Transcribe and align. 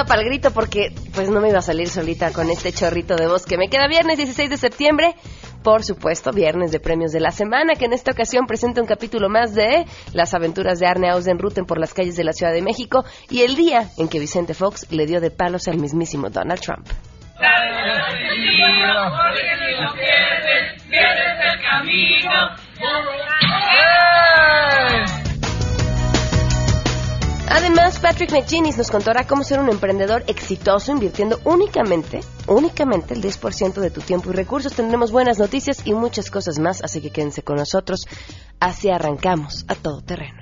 iba 0.00 0.06
para 0.06 0.22
el 0.22 0.28
grito 0.28 0.50
porque 0.52 0.92
pues 1.14 1.28
no 1.30 1.40
me 1.40 1.48
iba 1.48 1.58
a 1.58 1.62
salir 1.62 1.88
solita 1.88 2.32
con 2.32 2.48
este 2.50 2.72
chorrito 2.72 3.16
de 3.16 3.26
voz 3.26 3.44
que 3.44 3.58
me 3.58 3.68
queda 3.68 3.86
viernes 3.86 4.16
16 4.16 4.48
de 4.48 4.56
septiembre. 4.56 5.14
Por 5.62 5.84
supuesto, 5.84 6.32
viernes 6.32 6.72
de 6.72 6.80
premios 6.80 7.12
de 7.12 7.20
la 7.20 7.32
semana, 7.32 7.74
que 7.74 7.84
en 7.84 7.92
esta 7.92 8.12
ocasión 8.12 8.46
presenta 8.46 8.80
un 8.80 8.86
capítulo 8.86 9.28
más 9.28 9.54
de 9.54 9.84
Las 10.14 10.32
aventuras 10.32 10.78
de 10.78 10.86
Arne 10.86 11.10
Ruten 11.38 11.66
por 11.66 11.78
las 11.78 11.92
calles 11.92 12.16
de 12.16 12.24
la 12.24 12.32
Ciudad 12.32 12.52
de 12.52 12.62
México 12.62 13.04
y 13.28 13.42
el 13.42 13.56
día 13.56 13.90
en 13.98 14.08
que 14.08 14.18
Vicente 14.18 14.54
Fox 14.54 14.90
le 14.90 15.04
dio 15.04 15.20
de 15.20 15.30
palos 15.30 15.68
al 15.68 15.76
mismísimo 15.76 16.30
Donald 16.30 16.60
Trump. 16.60 16.88
Además, 27.50 27.98
Patrick 27.98 28.30
McGinnis 28.30 28.78
nos 28.78 28.90
contará 28.90 29.26
cómo 29.26 29.42
ser 29.42 29.58
un 29.58 29.68
emprendedor 29.68 30.22
exitoso 30.28 30.92
invirtiendo 30.92 31.40
únicamente, 31.44 32.20
únicamente 32.46 33.12
el 33.12 33.20
10% 33.20 33.80
de 33.80 33.90
tu 33.90 34.00
tiempo 34.00 34.30
y 34.30 34.34
recursos. 34.34 34.72
Tendremos 34.72 35.10
buenas 35.10 35.38
noticias 35.38 35.84
y 35.84 35.92
muchas 35.92 36.30
cosas 36.30 36.60
más, 36.60 36.82
así 36.82 37.00
que 37.00 37.10
quédense 37.10 37.42
con 37.42 37.56
nosotros. 37.56 38.06
Así 38.60 38.88
arrancamos 38.88 39.64
a 39.66 39.74
todo 39.74 40.00
terreno. 40.00 40.40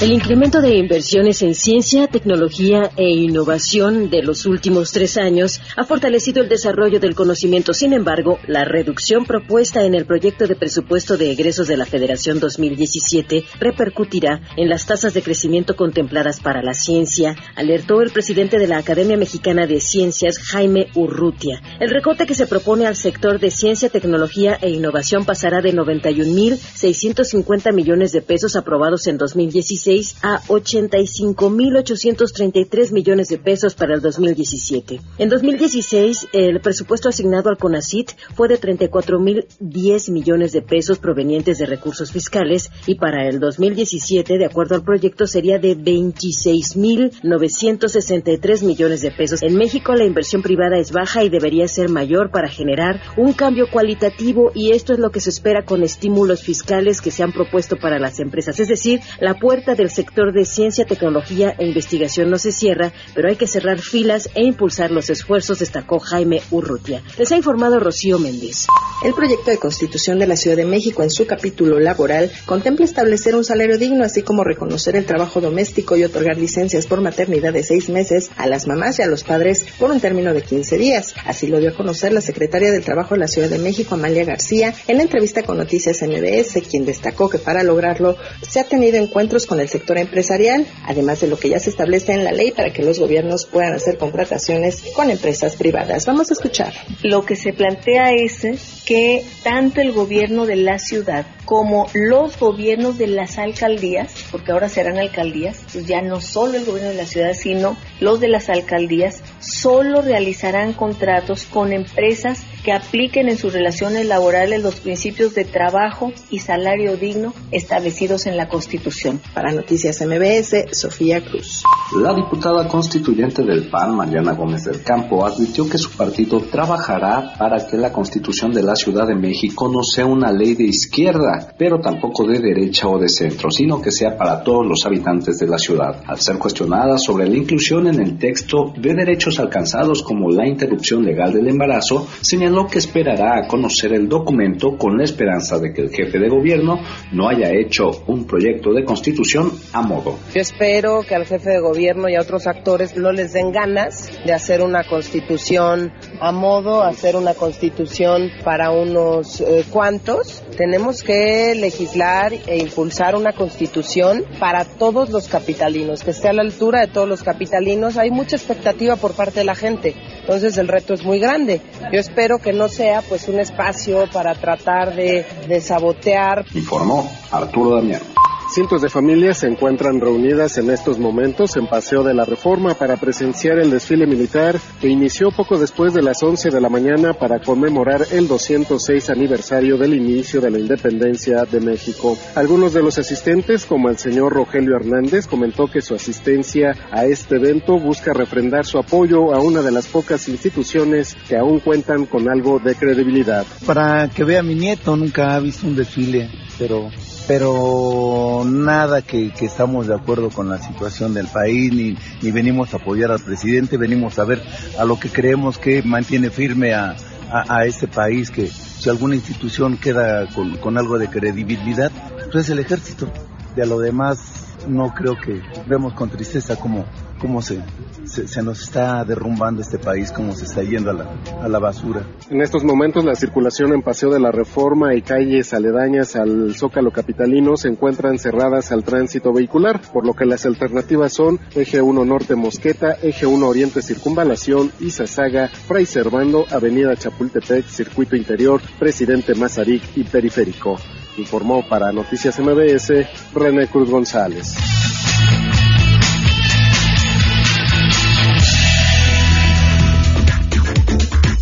El 0.00 0.12
incremento 0.12 0.60
de 0.60 0.76
inversiones 0.76 1.42
en 1.42 1.56
ciencia, 1.56 2.06
tecnología 2.06 2.92
e 2.96 3.08
innovación 3.08 4.10
de 4.10 4.22
los 4.22 4.46
últimos 4.46 4.92
tres 4.92 5.18
años 5.18 5.60
ha 5.76 5.82
fortalecido 5.82 6.40
el 6.40 6.48
desarrollo 6.48 7.00
del 7.00 7.16
conocimiento. 7.16 7.74
Sin 7.74 7.92
embargo, 7.92 8.38
la 8.46 8.64
reducción 8.64 9.24
propuesta 9.24 9.82
en 9.82 9.96
el 9.96 10.06
proyecto 10.06 10.46
de 10.46 10.54
presupuesto 10.54 11.16
de 11.16 11.32
egresos 11.32 11.66
de 11.66 11.76
la 11.76 11.84
Federación 11.84 12.38
2017 12.38 13.42
repercutirá 13.58 14.40
en 14.56 14.68
las 14.68 14.86
tasas 14.86 15.14
de 15.14 15.22
crecimiento 15.22 15.74
contempladas 15.74 16.38
para 16.38 16.62
la 16.62 16.74
ciencia, 16.74 17.34
alertó 17.56 18.00
el 18.00 18.12
presidente 18.12 18.60
de 18.60 18.68
la 18.68 18.78
Academia 18.78 19.16
Mexicana 19.16 19.66
de 19.66 19.80
Ciencias, 19.80 20.38
Jaime 20.38 20.86
Urrutia. 20.94 21.60
El 21.80 21.90
recorte 21.90 22.24
que 22.24 22.36
se 22.36 22.46
propone 22.46 22.86
al 22.86 22.94
sector 22.94 23.40
de 23.40 23.50
ciencia, 23.50 23.88
tecnología 23.88 24.56
e 24.62 24.70
innovación 24.70 25.24
pasará 25.24 25.60
de 25.60 25.74
91.650 25.74 27.74
millones 27.74 28.12
de 28.12 28.22
pesos 28.22 28.54
aprobados 28.54 29.08
en 29.08 29.18
2016 29.18 29.87
a 30.22 30.42
85.833 30.48 32.92
millones 32.92 33.28
de 33.28 33.38
pesos 33.38 33.74
para 33.74 33.94
el 33.94 34.02
2017. 34.02 35.00
En 35.16 35.30
2016, 35.30 36.28
el 36.34 36.60
presupuesto 36.60 37.08
asignado 37.08 37.48
al 37.48 37.56
CONACIT 37.56 38.10
fue 38.34 38.48
de 38.48 38.60
34.010 38.60 40.12
millones 40.12 40.52
de 40.52 40.60
pesos 40.60 40.98
provenientes 40.98 41.56
de 41.58 41.64
recursos 41.64 42.12
fiscales 42.12 42.70
y 42.86 42.96
para 42.96 43.26
el 43.28 43.40
2017, 43.40 44.36
de 44.36 44.44
acuerdo 44.44 44.74
al 44.74 44.84
proyecto, 44.84 45.26
sería 45.26 45.58
de 45.58 45.74
26.963 45.74 48.64
millones 48.64 49.00
de 49.00 49.10
pesos. 49.10 49.42
En 49.42 49.56
México, 49.56 49.94
la 49.94 50.04
inversión 50.04 50.42
privada 50.42 50.76
es 50.78 50.92
baja 50.92 51.24
y 51.24 51.30
debería 51.30 51.66
ser 51.66 51.88
mayor 51.88 52.30
para 52.30 52.50
generar 52.50 53.00
un 53.16 53.32
cambio 53.32 53.70
cualitativo 53.70 54.52
y 54.54 54.72
esto 54.72 54.92
es 54.92 54.98
lo 54.98 55.10
que 55.10 55.20
se 55.20 55.30
espera 55.30 55.64
con 55.64 55.82
estímulos 55.82 56.42
fiscales 56.42 57.00
que 57.00 57.10
se 57.10 57.22
han 57.22 57.32
propuesto 57.32 57.76
para 57.76 57.98
las 57.98 58.20
empresas. 58.20 58.60
Es 58.60 58.68
decir, 58.68 59.00
la 59.20 59.38
puerta 59.38 59.74
del 59.78 59.90
sector 59.90 60.34
de 60.34 60.44
ciencia, 60.44 60.84
tecnología 60.84 61.54
e 61.58 61.66
investigación 61.66 62.28
no 62.28 62.38
se 62.38 62.52
cierra, 62.52 62.92
pero 63.14 63.28
hay 63.30 63.36
que 63.36 63.46
cerrar 63.46 63.78
filas 63.78 64.28
e 64.34 64.42
impulsar 64.42 64.90
los 64.90 65.08
esfuerzos, 65.08 65.60
destacó 65.60 65.98
Jaime 65.98 66.42
Urrutia. 66.50 67.02
Les 67.16 67.32
ha 67.32 67.36
informado 67.36 67.80
Rocío 67.80 68.18
Méndez. 68.18 68.66
El 69.02 69.14
proyecto 69.14 69.50
de 69.50 69.58
constitución 69.58 70.18
de 70.18 70.26
la 70.26 70.36
Ciudad 70.36 70.56
de 70.56 70.66
México 70.66 71.02
en 71.02 71.10
su 71.10 71.26
capítulo 71.26 71.78
laboral 71.78 72.30
contempla 72.44 72.84
establecer 72.84 73.36
un 73.36 73.44
salario 73.44 73.78
digno, 73.78 74.04
así 74.04 74.22
como 74.22 74.44
reconocer 74.44 74.96
el 74.96 75.06
trabajo 75.06 75.40
doméstico 75.40 75.96
y 75.96 76.04
otorgar 76.04 76.36
licencias 76.36 76.86
por 76.86 77.00
maternidad 77.00 77.52
de 77.52 77.62
seis 77.62 77.88
meses 77.88 78.30
a 78.36 78.46
las 78.48 78.66
mamás 78.66 78.98
y 78.98 79.02
a 79.02 79.06
los 79.06 79.22
padres 79.22 79.64
por 79.78 79.90
un 79.92 80.00
término 80.00 80.34
de 80.34 80.42
15 80.42 80.76
días. 80.76 81.14
Así 81.24 81.46
lo 81.46 81.60
dio 81.60 81.70
a 81.70 81.76
conocer 81.76 82.12
la 82.12 82.20
secretaria 82.20 82.72
del 82.72 82.84
Trabajo 82.84 83.14
de 83.14 83.20
la 83.20 83.28
Ciudad 83.28 83.48
de 83.48 83.58
México, 83.58 83.94
Amalia 83.94 84.24
García, 84.24 84.74
en 84.88 84.96
la 84.96 85.04
entrevista 85.04 85.44
con 85.44 85.58
Noticias 85.58 86.02
MBS, 86.02 86.60
quien 86.68 86.84
destacó 86.84 87.30
que 87.30 87.38
para 87.38 87.62
lograrlo 87.62 88.16
se 88.42 88.58
ha 88.58 88.64
tenido 88.64 88.96
encuentros 88.96 89.46
con 89.46 89.60
el 89.60 89.67
sector 89.68 89.98
empresarial, 89.98 90.66
además 90.84 91.20
de 91.20 91.28
lo 91.28 91.38
que 91.38 91.50
ya 91.50 91.58
se 91.58 91.70
establece 91.70 92.12
en 92.12 92.24
la 92.24 92.32
ley 92.32 92.50
para 92.50 92.72
que 92.72 92.82
los 92.82 92.98
gobiernos 92.98 93.46
puedan 93.46 93.74
hacer 93.74 93.98
contrataciones 93.98 94.82
con 94.94 95.10
empresas 95.10 95.56
privadas. 95.56 96.06
Vamos 96.06 96.30
a 96.30 96.34
escuchar. 96.34 96.72
Lo 97.02 97.24
que 97.24 97.36
se 97.36 97.52
plantea 97.52 98.12
es 98.12 98.46
que 98.84 99.24
tanto 99.42 99.80
el 99.80 99.92
gobierno 99.92 100.46
de 100.46 100.56
la 100.56 100.78
ciudad 100.78 101.26
como 101.44 101.88
los 101.94 102.38
gobiernos 102.38 102.98
de 102.98 103.06
las 103.06 103.38
alcaldías, 103.38 104.12
porque 104.30 104.52
ahora 104.52 104.68
serán 104.68 104.98
alcaldías, 104.98 105.60
pues 105.72 105.86
ya 105.86 106.02
no 106.02 106.20
solo 106.20 106.58
el 106.58 106.66
gobierno 106.66 106.90
de 106.90 106.96
la 106.96 107.06
ciudad, 107.06 107.32
sino 107.32 107.76
los 108.00 108.20
de 108.20 108.28
las 108.28 108.50
alcaldías, 108.50 109.22
solo 109.40 110.02
realizarán 110.02 110.72
contratos 110.72 111.46
con 111.46 111.72
empresas 111.72 112.42
que 112.64 112.72
apliquen 112.72 113.28
en 113.28 113.38
sus 113.38 113.52
relaciones 113.52 114.06
laborales 114.06 114.62
los 114.62 114.76
principios 114.80 115.34
de 115.34 115.44
trabajo 115.44 116.12
y 116.30 116.40
salario 116.40 116.96
digno 116.96 117.32
establecidos 117.50 118.26
en 118.26 118.36
la 118.36 118.48
Constitución. 118.48 119.20
Para 119.34 119.52
Noticias 119.52 120.00
MBS, 120.00 120.76
Sofía 120.78 121.24
Cruz. 121.24 121.62
La 122.02 122.14
diputada 122.14 122.68
constituyente 122.68 123.42
del 123.42 123.68
PAN, 123.70 123.96
Mariana 123.96 124.32
Gómez 124.32 124.64
del 124.64 124.82
Campo, 124.82 125.24
advirtió 125.24 125.68
que 125.68 125.78
su 125.78 125.90
partido 125.92 126.40
trabajará 126.40 127.34
para 127.38 127.66
que 127.66 127.76
la 127.76 127.92
Constitución 127.92 128.52
de 128.52 128.62
la 128.62 128.76
Ciudad 128.76 129.06
de 129.06 129.14
México 129.14 129.70
no 129.72 129.82
sea 129.82 130.06
una 130.06 130.32
ley 130.32 130.54
de 130.54 130.64
izquierda, 130.64 131.54
pero 131.56 131.80
tampoco 131.80 132.26
de 132.26 132.40
derecha 132.40 132.88
o 132.88 132.98
de 132.98 133.08
centro, 133.08 133.50
sino 133.50 133.80
que 133.80 133.90
sea 133.90 134.16
para 134.16 134.42
todos 134.42 134.66
los 134.66 134.84
habitantes 134.84 135.38
de 135.38 135.46
la 135.46 135.58
ciudad. 135.58 136.02
Al 136.06 136.20
ser 136.20 136.38
cuestionada 136.38 136.98
sobre 136.98 137.28
la 137.28 137.36
inclusión 137.36 137.86
en 137.86 138.00
el 138.00 138.18
texto 138.18 138.72
de 138.76 138.94
derechos 138.94 139.27
alcanzados 139.38 140.02
como 140.02 140.30
la 140.30 140.46
interrupción 140.46 141.04
legal 141.04 141.32
del 141.32 141.48
embarazo, 141.48 142.06
señaló 142.20 142.66
que 142.66 142.78
esperará 142.78 143.38
a 143.38 143.46
conocer 143.46 143.92
el 143.92 144.08
documento 144.08 144.76
con 144.76 144.96
la 144.96 145.04
esperanza 145.04 145.58
de 145.58 145.72
que 145.72 145.82
el 145.82 145.90
jefe 145.90 146.18
de 146.18 146.28
gobierno 146.28 146.80
no 147.12 147.28
haya 147.28 147.52
hecho 147.52 147.90
un 148.06 148.24
proyecto 148.24 148.72
de 148.72 148.84
constitución 148.84 149.50
a 149.72 149.82
modo. 149.82 150.18
Yo 150.34 150.40
espero 150.40 151.02
que 151.06 151.14
al 151.14 151.26
jefe 151.26 151.50
de 151.50 151.60
gobierno 151.60 152.08
y 152.08 152.14
a 152.14 152.20
otros 152.20 152.46
actores 152.46 152.96
no 152.96 153.12
les 153.12 153.32
den 153.32 153.52
ganas 153.52 154.10
de 154.24 154.32
hacer 154.32 154.62
una 154.62 154.84
constitución 154.84 155.92
a 156.20 156.32
modo, 156.32 156.82
hacer 156.82 157.16
una 157.16 157.34
constitución 157.34 158.30
para 158.44 158.70
unos 158.70 159.40
eh, 159.40 159.64
cuantos. 159.70 160.42
Tenemos 160.58 161.04
que 161.04 161.54
legislar 161.54 162.32
e 162.32 162.58
impulsar 162.58 163.14
una 163.14 163.32
constitución 163.32 164.24
para 164.40 164.64
todos 164.64 165.08
los 165.08 165.28
capitalinos, 165.28 166.02
que 166.02 166.10
esté 166.10 166.30
a 166.30 166.32
la 166.32 166.42
altura 166.42 166.80
de 166.80 166.88
todos 166.88 167.08
los 167.08 167.22
capitalinos. 167.22 167.96
Hay 167.96 168.10
mucha 168.10 168.34
expectativa 168.34 168.96
por 168.96 169.12
parte 169.12 169.38
de 169.38 169.44
la 169.44 169.54
gente, 169.54 169.94
entonces 170.20 170.58
el 170.58 170.66
reto 170.66 170.94
es 170.94 171.04
muy 171.04 171.20
grande. 171.20 171.60
Yo 171.92 172.00
espero 172.00 172.40
que 172.40 172.52
no 172.52 172.68
sea 172.68 173.02
pues 173.02 173.28
un 173.28 173.38
espacio 173.38 174.08
para 174.12 174.34
tratar 174.34 174.96
de, 174.96 175.24
de 175.46 175.60
sabotear. 175.60 176.44
Informó 176.52 177.08
Arturo 177.30 177.76
Damián. 177.76 178.17
Cientos 178.58 178.82
de 178.82 178.88
familias 178.88 179.38
se 179.38 179.46
encuentran 179.46 180.00
reunidas 180.00 180.58
en 180.58 180.70
estos 180.70 180.98
momentos 180.98 181.56
en 181.56 181.68
Paseo 181.68 182.02
de 182.02 182.12
la 182.12 182.24
Reforma 182.24 182.74
para 182.74 182.96
presenciar 182.96 183.56
el 183.60 183.70
desfile 183.70 184.04
militar 184.04 184.58
que 184.80 184.88
inició 184.88 185.30
poco 185.30 185.56
después 185.60 185.94
de 185.94 186.02
las 186.02 186.20
11 186.24 186.50
de 186.50 186.60
la 186.60 186.68
mañana 186.68 187.12
para 187.12 187.38
conmemorar 187.38 188.04
el 188.10 188.26
206 188.26 189.10
aniversario 189.10 189.78
del 189.78 189.94
inicio 189.94 190.40
de 190.40 190.50
la 190.50 190.58
independencia 190.58 191.44
de 191.44 191.60
México. 191.60 192.18
Algunos 192.34 192.72
de 192.72 192.82
los 192.82 192.98
asistentes, 192.98 193.64
como 193.64 193.90
el 193.90 193.96
señor 193.96 194.32
Rogelio 194.32 194.74
Hernández, 194.74 195.28
comentó 195.28 195.68
que 195.68 195.80
su 195.80 195.94
asistencia 195.94 196.74
a 196.90 197.04
este 197.04 197.36
evento 197.36 197.78
busca 197.78 198.12
refrendar 198.12 198.66
su 198.66 198.78
apoyo 198.78 199.32
a 199.32 199.40
una 199.40 199.62
de 199.62 199.70
las 199.70 199.86
pocas 199.86 200.28
instituciones 200.28 201.16
que 201.28 201.36
aún 201.36 201.60
cuentan 201.60 202.06
con 202.06 202.28
algo 202.28 202.58
de 202.58 202.74
credibilidad. 202.74 203.46
Para 203.64 204.08
que 204.08 204.24
vea 204.24 204.42
mi 204.42 204.56
nieto, 204.56 204.96
nunca 204.96 205.36
ha 205.36 205.38
visto 205.38 205.64
un 205.64 205.76
desfile, 205.76 206.28
pero 206.58 206.90
pero 207.28 208.42
nada 208.46 209.02
que, 209.02 209.30
estamos 209.40 209.86
de 209.86 209.94
acuerdo 209.94 210.30
con 210.30 210.48
la 210.48 210.58
situación 210.58 211.12
del 211.12 211.26
país, 211.26 211.70
ni, 211.74 211.94
ni, 212.22 212.30
venimos 212.30 212.72
a 212.72 212.78
apoyar 212.78 213.12
al 213.12 213.20
presidente, 213.20 213.76
venimos 213.76 214.18
a 214.18 214.24
ver 214.24 214.42
a 214.78 214.84
lo 214.86 214.98
que 214.98 215.10
creemos 215.10 215.58
que 215.58 215.82
mantiene 215.82 216.30
firme 216.30 216.72
a, 216.72 216.96
a, 217.30 217.66
este 217.66 217.86
país, 217.86 218.30
que 218.30 218.46
si 218.46 218.88
alguna 218.88 219.14
institución 219.14 219.76
queda 219.76 220.26
con, 220.28 220.56
con 220.56 220.78
algo 220.78 220.98
de 220.98 221.08
credibilidad, 221.08 221.92
pues 222.32 222.46
es 222.46 222.50
el 222.50 222.60
ejército. 222.60 223.12
De 223.54 223.62
a 223.62 223.66
lo 223.66 223.78
demás, 223.78 224.37
no 224.66 224.92
creo 224.94 225.16
que 225.16 225.40
vemos 225.66 225.94
con 225.94 226.10
tristeza 226.10 226.56
cómo, 226.56 226.84
cómo 227.20 227.42
se, 227.42 227.60
se, 228.04 228.42
nos 228.42 228.62
está 228.62 229.04
derrumbando 229.04 229.62
este 229.62 229.78
país, 229.78 230.12
cómo 230.12 230.32
se 230.34 230.44
está 230.44 230.62
yendo 230.62 230.90
a 230.90 230.94
la, 230.94 231.10
a 231.42 231.48
la 231.48 231.58
basura. 231.58 232.02
En 232.30 232.40
estos 232.40 232.64
momentos 232.64 233.04
la 233.04 233.14
circulación 233.14 233.72
en 233.72 233.82
Paseo 233.82 234.10
de 234.10 234.20
la 234.20 234.32
Reforma 234.32 234.94
y 234.94 235.02
calles 235.02 235.52
aledañas 235.54 236.16
al 236.16 236.54
Zócalo 236.54 236.90
Capitalino 236.90 237.56
se 237.56 237.68
encuentran 237.68 238.18
cerradas 238.18 238.72
al 238.72 238.84
tránsito 238.84 239.32
vehicular, 239.32 239.80
por 239.92 240.06
lo 240.06 240.14
que 240.14 240.24
las 240.24 240.46
alternativas 240.46 241.12
son 241.12 241.38
Eje 241.54 241.80
1 241.80 242.04
Norte 242.04 242.34
Mosqueta, 242.34 242.96
Eje 243.02 243.26
1 243.26 243.46
Oriente 243.46 243.82
Circunvalación, 243.82 244.72
Izazaga, 244.80 245.48
Fray 245.48 245.86
Servando, 245.86 246.46
Avenida 246.50 246.96
Chapultepec, 246.96 247.66
Circuito 247.66 248.16
Interior, 248.16 248.60
Presidente 248.78 249.34
Mazarik 249.34 249.82
y 249.96 250.04
Periférico. 250.04 250.78
Informó 251.18 251.66
para 251.68 251.90
Noticias 251.90 252.38
MBS 252.38 252.92
René 253.34 253.66
Cruz 253.66 253.90
González. 253.90 254.54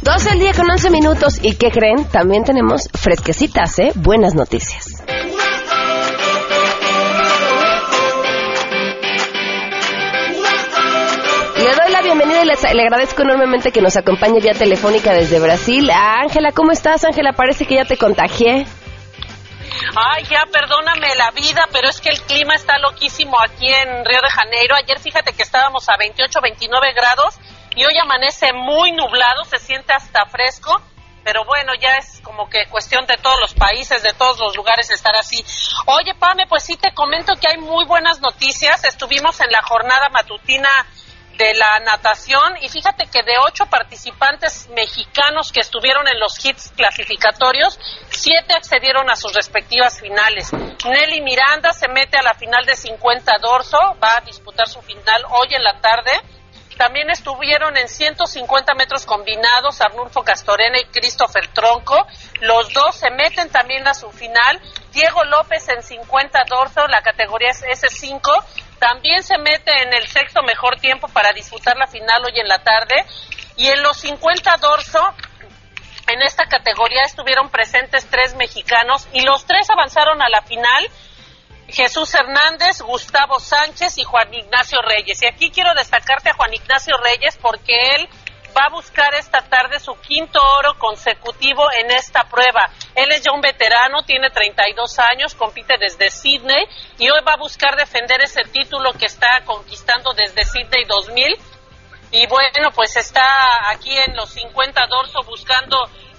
Dos 0.03 0.27
el 0.27 0.39
día 0.39 0.53
con 0.55 0.71
11 0.71 0.91
minutos. 0.91 1.39
¿Y 1.43 1.57
qué 1.57 1.71
creen? 1.71 2.05
También 2.11 2.45
tenemos 2.45 2.89
fresquecitas, 2.95 3.79
¿eh? 3.79 3.93
Buenas 3.97 4.35
noticias. 4.35 5.03
Le 11.57 11.75
doy 11.75 11.93
la 11.93 12.03
bienvenida 12.03 12.43
y 12.45 12.77
le 12.77 12.83
agradezco 12.83 13.23
enormemente 13.23 13.73
que 13.73 13.83
nos 13.83 13.97
acompañe 13.97 14.41
vía 14.41 14.53
telefónica 14.53 15.13
desde 15.13 15.39
Brasil. 15.39 15.91
Ángela, 15.91 16.53
¿cómo 16.53 16.73
estás? 16.73 17.05
Ángela, 17.05 17.33
parece 17.33 17.67
que 17.67 17.75
ya 17.75 17.85
te 17.85 17.99
contagié. 17.99 18.67
Ay, 19.97 20.25
ya, 20.25 20.47
perdóname 20.47 21.15
la 21.15 21.31
vida, 21.31 21.69
pero 21.73 21.89
es 21.89 22.01
que 22.01 22.11
el 22.11 22.21
clima 22.23 22.55
está 22.55 22.79
loquísimo 22.79 23.41
aquí 23.41 23.73
en 23.73 24.05
Río 24.05 24.21
de 24.21 24.31
Janeiro. 24.31 24.75
Ayer 24.75 24.99
fíjate 25.01 25.33
que 25.33 25.43
estábamos 25.43 25.89
a 25.89 25.97
28, 25.97 26.41
29 26.41 26.93
grados 26.95 27.39
y 27.75 27.85
hoy 27.85 27.97
amanece 27.99 28.53
muy 28.53 28.93
nublado, 28.93 29.45
se 29.45 29.59
siente 29.59 29.93
hasta 29.93 30.27
fresco. 30.27 30.81
Pero 31.25 31.45
bueno, 31.45 31.73
ya 31.75 31.97
es 31.97 32.21
como 32.23 32.49
que 32.49 32.67
cuestión 32.71 33.05
de 33.07 33.17
todos 33.17 33.37
los 33.41 33.53
países, 33.55 34.01
de 34.01 34.13
todos 34.13 34.39
los 34.39 34.55
lugares 34.55 34.89
estar 34.93 35.17
así. 35.17 35.45
Oye, 35.87 36.15
Pame, 36.15 36.47
pues 36.47 36.63
sí 36.63 36.77
te 36.77 36.95
comento 36.95 37.33
que 37.35 37.49
hay 37.49 37.59
muy 37.59 37.85
buenas 37.85 38.21
noticias. 38.21 38.85
Estuvimos 38.85 39.41
en 39.41 39.51
la 39.51 39.61
jornada 39.63 40.09
matutina 40.11 40.69
de 41.37 41.55
la 41.55 41.79
natación 41.81 42.57
y 42.61 42.69
fíjate 42.69 43.07
que 43.07 43.23
de 43.23 43.39
ocho 43.47 43.67
participantes 43.67 44.69
mexicanos 44.71 45.53
que 45.53 45.61
estuvieron 45.61 46.07
en 46.09 46.19
los 46.19 46.43
hits 46.45 46.73
clasificatorios, 46.77 47.79
siete 48.11 48.55
accedieron 48.55 49.11
a 49.11 49.17
sus 49.17 49.35
respectivas 49.35 50.01
finales. 50.01 50.53
Nelly 50.85 51.21
Miranda 51.21 51.73
se 51.73 51.89
mete 51.89 52.19
a 52.19 52.23
la 52.23 52.35
final 52.35 52.65
de 52.65 52.77
50 52.77 53.33
dorso, 53.41 53.79
va 54.03 54.17
a 54.19 54.25
disputar 54.25 54.69
su 54.69 54.81
final 54.83 55.25
hoy 55.31 55.55
en 55.55 55.63
la 55.63 55.81
tarde. 55.81 56.13
También 56.77 57.09
estuvieron 57.11 57.77
en 57.77 57.89
150 57.89 58.75
metros 58.75 59.07
combinados 59.07 59.81
Arnulfo 59.81 60.23
Castorena 60.23 60.79
y 60.79 60.85
Christopher 60.85 61.49
Tronco. 61.49 62.07
Los 62.41 62.73
dos 62.75 62.97
se 62.97 63.11
meten 63.11 63.49
también 63.49 63.87
a 63.89 63.95
su 63.95 64.11
final. 64.11 64.61
Diego 64.93 65.25
López 65.25 65.67
en 65.69 65.83
50 65.83 66.45
dorso, 66.49 66.87
la 66.87 67.01
categoría 67.01 67.51
es 67.51 67.63
S5. 67.63 68.21
También 68.79 69.23
se 69.23 69.39
mete 69.39 69.73
en 69.83 69.95
el 69.95 70.07
sexto 70.07 70.43
mejor 70.43 70.79
tiempo 70.79 71.09
para 71.09 71.33
disputar 71.33 71.77
la 71.79 71.87
final 71.87 72.23
hoy 72.25 72.39
en 72.39 72.49
la 72.49 72.63
tarde. 72.63 73.07
Y 73.57 73.69
en 73.69 73.83
los 73.83 73.97
50 73.97 74.57
dorso, 74.59 75.01
en 76.09 76.21
esta 76.23 76.47
categoría 76.47 77.03
estuvieron 77.05 77.49
presentes 77.49 78.07
tres 78.11 78.35
mexicanos 78.35 79.09
y 79.13 79.23
los 79.23 79.47
tres 79.47 79.71
avanzaron 79.71 80.21
a 80.21 80.29
la 80.29 80.43
final 80.43 80.87
Jesús 81.69 82.15
Hernández, 82.15 82.81
Gustavo 82.81 83.41
Sánchez 83.41 83.99
y 83.99 84.05
Juan 84.05 84.33
Ignacio 84.33 84.81
Reyes. 84.83 85.23
Y 85.23 85.27
aquí 85.27 85.51
quiero 85.51 85.75
destacarte 85.75 86.31
a 86.31 86.35
Juan 86.35 86.55
Ignacio 86.55 86.97
Reyes 86.99 87.37
porque 87.41 87.75
él 87.97 88.09
va 88.57 88.67
a 88.67 88.71
buscar 88.71 89.15
esta 89.15 89.43
tarde 89.43 89.79
su 89.79 89.95
quinto 90.01 90.41
oro 90.59 90.79
consecutivo 90.79 91.65
en 91.73 91.91
esta 91.91 92.25
prueba. 92.25 92.71
Él 92.95 93.11
es 93.13 93.23
ya 93.23 93.33
un 93.33 93.41
veterano, 93.41 94.03
tiene 94.05 94.31
32 94.31 94.99
años, 94.99 95.35
compite 95.35 95.75
desde 95.79 96.11
Sydney 96.11 96.67
y 96.99 97.11
hoy 97.11 97.21
va 97.27 97.35
a 97.35 97.37
buscar 97.37 97.77
defender 97.77 98.21
ese 98.23 98.43
título 98.45 98.93
que 98.95 99.07
está 99.07 99.43
conquistando 99.45 100.13
desde 100.15 100.45
Sydney 100.45 100.85
2000. 100.85 101.37
Y 102.13 102.27
bueno, 102.29 102.71
pues 102.75 102.97
está 102.97 103.71
aquí 103.71 103.95
en 103.99 104.17
los 104.17 104.31
50 104.31 104.87
dorso 104.87 105.23
buscando 105.25 105.77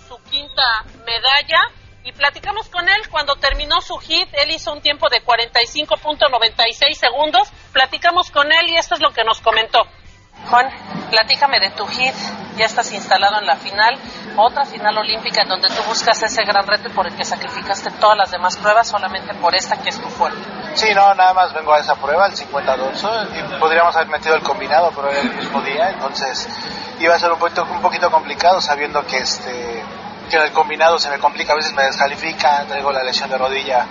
su 0.07 0.21
quinta 0.29 0.83
medalla 1.05 1.59
y 2.07 2.13
platicamos 2.13 2.69
con 2.69 2.87
él 2.87 3.09
cuando 3.11 3.35
terminó 3.35 3.81
su 3.81 3.97
hit. 3.97 4.29
Él 4.31 4.51
hizo 4.51 4.71
un 4.71 4.79
tiempo 4.79 5.09
de 5.09 5.21
45.96 5.21 6.93
segundos. 6.93 7.49
Platicamos 7.73 8.31
con 8.31 8.49
él 8.49 8.69
y 8.69 8.77
esto 8.77 8.95
es 8.95 9.01
lo 9.01 9.11
que 9.11 9.25
nos 9.25 9.41
comentó. 9.41 9.79
Juan, 10.49 10.69
platícame 11.09 11.59
de 11.59 11.71
tu 11.71 11.85
hit. 11.85 12.15
Ya 12.55 12.65
estás 12.65 12.93
instalado 12.93 13.39
en 13.39 13.45
la 13.45 13.57
final, 13.57 13.99
otra 14.37 14.63
final 14.65 14.97
olímpica 14.97 15.43
en 15.43 15.49
donde 15.49 15.67
tú 15.67 15.83
buscas 15.83 16.23
ese 16.23 16.43
gran 16.43 16.65
reto 16.65 16.87
y 16.87 16.91
por 16.91 17.05
el 17.05 17.15
que 17.15 17.25
sacrificaste 17.25 17.91
todas 17.99 18.17
las 18.17 18.31
demás 18.31 18.55
pruebas 18.55 18.87
solamente 18.87 19.33
por 19.35 19.53
esta 19.53 19.75
que 19.75 19.89
es 19.89 20.01
tu 20.01 20.07
fuerte. 20.07 20.39
Sí, 20.75 20.87
no, 20.95 21.13
nada 21.13 21.33
más 21.33 21.53
vengo 21.53 21.73
a 21.73 21.79
esa 21.79 21.95
prueba, 21.95 22.25
el 22.25 22.35
52, 22.35 23.05
y 23.35 23.59
podríamos 23.59 23.95
haber 23.95 24.07
metido 24.07 24.35
el 24.35 24.41
combinado, 24.41 24.91
pero 24.95 25.11
era 25.11 25.21
el 25.21 25.35
mismo 25.35 25.61
día, 25.61 25.89
entonces 25.89 26.49
iba 26.99 27.13
a 27.13 27.19
ser 27.19 27.31
un 27.31 27.37
poquito, 27.37 27.63
un 27.63 27.81
poquito 27.81 28.09
complicado 28.09 28.59
sabiendo 28.59 29.05
que 29.05 29.17
este 29.17 29.83
que 30.27 30.37
el 30.37 30.51
combinado 30.51 30.99
se 30.99 31.09
me 31.09 31.19
complica, 31.19 31.53
a 31.53 31.55
veces 31.55 31.73
me 31.73 31.83
descalifica, 31.83 32.65
traigo 32.67 32.91
la 32.91 33.03
lesión 33.03 33.29
de 33.29 33.37
rodilla, 33.37 33.85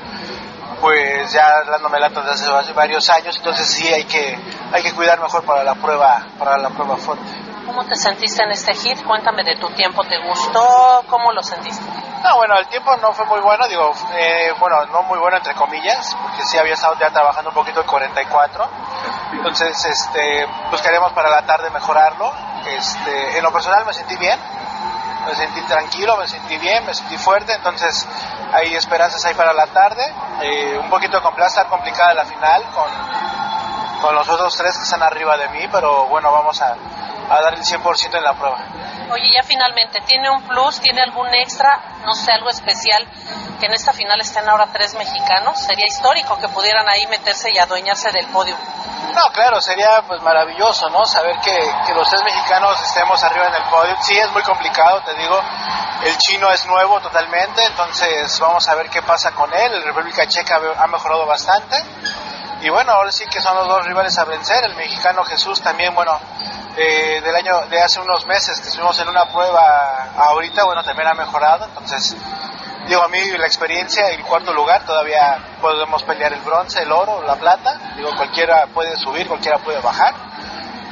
pues 0.81 1.33
ya 1.33 1.63
dándome 1.69 1.99
lata 1.99 2.21
desde 2.23 2.55
hace 2.55 2.73
varios 2.73 3.09
años, 3.11 3.37
entonces 3.37 3.67
sí 3.67 3.93
hay 3.93 4.05
que, 4.05 4.39
hay 4.73 4.83
que 4.83 4.93
cuidar 4.93 5.21
mejor 5.21 5.45
para 5.45 5.65
la 5.65 5.75
prueba, 5.75 6.27
para 6.39 6.59
la 6.59 6.71
prueba 6.71 6.97
fuerte. 6.97 7.25
¿Cómo 7.67 7.85
te 7.85 7.97
sentiste 7.97 8.43
en 8.43 8.51
este 8.53 8.75
hit? 8.75 9.05
Cuéntame 9.05 9.43
de 9.43 9.57
tu 9.57 9.69
tiempo, 9.71 10.03
¿te 10.05 10.19
gustó? 10.27 11.05
¿Cómo 11.09 11.33
lo 11.33 11.43
sentiste? 11.43 11.85
No, 12.23 12.37
bueno, 12.37 12.57
el 12.59 12.67
tiempo 12.69 12.97
no 12.97 13.13
fue 13.13 13.27
muy 13.27 13.41
bueno, 13.41 13.67
digo, 13.69 13.93
eh, 14.15 14.53
bueno, 14.59 14.85
no 14.87 15.03
muy 15.03 15.19
bueno 15.19 15.37
entre 15.37 15.55
comillas, 15.55 16.17
porque 16.23 16.43
sí 16.45 16.59
había 16.59 16.75
estado 16.75 16.97
ya 16.99 17.11
trabajando 17.11 17.51
un 17.51 17.55
poquito 17.55 17.81
el 17.81 17.87
44, 17.87 18.69
entonces 19.33 19.85
este, 19.85 20.47
buscaremos 20.71 21.13
para 21.13 21.31
la 21.31 21.43
tarde 21.43 21.71
mejorarlo, 21.71 22.33
este, 22.67 23.39
en 23.39 23.43
lo 23.43 23.53
personal 23.53 23.85
me 23.85 23.93
sentí 23.93 24.17
bien, 24.17 24.39
me 25.27 25.35
sentí 25.35 25.61
tranquilo, 25.63 26.17
me 26.17 26.27
sentí 26.27 26.57
bien, 26.59 26.87
me 26.87 26.95
sentí 26.95 27.17
fuerte, 27.19 27.53
entonces 27.53 28.07
hay 28.53 28.75
esperanzas 28.75 29.25
ahí 29.25 29.35
para 29.35 29.53
la 29.53 29.67
tarde. 29.67 30.03
Eh, 30.43 30.79
un 30.79 30.89
poquito 30.89 31.21
estar 31.49 31.67
complicada 31.67 32.15
la 32.15 32.25
final 32.25 32.63
con, 32.75 32.89
con 34.01 34.15
los 34.15 34.29
otros 34.29 34.57
tres 34.57 34.77
que 34.77 34.85
están 34.85 35.03
arriba 35.03 35.37
de 35.37 35.49
mí, 35.49 35.69
pero 35.71 36.07
bueno, 36.07 36.31
vamos 36.33 36.61
a, 36.63 36.77
a 37.31 37.41
dar 37.43 37.55
el 37.55 37.63
100% 37.63 38.17
en 38.17 38.25
la 38.25 38.35
prueba. 38.35 38.59
Oye, 39.11 39.31
ya 39.33 39.43
finalmente, 39.43 40.01
¿tiene 40.07 40.29
un 40.31 40.43
plus? 40.43 40.81
¿Tiene 40.81 41.03
algún 41.03 41.33
extra? 41.35 41.81
No 42.05 42.15
sé, 42.15 42.33
algo 42.33 42.51
especial 42.51 43.07
que 43.61 43.67
en 43.67 43.75
esta 43.75 43.93
final 43.93 44.21
estén 44.21 44.49
ahora 44.49 44.67
tres 44.73 44.95
mexicanos. 44.95 45.61
Sería 45.61 45.87
histórico 45.87 46.39
que 46.39 46.49
pudieran 46.49 46.89
ahí 46.89 47.07
meterse 47.07 47.49
y 47.53 47.59
adueñarse 47.59 48.11
del 48.13 48.27
podio. 48.27 48.57
No, 49.15 49.31
claro, 49.33 49.61
sería 49.61 50.03
pues 50.07 50.21
maravilloso, 50.23 50.91
¿no? 50.91 51.07
Saber 51.07 51.37
que, 51.41 51.57
que, 51.87 51.95
los 51.95 52.09
tres 52.11 52.23
mexicanos 52.23 52.81
estemos 52.83 53.23
arriba 53.25 53.47
en 53.47 53.55
el 53.55 53.63
podio. 53.71 53.97
Sí, 54.03 54.19
es 54.19 54.31
muy 54.33 54.43
complicado, 54.43 55.01
te 55.03 55.15
digo. 55.15 55.41
El 56.03 56.17
chino 56.19 56.51
es 56.51 56.67
nuevo 56.67 57.01
totalmente, 57.01 57.65
entonces 57.65 58.39
vamos 58.41 58.69
a 58.69 58.75
ver 58.75 58.91
qué 58.91 59.03
pasa 59.03 59.31
con 59.33 59.53
él. 59.55 59.73
El 59.73 59.85
República 59.85 60.27
Checa 60.27 60.61
ha 60.79 60.87
mejorado 60.89 61.25
bastante. 61.27 61.77
Y 62.61 62.69
bueno, 62.69 62.93
ahora 62.93 63.13
sí 63.13 63.25
que 63.27 63.41
son 63.41 63.57
los 63.57 63.69
dos 63.69 63.87
rivales 63.87 64.19
a 64.19 64.25
vencer. 64.25 64.65
El 64.65 64.75
mexicano 64.77 65.25
Jesús 65.25 65.63
también, 65.63 65.95
bueno, 65.95 66.19
eh, 66.77 67.23
del 67.23 67.35
año 67.35 67.67
de 67.71 67.81
hace 67.81 68.01
unos 68.01 68.27
meses 68.27 68.61
que 68.61 68.69
estuvimos 68.69 68.99
en 69.01 69.09
una 69.09 69.25
prueba 69.33 70.11
ahorita, 70.15 70.65
bueno, 70.65 70.83
también 70.85 71.09
ha 71.09 71.15
mejorado. 71.15 71.65
Entonces, 71.65 72.15
digo, 72.87 73.03
a 73.03 73.09
mí 73.09 73.19
la 73.39 73.47
experiencia, 73.47 74.11
el 74.11 74.23
cuarto 74.23 74.53
lugar, 74.53 74.85
todavía 74.85 75.39
podemos 75.61 76.03
pelear 76.03 76.35
el 76.35 76.41
bronce, 76.41 76.83
el 76.83 76.93
oro, 76.93 77.23
la 77.23 77.37
plata. 77.37 77.95
Digo, 77.97 78.11
cualquiera 78.15 78.67
puede 78.67 78.97
subir, 78.97 79.27
cualquiera 79.27 79.59
puede 79.59 79.81
bajar. 79.81 80.15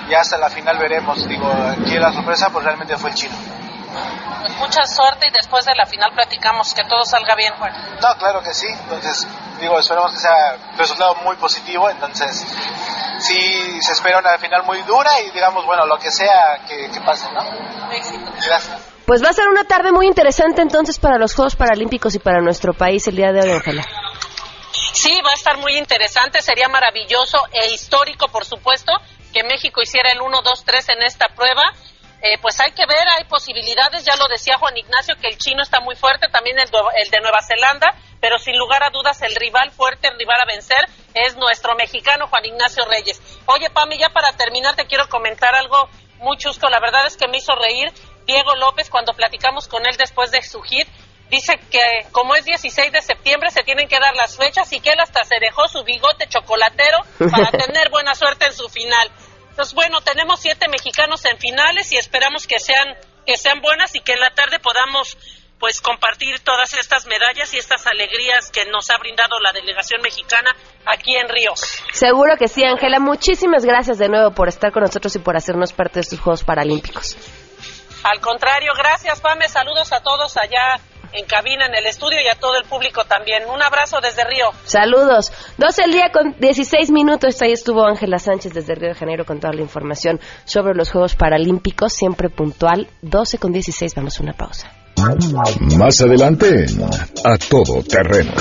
Y 0.08 0.14
hasta 0.14 0.38
la 0.38 0.48
final 0.48 0.78
veremos. 0.78 1.26
Digo, 1.28 1.50
aquí 1.52 1.98
la 1.98 2.12
sorpresa 2.12 2.48
pues 2.50 2.64
realmente 2.64 2.96
fue 2.96 3.10
el 3.10 3.16
chino. 3.16 3.34
Pues 4.40 4.56
mucha 4.56 4.84
suerte 4.86 5.28
y 5.28 5.30
después 5.32 5.64
de 5.64 5.74
la 5.74 5.86
final 5.86 6.12
platicamos 6.12 6.74
que 6.74 6.84
todo 6.84 7.04
salga 7.04 7.34
bien, 7.34 7.54
Juan. 7.58 7.72
No, 8.00 8.16
claro 8.16 8.42
que 8.42 8.52
sí. 8.52 8.66
Entonces, 8.68 9.26
digo, 9.60 9.78
esperemos 9.78 10.12
que 10.12 10.18
sea 10.18 10.56
resultado 10.76 11.14
muy 11.24 11.36
positivo. 11.36 11.88
Entonces, 11.88 12.46
sí 13.24 13.80
se 13.80 13.92
espera 13.92 14.18
una 14.18 14.38
final 14.38 14.64
muy 14.64 14.82
dura 14.82 15.10
y 15.20 15.30
digamos, 15.30 15.64
bueno, 15.66 15.86
lo 15.86 15.98
que 15.98 16.10
sea 16.10 16.64
que, 16.68 16.90
que 16.90 17.00
pase, 17.00 17.26
¿no? 17.32 17.40
Gracias. 18.46 18.94
Pues 19.06 19.22
va 19.22 19.28
a 19.28 19.32
ser 19.32 19.48
una 19.48 19.64
tarde 19.64 19.92
muy 19.92 20.06
interesante 20.06 20.62
entonces 20.62 20.98
para 20.98 21.18
los 21.18 21.34
Juegos 21.34 21.56
Paralímpicos 21.56 22.14
y 22.14 22.18
para 22.18 22.40
nuestro 22.40 22.72
país 22.72 23.06
el 23.06 23.16
día 23.16 23.32
de 23.32 23.40
hoy, 23.42 23.50
Ángela. 23.50 23.84
Sí, 24.92 25.20
va 25.24 25.32
a 25.32 25.34
estar 25.34 25.58
muy 25.58 25.76
interesante, 25.76 26.40
sería 26.40 26.68
maravilloso 26.68 27.38
e 27.52 27.72
histórico, 27.72 28.28
por 28.28 28.44
supuesto, 28.44 28.92
que 29.32 29.42
México 29.42 29.82
hiciera 29.82 30.10
el 30.12 30.20
1, 30.20 30.42
2, 30.42 30.64
3 30.64 30.88
en 30.90 31.02
esta 31.02 31.28
prueba. 31.28 31.62
Eh, 32.26 32.38
pues 32.40 32.58
hay 32.58 32.72
que 32.72 32.86
ver, 32.86 33.06
hay 33.18 33.24
posibilidades, 33.24 34.02
ya 34.02 34.16
lo 34.16 34.26
decía 34.28 34.56
Juan 34.56 34.74
Ignacio, 34.74 35.14
que 35.20 35.28
el 35.28 35.36
chino 35.36 35.62
está 35.62 35.80
muy 35.80 35.94
fuerte, 35.94 36.26
también 36.28 36.58
el, 36.58 36.70
el 36.96 37.10
de 37.10 37.20
Nueva 37.20 37.42
Zelanda, 37.42 37.94
pero 38.18 38.38
sin 38.38 38.56
lugar 38.56 38.82
a 38.82 38.88
dudas 38.88 39.20
el 39.20 39.34
rival 39.36 39.70
fuerte, 39.72 40.08
el 40.08 40.18
rival 40.18 40.40
a 40.40 40.46
vencer, 40.46 40.88
es 41.12 41.36
nuestro 41.36 41.74
mexicano 41.74 42.26
Juan 42.28 42.46
Ignacio 42.46 42.86
Reyes. 42.86 43.20
Oye, 43.44 43.68
Pami, 43.68 43.98
ya 43.98 44.08
para 44.08 44.32
terminar 44.32 44.74
te 44.74 44.86
quiero 44.86 45.06
comentar 45.10 45.54
algo 45.54 45.90
muy 46.20 46.38
chusco, 46.38 46.70
la 46.70 46.80
verdad 46.80 47.06
es 47.06 47.18
que 47.18 47.28
me 47.28 47.36
hizo 47.36 47.54
reír 47.56 47.92
Diego 48.24 48.54
López 48.54 48.88
cuando 48.88 49.12
platicamos 49.12 49.68
con 49.68 49.84
él 49.84 49.94
después 49.98 50.30
de 50.30 50.40
su 50.40 50.62
hit. 50.62 50.88
Dice 51.28 51.58
que 51.70 52.06
como 52.12 52.34
es 52.36 52.46
16 52.46 52.90
de 52.90 53.02
septiembre 53.02 53.50
se 53.50 53.64
tienen 53.64 53.86
que 53.86 53.98
dar 54.00 54.16
las 54.16 54.38
fechas 54.38 54.72
y 54.72 54.80
que 54.80 54.92
él 54.92 55.00
hasta 55.00 55.24
se 55.24 55.38
dejó 55.40 55.68
su 55.68 55.84
bigote 55.84 56.26
chocolatero 56.26 56.98
para 57.18 57.50
tener 57.66 57.90
buena 57.90 58.14
suerte 58.14 58.46
en 58.46 58.54
su 58.54 58.68
final. 58.70 59.10
Entonces, 59.54 59.72
bueno, 59.72 60.00
tenemos 60.00 60.40
siete 60.40 60.66
mexicanos 60.66 61.24
en 61.26 61.38
finales 61.38 61.92
y 61.92 61.96
esperamos 61.96 62.44
que 62.44 62.58
sean, 62.58 62.96
que 63.24 63.36
sean 63.36 63.60
buenas 63.60 63.94
y 63.94 64.00
que 64.00 64.14
en 64.14 64.18
la 64.18 64.30
tarde 64.34 64.58
podamos 64.58 65.16
pues 65.60 65.80
compartir 65.80 66.40
todas 66.40 66.74
estas 66.74 67.06
medallas 67.06 67.54
y 67.54 67.58
estas 67.58 67.86
alegrías 67.86 68.50
que 68.50 68.64
nos 68.64 68.90
ha 68.90 68.98
brindado 68.98 69.38
la 69.38 69.52
delegación 69.52 70.02
mexicana 70.02 70.50
aquí 70.86 71.14
en 71.14 71.28
Río. 71.28 71.52
Seguro 71.92 72.36
que 72.36 72.48
sí, 72.48 72.64
Ángela. 72.64 72.98
Muchísimas 72.98 73.64
gracias 73.64 73.98
de 73.98 74.08
nuevo 74.08 74.32
por 74.32 74.48
estar 74.48 74.72
con 74.72 74.82
nosotros 74.82 75.14
y 75.14 75.20
por 75.20 75.36
hacernos 75.36 75.72
parte 75.72 75.94
de 75.94 76.00
estos 76.00 76.18
Juegos 76.18 76.42
Paralímpicos. 76.42 77.16
Al 78.02 78.20
contrario, 78.20 78.72
gracias, 78.76 79.20
Pame. 79.20 79.48
Saludos 79.48 79.92
a 79.92 80.00
todos 80.00 80.36
allá 80.36 80.80
en 81.14 81.26
cabina, 81.26 81.66
en 81.66 81.74
el 81.74 81.86
estudio 81.86 82.18
y 82.20 82.28
a 82.28 82.34
todo 82.38 82.56
el 82.56 82.64
público 82.64 83.04
también. 83.04 83.44
Un 83.48 83.62
abrazo 83.62 84.00
desde 84.02 84.24
Río. 84.24 84.46
Saludos. 84.64 85.32
12 85.58 85.84
el 85.84 85.92
día 85.92 86.10
con 86.12 86.34
16 86.38 86.90
minutos. 86.90 87.40
Ahí 87.40 87.52
estuvo 87.52 87.86
Ángela 87.86 88.18
Sánchez 88.18 88.52
desde 88.52 88.74
Río 88.74 88.88
de 88.88 88.94
Janeiro 88.94 89.24
con 89.24 89.40
toda 89.40 89.52
la 89.54 89.62
información 89.62 90.20
sobre 90.44 90.74
los 90.74 90.90
Juegos 90.90 91.14
Paralímpicos, 91.14 91.92
siempre 91.92 92.28
puntual. 92.28 92.88
12 93.02 93.38
con 93.38 93.52
16. 93.52 93.94
Vamos 93.94 94.18
a 94.18 94.22
una 94.22 94.32
pausa. 94.32 94.70
Más 95.76 96.00
adelante, 96.00 96.66
a 97.24 97.36
todo 97.38 97.82
terreno. 97.82 98.32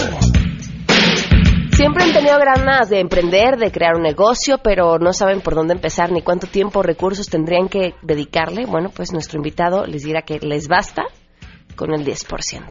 Siempre 1.76 2.04
han 2.04 2.14
tenido 2.14 2.38
ganas 2.38 2.90
de 2.90 3.00
emprender, 3.00 3.58
de 3.58 3.72
crear 3.72 3.96
un 3.96 4.04
negocio, 4.04 4.60
pero 4.60 5.00
no 5.00 5.12
saben 5.12 5.42
por 5.42 5.56
dónde 5.56 5.74
empezar 5.74 6.12
ni 6.12 6.22
cuánto 6.22 6.46
tiempo 6.46 6.80
o 6.80 6.84
recursos 6.84 7.28
tendrían 7.28 7.68
que 7.68 7.96
dedicarle. 8.04 8.66
Bueno, 8.66 8.90
pues 8.96 9.12
nuestro 9.12 9.38
invitado 9.38 9.86
les 9.86 10.04
dirá 10.04 10.22
que 10.22 10.40
les 10.40 10.68
basta 10.68 11.04
con 11.76 11.94
el 11.94 12.06
10%. 12.06 12.64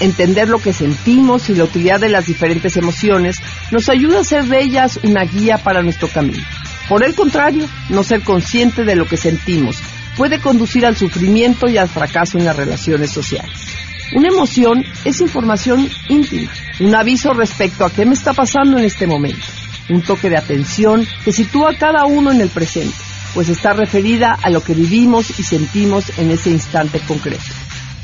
Entender 0.01 0.49
lo 0.49 0.59
que 0.59 0.71
sentimos 0.71 1.49
y 1.49 1.55
la 1.55 1.63
utilidad 1.63 1.99
de 1.99 2.09
las 2.09 2.27
diferentes 2.27 2.77
emociones 2.77 3.37
nos 3.71 3.89
ayuda 3.89 4.19
a 4.19 4.21
hacer 4.21 4.43
de 4.45 4.61
ellas 4.61 4.99
una 5.01 5.23
guía 5.23 5.57
para 5.57 5.81
nuestro 5.81 6.07
camino. 6.09 6.43
Por 6.87 7.03
el 7.03 7.15
contrario, 7.15 7.67
no 7.89 8.03
ser 8.03 8.21
consciente 8.21 8.83
de 8.83 8.95
lo 8.95 9.07
que 9.07 9.17
sentimos 9.17 9.77
puede 10.15 10.39
conducir 10.39 10.85
al 10.85 10.95
sufrimiento 10.95 11.67
y 11.67 11.77
al 11.77 11.89
fracaso 11.89 12.37
en 12.37 12.45
las 12.45 12.55
relaciones 12.55 13.09
sociales. 13.09 13.72
Una 14.15 14.27
emoción 14.27 14.83
es 15.05 15.21
información 15.21 15.89
íntima, 16.07 16.51
un 16.79 16.93
aviso 16.93 17.33
respecto 17.33 17.83
a 17.83 17.89
qué 17.89 18.05
me 18.05 18.13
está 18.13 18.31
pasando 18.33 18.77
en 18.77 18.85
este 18.85 19.07
momento, 19.07 19.43
un 19.89 20.01
toque 20.01 20.29
de 20.29 20.37
atención 20.37 21.07
que 21.25 21.31
sitúa 21.31 21.71
a 21.71 21.77
cada 21.77 22.05
uno 22.05 22.31
en 22.31 22.39
el 22.39 22.49
presente, 22.49 22.95
pues 23.33 23.49
está 23.49 23.73
referida 23.73 24.37
a 24.43 24.51
lo 24.51 24.61
que 24.61 24.75
vivimos 24.75 25.39
y 25.39 25.43
sentimos 25.43 26.17
en 26.19 26.29
ese 26.29 26.51
instante 26.51 26.99
concreto. 26.99 27.43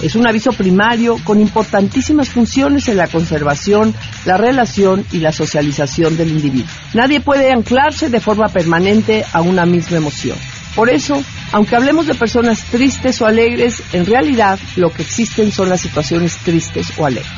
Es 0.01 0.15
un 0.15 0.25
aviso 0.25 0.51
primario 0.51 1.17
con 1.23 1.39
importantísimas 1.39 2.29
funciones 2.29 2.87
en 2.87 2.97
la 2.97 3.07
conservación, 3.07 3.93
la 4.25 4.37
relación 4.37 5.05
y 5.11 5.19
la 5.19 5.31
socialización 5.31 6.17
del 6.17 6.29
individuo. 6.31 6.69
Nadie 6.95 7.19
puede 7.19 7.51
anclarse 7.51 8.09
de 8.09 8.19
forma 8.19 8.47
permanente 8.47 9.25
a 9.31 9.41
una 9.41 9.65
misma 9.65 9.97
emoción. 9.97 10.37
Por 10.75 10.89
eso, 10.89 11.21
aunque 11.51 11.75
hablemos 11.75 12.07
de 12.07 12.13
personas 12.13 12.63
tristes 12.65 13.21
o 13.21 13.25
alegres, 13.25 13.81
en 13.93 14.05
realidad 14.05 14.59
lo 14.75 14.91
que 14.91 15.01
existen 15.01 15.51
son 15.51 15.69
las 15.69 15.81
situaciones 15.81 16.37
tristes 16.37 16.91
o 16.97 17.05
alegres. 17.05 17.31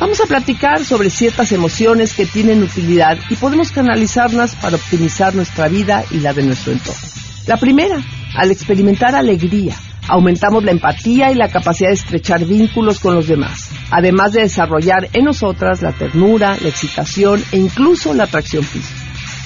Vamos 0.00 0.20
a 0.20 0.26
platicar 0.26 0.84
sobre 0.84 1.08
ciertas 1.08 1.52
emociones 1.52 2.14
que 2.14 2.26
tienen 2.26 2.62
utilidad 2.62 3.16
y 3.30 3.36
podemos 3.36 3.70
canalizarlas 3.70 4.56
para 4.56 4.76
optimizar 4.76 5.34
nuestra 5.34 5.68
vida 5.68 6.04
y 6.10 6.18
la 6.18 6.32
de 6.32 6.42
nuestro 6.42 6.72
entorno. 6.72 7.00
La 7.46 7.56
primera, 7.58 8.02
al 8.34 8.50
experimentar 8.50 9.14
alegría, 9.14 9.76
aumentamos 10.08 10.64
la 10.64 10.72
empatía 10.72 11.30
y 11.30 11.34
la 11.34 11.48
capacidad 11.48 11.90
de 11.90 11.94
estrechar 11.94 12.44
vínculos 12.44 12.98
con 12.98 13.14
los 13.14 13.28
demás, 13.28 13.70
además 13.90 14.32
de 14.32 14.42
desarrollar 14.42 15.08
en 15.12 15.24
nosotras 15.24 15.80
la 15.82 15.92
ternura, 15.92 16.56
la 16.60 16.68
excitación 16.68 17.42
e 17.52 17.58
incluso 17.58 18.12
la 18.14 18.24
atracción 18.24 18.64
física. 18.64 19.03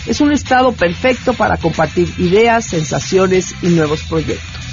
Es 0.08 0.22
un 0.22 0.32
estado 0.32 0.72
perfecto 0.72 1.34
para 1.34 1.58
compartir 1.58 2.08
ideas, 2.16 2.64
sensaciones 2.64 3.54
y 3.60 3.68
nuevos 3.68 4.02
proyectos. 4.04 4.64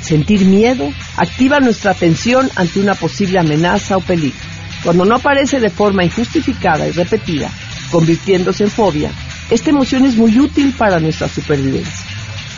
Sentir 0.00 0.46
miedo 0.46 0.90
activa 1.18 1.60
nuestra 1.60 1.90
atención 1.90 2.48
ante 2.56 2.80
una 2.80 2.94
posible 2.94 3.38
amenaza 3.38 3.98
o 3.98 4.00
peligro. 4.00 4.40
Cuando 4.82 5.04
no 5.04 5.16
aparece 5.16 5.60
de 5.60 5.68
forma 5.68 6.04
injustificada 6.04 6.88
y 6.88 6.92
repetida, 6.92 7.50
convirtiéndose 7.90 8.64
en 8.64 8.70
fobia, 8.70 9.12
esta 9.50 9.68
emoción 9.68 10.06
es 10.06 10.16
muy 10.16 10.38
útil 10.38 10.72
para 10.72 10.98
nuestra 10.98 11.28
supervivencia 11.28 12.06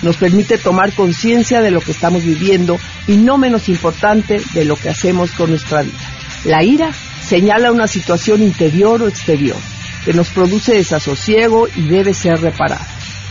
nos 0.03 0.17
permite 0.17 0.57
tomar 0.57 0.95
conciencia 0.95 1.61
de 1.61 1.71
lo 1.71 1.83
que 1.83 1.91
estamos 1.91 2.25
viviendo 2.25 2.79
y 3.07 3.19
no 3.19 3.37
menos 3.37 3.69
importante 3.69 4.41
de 4.55 4.65
lo 4.65 4.77
que 4.77 4.89
hacemos 4.89 5.31
con 5.33 5.51
nuestra 5.51 5.83
vida. 5.83 5.99
La 6.45 6.63
ira 6.63 6.91
señala 7.23 7.71
una 7.71 7.87
situación 7.87 8.43
interior 8.43 9.03
o 9.03 9.09
exterior 9.09 9.59
que 10.05 10.13
nos 10.13 10.31
produce 10.31 10.75
desasosiego 10.75 11.69
y 11.75 11.83
debe 11.83 12.15
ser 12.15 12.41
reparada. 12.41 12.87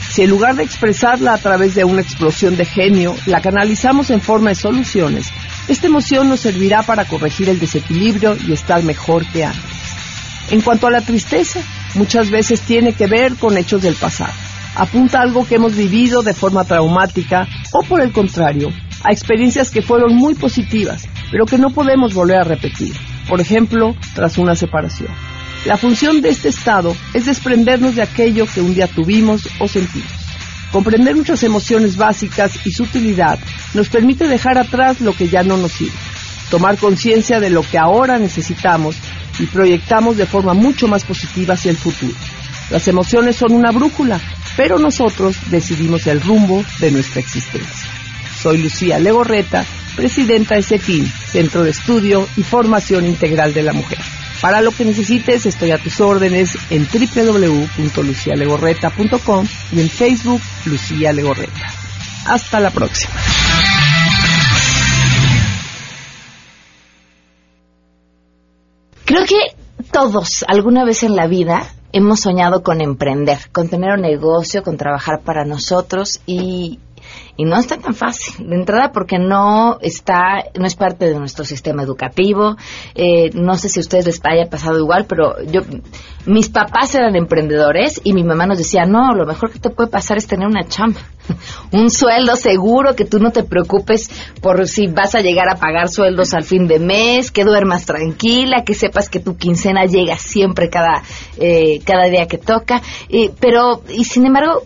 Si 0.10 0.24
en 0.24 0.30
lugar 0.30 0.56
de 0.56 0.64
expresarla 0.64 1.34
a 1.34 1.38
través 1.38 1.76
de 1.76 1.84
una 1.84 2.02
explosión 2.02 2.58
de 2.58 2.66
genio, 2.66 3.16
la 3.26 3.42
canalizamos 3.42 4.10
en 4.10 4.22
forma 4.22 4.50
de 4.50 4.56
soluciones, 4.56 5.28
esta 5.68 5.88
emoción 5.88 6.30
nos 6.30 6.40
servirá 6.40 6.82
para 6.84 7.06
corregir 7.06 7.50
el 7.50 7.60
desequilibrio 7.60 8.36
y 8.48 8.54
estar 8.54 8.82
mejor 8.84 9.26
que 9.32 9.46
antes. 9.46 9.64
En 10.50 10.62
cuanto 10.62 10.88
a 10.88 10.92
la 10.92 11.02
tristeza, 11.02 11.62
muchas 11.94 12.32
veces 12.32 12.62
tiene 12.62 12.94
que 12.94 13.06
ver 13.06 13.36
con 13.36 13.58
hechos 13.58 13.84
del 13.84 13.96
pasado 13.96 14.34
apunta 14.76 15.22
algo 15.22 15.46
que 15.46 15.56
hemos 15.56 15.76
vivido 15.76 16.22
de 16.22 16.34
forma 16.34 16.64
traumática 16.64 17.48
o 17.74 17.84
por 17.84 18.02
el 18.02 18.12
contrario, 18.12 18.70
a 19.04 19.12
experiencias 19.12 19.72
que 19.72 19.82
fueron 19.82 20.16
muy 20.16 20.36
positivas, 20.36 21.08
pero 21.32 21.46
que 21.46 21.58
no 21.58 21.70
podemos 21.72 22.14
volver 22.14 22.38
a 22.38 22.44
repetir, 22.44 22.94
por 23.28 23.42
ejemplo, 23.42 23.96
tras 24.16 24.38
una 24.38 24.56
separación. 24.56 25.10
La 25.66 25.75
función 25.75 26.22
de 26.22 26.30
este 26.30 26.50
estado 26.50 26.96
es 27.13 27.25
desprendernos 27.25 27.96
de 27.96 28.01
aquello 28.01 28.48
que 28.48 28.62
un 28.62 28.74
día 28.74 28.88
tuvimos 28.88 29.48
o 29.60 29.68
sentimos. 29.68 30.10
Comprender 30.72 31.16
nuestras 31.16 31.44
emociones 31.44 31.98
básicas 31.98 32.66
y 32.66 32.72
su 32.72 32.84
utilidad 32.84 33.38
nos 33.74 33.89
permite 33.89 34.28
dejar 34.28 34.58
atrás 34.58 35.01
lo 35.01 35.13
que 35.13 35.28
ya 35.28 35.44
no 35.44 35.58
nos 35.58 35.74
sirve, 35.74 35.98
tomar 36.50 36.78
conciencia 36.78 37.39
de 37.39 37.50
lo 37.50 37.63
que 37.63 37.78
ahora 37.78 38.18
necesitamos 38.20 38.96
y 39.38 39.48
proyectamos 39.48 40.16
de 40.16 40.25
forma 40.25 40.54
mucho 40.54 40.88
más 40.88 41.04
positiva 41.04 41.56
hacia 41.56 41.72
el 41.72 41.78
futuro. 41.78 42.16
Las 42.70 42.88
emociones 42.88 43.36
son 43.36 43.54
una 43.54 43.72
brújula, 43.72 44.20
pero 44.56 44.78
nosotros 44.80 45.36
decidimos 45.50 46.08
el 46.08 46.22
rumbo 46.22 46.63
de 46.80 46.92
nuestra 46.92 47.20
existencia. 47.20 47.89
Soy 48.42 48.60
Lucía 48.60 49.00
Legorreta, 49.00 49.66
presidenta 49.96 50.56
de 50.56 50.63
CEFIN, 50.63 51.06
Centro 51.06 51.63
de 51.63 51.72
Estudio 51.72 52.28
y 52.38 52.44
Formación 52.44 53.06
Integral 53.06 53.54
de 53.54 53.63
la 53.63 53.74
Mujer. 53.74 54.00
Para 54.41 54.62
lo 54.62 54.72
que 54.72 54.86
necesites, 54.86 55.46
estoy 55.46 55.72
a 55.72 55.77
tus 55.77 56.00
órdenes 56.00 56.58
en 56.69 56.88
www.lucialegorreta.com 56.88 59.46
y 59.74 59.81
en 59.81 59.89
Facebook 59.89 60.39
Lucía 60.65 61.12
Legorreta. 61.12 61.74
Hasta 62.25 62.62
la 62.62 62.72
próxima. 62.72 63.13
Creo 69.03 69.25
que 69.25 69.36
todos 69.91 70.46
alguna 70.48 70.86
vez 70.86 71.03
en 71.03 71.15
la 71.15 71.27
vida 71.27 71.67
hemos 71.91 72.22
soñado 72.22 72.63
con 72.63 72.81
emprender, 72.81 73.38
con 73.51 73.67
tener 73.67 73.91
un 73.93 74.01
negocio, 74.01 74.63
con 74.63 74.77
trabajar 74.77 75.22
para 75.22 75.46
nosotros 75.46 76.22
y, 76.25 76.79
y 77.39 77.46
no 77.46 77.58
está 77.58 77.78
tan 77.78 77.96
fácil. 77.96 78.50
De 78.50 78.56
entrada 78.56 78.92
porque 78.92 79.18
no 79.18 79.78
está, 79.82 80.44
no 80.60 80.66
es 80.66 80.75
parte 80.75 81.06
de 81.06 81.18
nuestro 81.18 81.46
sistema 81.46 81.84
educativo. 81.84 82.58
Eh, 82.96 83.30
no 83.34 83.56
sé 83.56 83.70
si 83.70 83.80
a 83.80 83.82
ustedes 83.82 84.06
les 84.08 84.20
haya 84.25 84.50
pasado 84.50 84.78
igual, 84.78 85.06
pero 85.06 85.42
yo, 85.44 85.62
mis 86.25 86.50
papás 86.50 86.94
eran 86.96 87.16
emprendedores 87.16 88.01
y 88.04 88.13
mi 88.13 88.24
mamá 88.24 88.46
nos 88.46 88.58
decía, 88.58 88.86
no, 88.86 89.13
lo 89.16 89.25
mejor 89.25 89.51
que 89.51 89.60
te 89.60 89.70
puede 89.70 89.89
pasar 89.89 90.18
es 90.18 90.28
tener 90.28 90.48
una 90.48 90.68
chamba, 90.68 91.00
un 91.72 91.89
sueldo 91.89 92.36
seguro, 92.36 92.94
que 92.94 93.06
tú 93.06 93.20
no 93.20 93.32
te 93.32 93.44
preocupes 93.44 94.10
por 94.42 94.68
si 94.68 94.88
vas 94.88 95.16
a 95.16 95.22
llegar 95.22 95.48
a 95.50 95.56
pagar 95.56 95.88
sueldos 95.88 96.34
al 96.34 96.44
fin 96.44 96.68
de 96.68 96.80
mes, 96.80 97.32
que 97.32 97.46
duermas 97.46 97.86
tranquila, 97.86 98.66
que 98.66 98.75
sepas 98.75 99.08
que 99.08 99.22
tu 99.22 99.38
quincena 99.38 99.86
llega 99.86 100.18
siempre 100.18 100.70
cada, 100.70 101.04
eh, 101.38 101.80
cada 101.86 102.10
día 102.10 102.28
que 102.28 102.38
toca. 102.38 102.82
pero, 103.39 103.82
y 103.88 104.04
sin 104.04 104.25
embargo, 104.25 104.63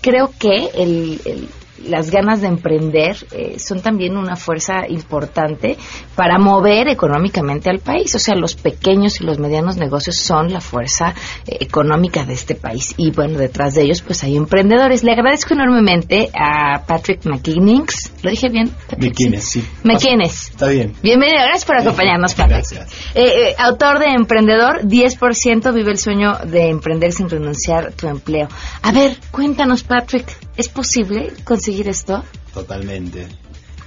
creo 0.00 0.30
que 0.38 0.70
el, 0.74 1.48
las 1.84 2.10
ganas 2.10 2.40
de 2.40 2.48
emprender 2.48 3.16
eh, 3.32 3.58
son 3.58 3.80
también 3.80 4.16
una 4.16 4.36
fuerza 4.36 4.88
importante 4.88 5.76
para 6.14 6.38
mover 6.38 6.88
económicamente 6.88 7.70
al 7.70 7.80
país. 7.80 8.14
O 8.14 8.18
sea, 8.18 8.34
los 8.34 8.54
pequeños 8.54 9.20
y 9.20 9.24
los 9.24 9.38
medianos 9.38 9.76
negocios 9.76 10.16
son 10.16 10.52
la 10.52 10.60
fuerza 10.60 11.14
eh, 11.46 11.58
económica 11.60 12.24
de 12.24 12.34
este 12.34 12.54
país. 12.54 12.94
Y 12.96 13.10
bueno, 13.10 13.38
detrás 13.38 13.74
de 13.74 13.82
ellos 13.82 14.02
pues 14.02 14.24
hay 14.24 14.36
emprendedores. 14.36 15.04
Le 15.04 15.12
agradezco 15.12 15.54
enormemente 15.54 16.30
a 16.34 16.82
Patrick 16.86 17.24
McKinnix. 17.26 18.12
¿Lo 18.22 18.30
dije 18.30 18.48
bien? 18.48 18.70
McKinnis, 18.98 19.44
sí. 19.44 19.64
McKinnis. 19.84 20.50
Está 20.50 20.68
bien. 20.68 20.94
Bienvenido. 21.02 21.42
Gracias 21.42 21.64
por 21.64 21.76
acompañarnos, 21.76 22.34
Patrick. 22.34 22.66
Gracias. 22.70 22.92
Eh, 23.14 23.54
autor 23.58 23.98
de 23.98 24.06
Emprendedor, 24.16 24.82
10% 24.82 25.74
vive 25.74 25.90
el 25.90 25.98
sueño 25.98 26.38
de 26.44 26.68
emprender 26.68 27.12
sin 27.12 27.28
renunciar 27.28 27.92
tu 27.92 28.08
empleo. 28.08 28.48
A 28.82 28.92
ver, 28.92 29.16
cuéntanos, 29.30 29.82
Patrick, 29.82 30.26
¿es 30.56 30.68
posible 30.68 31.32
conseguir 31.44 31.88
esto? 31.88 32.24
Totalmente. 32.52 33.26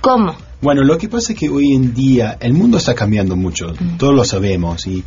¿Cómo? 0.02 0.36
Bueno, 0.62 0.84
lo 0.84 0.98
que 0.98 1.08
pasa 1.08 1.32
es 1.32 1.40
que 1.40 1.48
hoy 1.48 1.74
en 1.74 1.94
día 1.94 2.38
el 2.42 2.54
mundo 2.54 2.78
está 2.78 2.94
cambiando 2.94 3.38
mucho, 3.38 3.74
todos 3.98 4.14
lo 4.14 4.26
sabemos, 4.26 4.86
y 4.88 5.06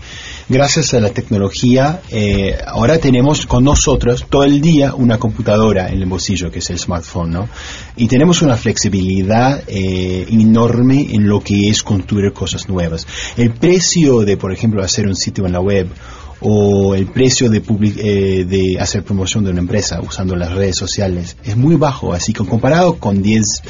gracias 0.49 0.95
a 0.95 1.01
la 1.01 1.11
tecnología, 1.11 2.01
eh, 2.11 2.57
ahora 2.67 2.97
tenemos 2.97 3.45
con 3.45 3.65
nosotros 3.65 4.25
todo 4.31 4.45
el 4.45 4.63
día 4.63 4.95
una 4.95 5.19
computadora 5.19 5.91
en 5.91 5.99
el 5.99 6.07
bolsillo, 6.07 6.51
que 6.51 6.61
es 6.61 6.71
el 6.71 6.79
smartphone, 6.79 7.33
¿no? 7.33 7.49
Y 7.97 8.09
tenemos 8.09 8.41
una 8.41 8.57
flexibilidad 8.57 9.63
eh, 9.67 10.27
enorme 10.31 11.09
en 11.13 11.29
lo 11.29 11.41
que 11.41 11.69
es 11.69 11.83
construir 11.83 12.33
cosas 12.33 12.67
nuevas. 12.71 13.07
El 13.37 13.51
precio 13.51 14.21
de, 14.21 14.39
por 14.39 14.53
ejemplo, 14.53 14.83
hacer 14.83 15.07
un 15.07 15.17
sitio 15.17 15.45
en 15.45 15.53
la 15.53 15.61
web 15.61 15.87
o 16.43 16.95
el 16.95 17.07
precio 17.07 17.49
de, 17.51 17.63
eh, 17.99 18.45
de 18.45 18.81
hacer 18.81 19.05
promoción 19.05 19.45
de 19.45 19.51
una 19.51 19.61
empresa 19.61 20.01
usando 20.01 20.37
las 20.37 20.53
redes 20.53 20.77
sociales 20.77 21.37
es 21.45 21.57
muy 21.57 21.77
bajo, 21.77 22.13
así 22.13 22.33
que 22.33 22.45
comparado 22.45 22.99
con 22.99 23.23
10, 23.23 23.63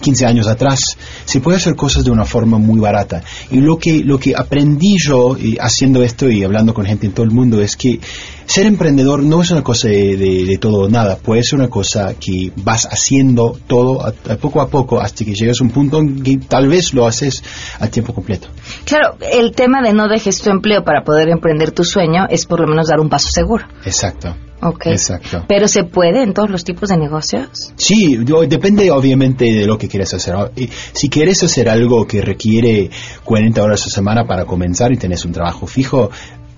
15 0.00 0.26
años 0.26 0.46
atrás, 0.46 0.80
se 1.24 1.40
puede 1.40 1.58
hacer 1.58 1.76
cosas 1.76 2.04
de 2.04 2.10
una 2.10 2.24
forma 2.24 2.58
muy 2.58 2.80
barata. 2.80 3.22
Y 3.50 3.60
lo 3.60 3.78
que, 3.78 4.02
lo 4.04 4.18
que 4.18 4.34
aprendí 4.36 4.96
yo 4.98 5.36
haciendo 5.60 6.02
esto 6.02 6.28
y 6.30 6.44
hablando 6.44 6.74
con 6.74 6.84
gente 6.84 7.06
en 7.06 7.12
todo 7.12 7.24
el 7.24 7.32
mundo 7.32 7.60
es 7.60 7.76
que 7.76 8.00
ser 8.46 8.66
emprendedor 8.66 9.22
no 9.22 9.42
es 9.42 9.50
una 9.50 9.62
cosa 9.62 9.88
de, 9.88 10.58
todo 10.60 10.84
o 10.84 10.88
nada, 10.88 11.16
puede 11.16 11.42
ser 11.42 11.58
una 11.58 11.68
cosa 11.68 12.14
que 12.14 12.52
vas 12.56 12.86
haciendo 12.86 13.58
todo 13.66 14.04
a, 14.06 14.12
poco 14.36 14.60
a 14.60 14.68
poco 14.68 15.00
hasta 15.00 15.24
que 15.24 15.34
llegas 15.34 15.60
a 15.60 15.64
un 15.64 15.70
punto 15.70 15.98
en 15.98 16.22
que 16.22 16.38
tal 16.38 16.68
vez 16.68 16.94
lo 16.94 17.06
haces 17.06 17.42
a 17.78 17.88
tiempo 17.88 18.14
completo. 18.14 18.48
Claro, 18.84 19.16
el 19.20 19.52
tema 19.52 19.82
de 19.82 19.92
no 19.92 20.08
dejes 20.08 20.40
tu 20.40 20.50
empleo 20.50 20.84
para 20.84 21.02
poder 21.02 21.28
emprender 21.28 21.72
tu 21.72 21.84
sueño 21.84 22.26
es 22.30 22.46
por 22.46 22.60
lo 22.60 22.66
menos 22.66 22.88
dar 22.88 23.00
un 23.00 23.08
paso 23.08 23.28
seguro. 23.30 23.66
Exacto. 23.84 24.34
Ok. 24.66 24.86
Exacto. 24.86 25.44
¿Pero 25.46 25.68
se 25.68 25.84
puede 25.84 26.22
en 26.22 26.34
todos 26.34 26.50
los 26.50 26.64
tipos 26.64 26.88
de 26.88 26.96
negocios? 26.96 27.72
Sí, 27.76 28.16
depende 28.48 28.90
obviamente 28.90 29.44
de 29.44 29.66
lo 29.66 29.78
que 29.78 29.88
quieras 29.88 30.12
hacer. 30.14 30.34
Si 30.92 31.08
quieres 31.08 31.42
hacer 31.44 31.68
algo 31.68 32.06
que 32.06 32.20
requiere 32.20 32.90
40 33.24 33.62
horas 33.62 33.86
a 33.86 33.90
semana 33.90 34.26
para 34.26 34.44
comenzar 34.44 34.92
y 34.92 34.96
tenés 34.96 35.24
un 35.24 35.32
trabajo 35.32 35.66
fijo, 35.66 36.10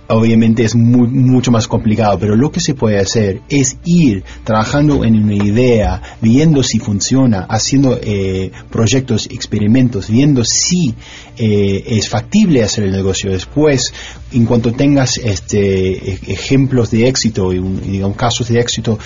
obviamente 0.09 0.65
es 0.65 0.75
mucho 0.75 1.51
más 1.51 1.69
complicado, 1.69 2.19
pero 2.19 2.35
lo 2.35 2.51
que 2.51 2.61
se 2.61 2.75
puede 2.75 2.99
hacer 2.99 3.43
es 3.49 3.77
ir 3.85 4.25
trabajando 4.45 5.05
en 5.05 5.23
una 5.23 5.35
idea, 5.35 6.03
viendo 6.21 6.63
si 6.63 6.79
funciona, 6.79 7.47
haciendo 7.49 7.99
eh, 8.03 8.51
proyectos, 8.71 9.27
experimentos, 9.31 10.09
viendo 10.09 10.45
si 10.45 10.95
eh, 11.37 11.85
es 11.87 12.09
factible 12.09 12.63
hacer 12.63 12.85
el 12.85 12.93
negocio 12.93 13.31
después. 13.31 13.93
En 14.33 14.45
cuanto 14.45 14.73
tengas 14.73 15.19
este, 15.19 16.13
e-, 16.13 16.21
ejemplos 16.27 16.91
de 16.91 17.09
éxito 17.09 17.53
y, 17.53 17.61
digamos, 17.61 18.17
casos 18.17 18.49
de 18.49 18.61
éxito, 18.61 18.99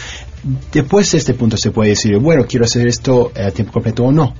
después 0.73 1.11
de 1.13 1.19
este 1.19 1.35
punto 1.35 1.57
se 1.57 1.71
puede 1.71 1.91
decir, 1.91 2.17
bueno, 2.19 2.47
quiero 2.47 2.65
hacer 2.65 2.87
esto 2.87 3.33
a 3.35 3.51
tiempo 3.51 3.73
completo 3.73 4.05
o 4.05 4.13
no. 4.13 4.35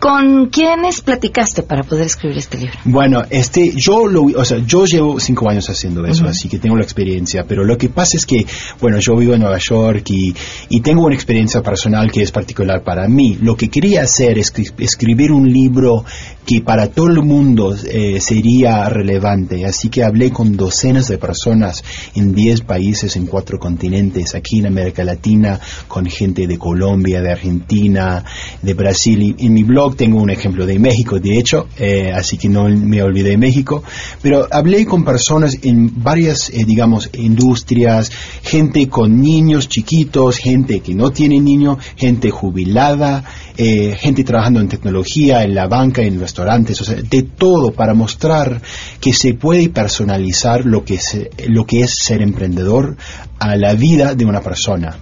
¿Con 0.00 0.46
quiénes 0.46 1.00
platicaste 1.00 1.62
para 1.62 1.82
poder 1.82 2.06
escribir 2.06 2.38
este 2.38 2.58
libro? 2.58 2.74
Bueno, 2.84 3.22
este, 3.30 3.72
yo 3.74 4.06
lo, 4.06 4.24
o 4.24 4.44
sea, 4.44 4.58
yo 4.58 4.84
llevo 4.84 5.18
cinco 5.18 5.48
años 5.48 5.68
haciendo 5.70 6.04
eso, 6.04 6.26
así 6.26 6.48
que 6.48 6.58
tengo 6.58 6.76
la 6.76 6.82
experiencia, 6.82 7.44
pero 7.48 7.64
lo 7.64 7.78
que 7.78 7.88
pasa 7.88 8.16
es 8.16 8.26
que, 8.26 8.46
bueno, 8.80 8.98
yo 8.98 9.16
vivo 9.16 9.34
en 9.34 9.40
Nueva 9.40 9.58
York 9.58 10.10
y, 10.10 10.34
y 10.68 10.80
tengo 10.80 11.06
una 11.06 11.14
experiencia 11.14 11.62
personal 11.62 12.12
que 12.12 12.22
es 12.22 12.30
particular 12.30 12.82
para 12.82 13.08
mí. 13.08 13.38
Lo 13.40 13.56
que 13.56 13.68
quería 13.68 14.02
hacer 14.02 14.38
es 14.38 14.52
escribir 14.78 15.32
un 15.32 15.50
libro 15.50 16.04
que 16.44 16.60
para 16.60 16.88
todo 16.88 17.08
el 17.08 17.22
mundo 17.22 17.74
eh, 17.74 18.20
sería 18.20 18.88
relevante, 18.88 19.64
así 19.64 19.88
que 19.88 20.04
hablé 20.04 20.30
con 20.30 20.56
docenas 20.56 21.08
de 21.08 21.18
personas 21.18 21.82
en 22.14 22.34
diez 22.34 22.60
países, 22.60 23.16
en 23.16 23.26
cuatro 23.26 23.58
continentes, 23.58 24.34
aquí 24.34 24.60
en 24.60 24.66
América 24.66 25.02
Latina, 25.02 25.58
con 25.88 26.06
gente 26.06 26.46
de 26.46 26.58
Colombia, 26.58 27.20
de 27.20 27.32
Argentina, 27.32 28.24
de 28.62 28.74
Brasil, 28.74 29.34
y 29.36 29.46
en 29.46 29.54
mi 29.54 29.64
blog 29.64 29.85
tengo 29.94 30.20
un 30.20 30.30
ejemplo 30.30 30.66
de 30.66 30.78
México, 30.78 31.18
de 31.18 31.38
hecho, 31.38 31.68
eh, 31.78 32.12
así 32.14 32.36
que 32.38 32.48
no 32.48 32.68
me 32.68 33.02
olvidé 33.02 33.30
de 33.30 33.38
México, 33.38 33.82
pero 34.22 34.46
hablé 34.50 34.86
con 34.86 35.04
personas 35.04 35.58
en 35.62 36.02
varias, 36.02 36.50
eh, 36.50 36.64
digamos, 36.64 37.10
industrias, 37.14 38.10
gente 38.42 38.88
con 38.88 39.20
niños 39.20 39.68
chiquitos, 39.68 40.38
gente 40.38 40.80
que 40.80 40.94
no 40.94 41.10
tiene 41.10 41.40
niños, 41.40 41.78
gente 41.96 42.30
jubilada, 42.30 43.24
eh, 43.56 43.96
gente 43.98 44.24
trabajando 44.24 44.60
en 44.60 44.68
tecnología, 44.68 45.42
en 45.42 45.54
la 45.54 45.66
banca, 45.66 46.02
en 46.02 46.20
restaurantes, 46.20 46.80
o 46.80 46.84
sea, 46.84 46.96
de 46.96 47.22
todo 47.22 47.72
para 47.72 47.94
mostrar 47.94 48.60
que 49.00 49.12
se 49.12 49.34
puede 49.34 49.68
personalizar 49.68 50.66
lo 50.66 50.84
que, 50.84 50.98
lo 51.48 51.66
que 51.66 51.80
es 51.80 51.94
ser 52.02 52.22
emprendedor 52.22 52.96
a 53.38 53.56
la 53.56 53.74
vida 53.74 54.14
de 54.14 54.24
una 54.24 54.40
persona. 54.40 54.96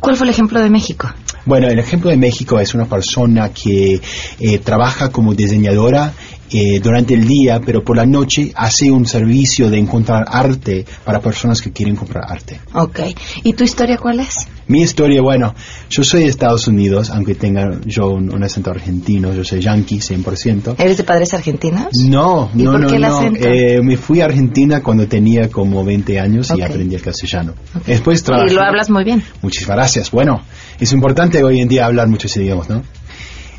¿Cuál 0.00 0.16
fue 0.16 0.26
el 0.26 0.30
ejemplo 0.30 0.60
de 0.60 0.70
México? 0.70 1.12
Bueno, 1.48 1.66
el 1.66 1.78
ejemplo 1.78 2.10
de 2.10 2.18
México 2.18 2.60
es 2.60 2.74
una 2.74 2.84
persona 2.84 3.48
que 3.54 4.02
eh, 4.38 4.58
trabaja 4.58 5.10
como 5.10 5.32
diseñadora 5.32 6.12
eh, 6.50 6.78
durante 6.78 7.14
el 7.14 7.26
día, 7.26 7.58
pero 7.64 7.82
por 7.82 7.96
la 7.96 8.04
noche 8.04 8.52
hace 8.54 8.90
un 8.90 9.06
servicio 9.06 9.70
de 9.70 9.78
encontrar 9.78 10.26
arte 10.28 10.84
para 11.06 11.20
personas 11.20 11.62
que 11.62 11.72
quieren 11.72 11.96
comprar 11.96 12.30
arte. 12.30 12.60
Ok. 12.74 13.00
¿Y 13.44 13.54
tu 13.54 13.64
historia 13.64 13.96
cuál 13.96 14.20
es? 14.20 14.46
Mi 14.68 14.82
historia, 14.82 15.22
bueno, 15.22 15.54
yo 15.88 16.04
soy 16.04 16.24
de 16.24 16.26
Estados 16.26 16.68
Unidos, 16.68 17.08
aunque 17.08 17.34
tenga 17.34 17.80
yo 17.86 18.10
un, 18.10 18.44
acento 18.44 18.70
argentino, 18.70 19.32
yo 19.32 19.42
soy 19.42 19.62
yankee 19.62 19.96
100%. 19.96 20.74
¿Eres 20.78 20.98
de 20.98 21.04
padres 21.04 21.32
argentinos? 21.32 21.88
No, 22.04 22.50
no, 22.52 22.72
por 22.72 22.80
no, 22.80 22.88
qué 22.88 22.96
el 22.96 23.04
Acento? 23.04 23.48
Eh, 23.48 23.80
me 23.82 23.96
fui 23.96 24.20
a 24.20 24.26
Argentina 24.26 24.82
cuando 24.82 25.08
tenía 25.08 25.48
como 25.48 25.82
20 25.84 26.20
años 26.20 26.52
y 26.54 26.60
aprendí 26.60 26.94
el 26.94 27.00
castellano. 27.00 27.54
Después 27.86 28.22
Y 28.28 28.52
lo 28.52 28.62
hablas 28.62 28.90
muy 28.90 29.04
bien. 29.04 29.22
Muchísimas 29.40 29.76
gracias. 29.76 30.10
Bueno, 30.10 30.42
es 30.78 30.92
importante 30.92 31.42
hoy 31.42 31.60
en 31.60 31.68
día 31.68 31.86
hablar 31.86 32.08
muchos 32.08 32.36
idiomas, 32.36 32.68
¿no? 32.68 32.82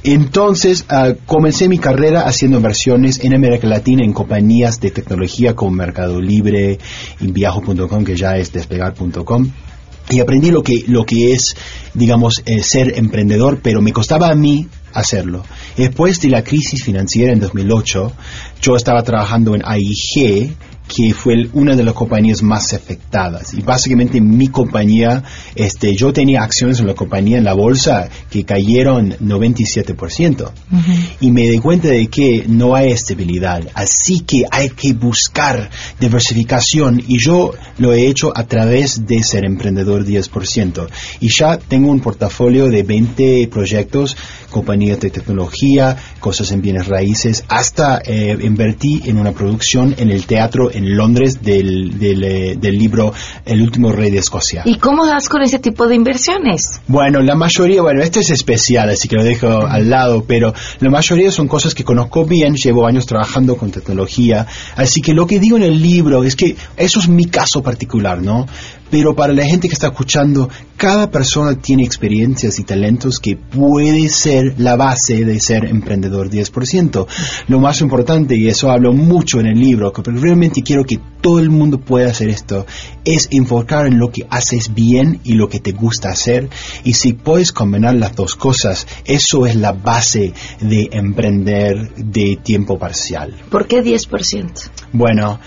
Entonces, 0.04 0.86
ah, 0.90 1.14
comencé 1.26 1.68
mi 1.68 1.80
carrera 1.80 2.22
haciendo 2.22 2.58
inversiones 2.58 3.20
en 3.24 3.34
América 3.34 3.68
Latina 3.68 4.04
en 4.06 4.14
compañías 4.14 4.80
de 4.80 4.92
tecnología 4.92 5.56
como 5.56 5.72
Mercado 5.72 6.22
Libre, 6.22 6.78
Inviajo.com, 7.20 8.06
que 8.06 8.16
ya 8.16 8.38
es 8.38 8.54
despegar.com. 8.54 9.52
Y 10.10 10.20
aprendí 10.20 10.50
lo 10.50 10.64
que, 10.64 10.84
lo 10.88 11.06
que 11.06 11.34
es, 11.34 11.56
digamos, 11.94 12.42
eh, 12.46 12.64
ser 12.64 12.98
emprendedor, 12.98 13.60
pero 13.62 13.82
me 13.82 13.94
costaba 13.94 14.30
a 14.30 14.36
mí 14.36 14.68
hacerlo. 14.94 15.44
Después 15.78 16.20
de 16.22 16.30
la 16.30 16.44
crisis 16.44 16.84
financiera 16.84 17.32
en 17.32 17.40
2008, 17.40 18.12
yo 18.62 18.76
estaba 18.76 19.04
trabajando 19.04 19.54
en 19.56 19.62
AIG, 19.64 20.56
que 20.94 21.14
fue 21.14 21.48
una 21.54 21.76
de 21.76 21.84
las 21.84 21.94
compañías 21.94 22.42
más 22.42 22.74
afectadas. 22.74 23.54
Y 23.54 23.62
básicamente 23.62 24.20
mi 24.20 24.48
compañía, 24.48 25.24
este, 25.56 25.96
yo 25.96 26.12
tenía 26.12 26.42
acciones 26.42 26.80
en 26.80 26.88
la 26.88 26.96
compañía 26.96 27.38
en 27.38 27.44
la 27.44 27.54
bolsa 27.54 28.10
que 28.30 28.44
cayeron 28.44 29.12
97%. 29.20 30.52
Y 31.22 31.32
me 31.32 31.48
di 31.48 31.60
cuenta 31.60 31.90
de 31.90 32.08
que 32.08 32.46
no 32.48 32.76
hay 32.76 32.92
estabilidad. 32.92 33.70
Así 33.76 34.22
que 34.22 34.46
hay 34.50 34.70
que 34.70 34.94
buscar 34.94 35.70
diversificación. 36.00 37.02
Y 37.08 37.20
yo 37.20 37.54
lo 37.78 37.94
he 37.94 38.08
hecho 38.08 38.34
a 38.36 38.46
través 38.46 39.06
de 39.06 39.22
ser 39.24 39.46
emprendedor 39.46 40.06
10%. 40.06 40.88
Y 41.20 41.30
ya 41.30 41.60
tengo 41.60 41.92
un 41.92 42.00
portafolio 42.00 42.68
de 42.68 42.82
20 42.82 43.48
proyectos, 43.52 44.18
compañías 44.50 45.00
de 45.00 45.10
tecnología, 45.10 45.98
cosas 46.20 46.52
en 46.52 46.62
bienes 46.62 46.88
raíces, 46.88 47.44
hasta 47.48 48.02
eh, 48.04 48.38
invertí 48.42 49.02
en 49.06 49.18
una 49.18 49.32
producción 49.32 49.96
en 49.98 50.10
el 50.10 50.26
teatro 50.26 50.72
en 50.72 50.96
Londres 50.96 51.42
del, 51.42 51.98
del, 52.00 52.24
eh, 52.24 52.58
del 52.60 52.78
libro 52.78 53.14
El 53.46 53.62
último 53.62 53.92
rey 53.92 54.12
de 54.12 54.20
Escocia. 54.20 54.64
¿Y 54.66 54.78
cómo 54.78 55.06
das 55.06 55.30
con 55.30 55.42
ese 55.42 55.60
tipo 55.60 55.88
de 55.88 55.96
inversiones? 55.96 56.82
Bueno, 56.88 57.22
la 57.22 57.36
mayoría, 57.36 57.82
bueno, 57.82 58.02
esto 58.02 58.20
es 58.20 58.30
especial, 58.30 58.90
así 58.90 59.08
que 59.08 59.16
lo 59.16 59.24
dejo 59.24 59.48
al 59.48 59.90
lado, 59.90 60.24
pero 60.28 60.54
la 60.80 60.90
mayoría 60.90 61.32
son 61.32 61.48
cosas 61.48 61.74
que 61.74 61.84
conozco 61.84 62.26
bien, 62.26 62.56
llevo 62.56 62.86
años 62.86 63.06
trabajando 63.06 63.56
con 63.56 63.72
tecnología, 63.72 64.48
así 64.76 65.02
que 65.02 65.14
lo 65.14 65.28
que 65.28 65.40
digo 65.40 65.58
en 65.58 65.64
el 65.64 65.82
libro 65.82 66.24
es 66.24 66.36
que 66.36 66.56
eso 66.78 67.00
es 67.00 67.08
mi 67.08 67.26
caso 67.26 67.62
particular, 67.62 68.22
¿no? 68.22 68.46
Pero 68.90 69.14
para 69.16 69.34
la 69.34 69.46
gente 69.46 69.68
que 69.68 69.74
está 69.74 69.88
escuchando, 69.88 70.50
cada 70.76 71.12
persona 71.12 71.56
tiene 71.56 71.84
experiencias 71.84 72.58
y 72.58 72.64
talentos 72.64 73.20
que 73.20 73.36
puede 73.36 74.10
ser 74.10 74.39
la 74.58 74.76
base 74.76 75.26
de 75.26 75.40
ser 75.40 75.66
emprendedor 75.66 76.30
10%. 76.30 77.08
Lo 77.48 77.60
más 77.60 77.82
importante, 77.82 78.36
y 78.36 78.48
eso 78.48 78.72
hablo 78.72 78.94
mucho 78.94 79.40
en 79.40 79.48
el 79.48 79.60
libro, 79.60 79.92
que 79.92 80.02
realmente 80.04 80.64
quiero 80.64 80.86
que 80.86 81.00
todo 81.22 81.40
el 81.40 81.50
mundo 81.50 81.80
pueda 81.80 82.10
hacer 82.10 82.30
esto, 82.30 82.66
es 83.06 83.28
enfocar 83.32 83.88
en 83.88 84.00
lo 84.00 84.12
que 84.12 84.26
haces 84.30 84.74
bien 84.74 85.20
y 85.24 85.34
lo 85.34 85.50
que 85.50 85.60
te 85.60 85.72
gusta 85.72 86.10
hacer. 86.10 86.50
Y 86.84 86.94
si 86.94 87.14
puedes 87.14 87.52
combinar 87.52 87.96
las 87.96 88.16
dos 88.16 88.36
cosas, 88.36 88.88
eso 89.06 89.46
es 89.46 89.56
la 89.56 89.72
base 89.72 90.34
de 90.62 90.90
emprender 90.92 91.94
de 91.96 92.38
tiempo 92.42 92.78
parcial. 92.78 93.36
¿Por 93.50 93.68
qué 93.68 93.84
10%? 93.84 94.70
Bueno, 94.94 95.40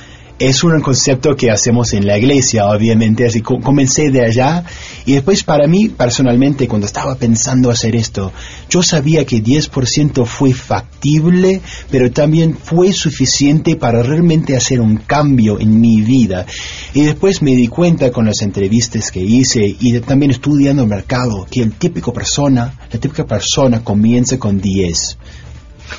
es 0.48 0.62
un 0.64 0.81
concepto 0.81 1.37
que 1.37 1.50
hacemos 1.50 1.92
en 1.92 2.07
la 2.07 2.18
iglesia, 2.18 2.66
obviamente, 2.66 3.26
así 3.26 3.40
co- 3.40 3.61
comencé 3.61 4.11
de 4.11 4.24
allá 4.24 4.64
y 5.07 5.12
después 5.12 5.42
para 5.44 5.66
mí 5.66 5.88
personalmente 5.88 6.66
cuando 6.68 6.87
estaba 6.87 7.14
pensando 7.16 7.70
hacer 7.70 7.94
esto, 7.96 8.33
yo 8.70 8.83
sabía 8.83 9.24
que 9.24 9.42
10% 9.42 10.24
fue 10.26 10.52
factible, 10.55 11.61
pero 11.90 12.11
también 12.11 12.57
fue 12.57 12.92
suficiente 12.92 13.76
para 13.76 14.02
realmente 14.02 14.57
hacer 14.57 14.81
un 14.81 14.96
cambio 14.96 15.59
en 15.61 15.81
mi 15.81 16.00
vida. 16.02 16.46
Y 16.94 17.02
después 17.02 17.42
me 17.42 17.55
di 17.57 17.68
cuenta 17.68 18.11
con 18.11 18.26
las 18.26 18.42
entrevistas 18.42 19.11
que 19.11 19.20
hice 19.20 19.76
y 19.81 19.98
también 20.00 20.31
estudiando 20.31 20.83
el 20.83 20.88
mercado 20.88 21.46
que 21.50 21.62
el 21.62 21.72
típico 21.72 22.12
persona, 22.12 22.74
la 22.92 22.98
típica 23.00 23.24
persona 23.26 23.83
comienza 23.85 24.38
con 24.38 24.61
10. 24.61 25.18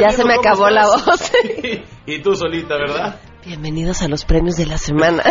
Ya 0.00 0.10
se 0.10 0.24
me 0.24 0.34
acabó 0.34 0.68
la 0.70 0.86
voz. 0.86 1.32
Y 2.06 2.18
tú 2.20 2.34
solita, 2.36 2.74
¿verdad? 2.76 3.18
Bienvenidos 3.46 4.02
a 4.02 4.08
los 4.08 4.26
premios 4.26 4.56
de 4.56 4.66
la 4.66 4.76
semana. 4.76 5.22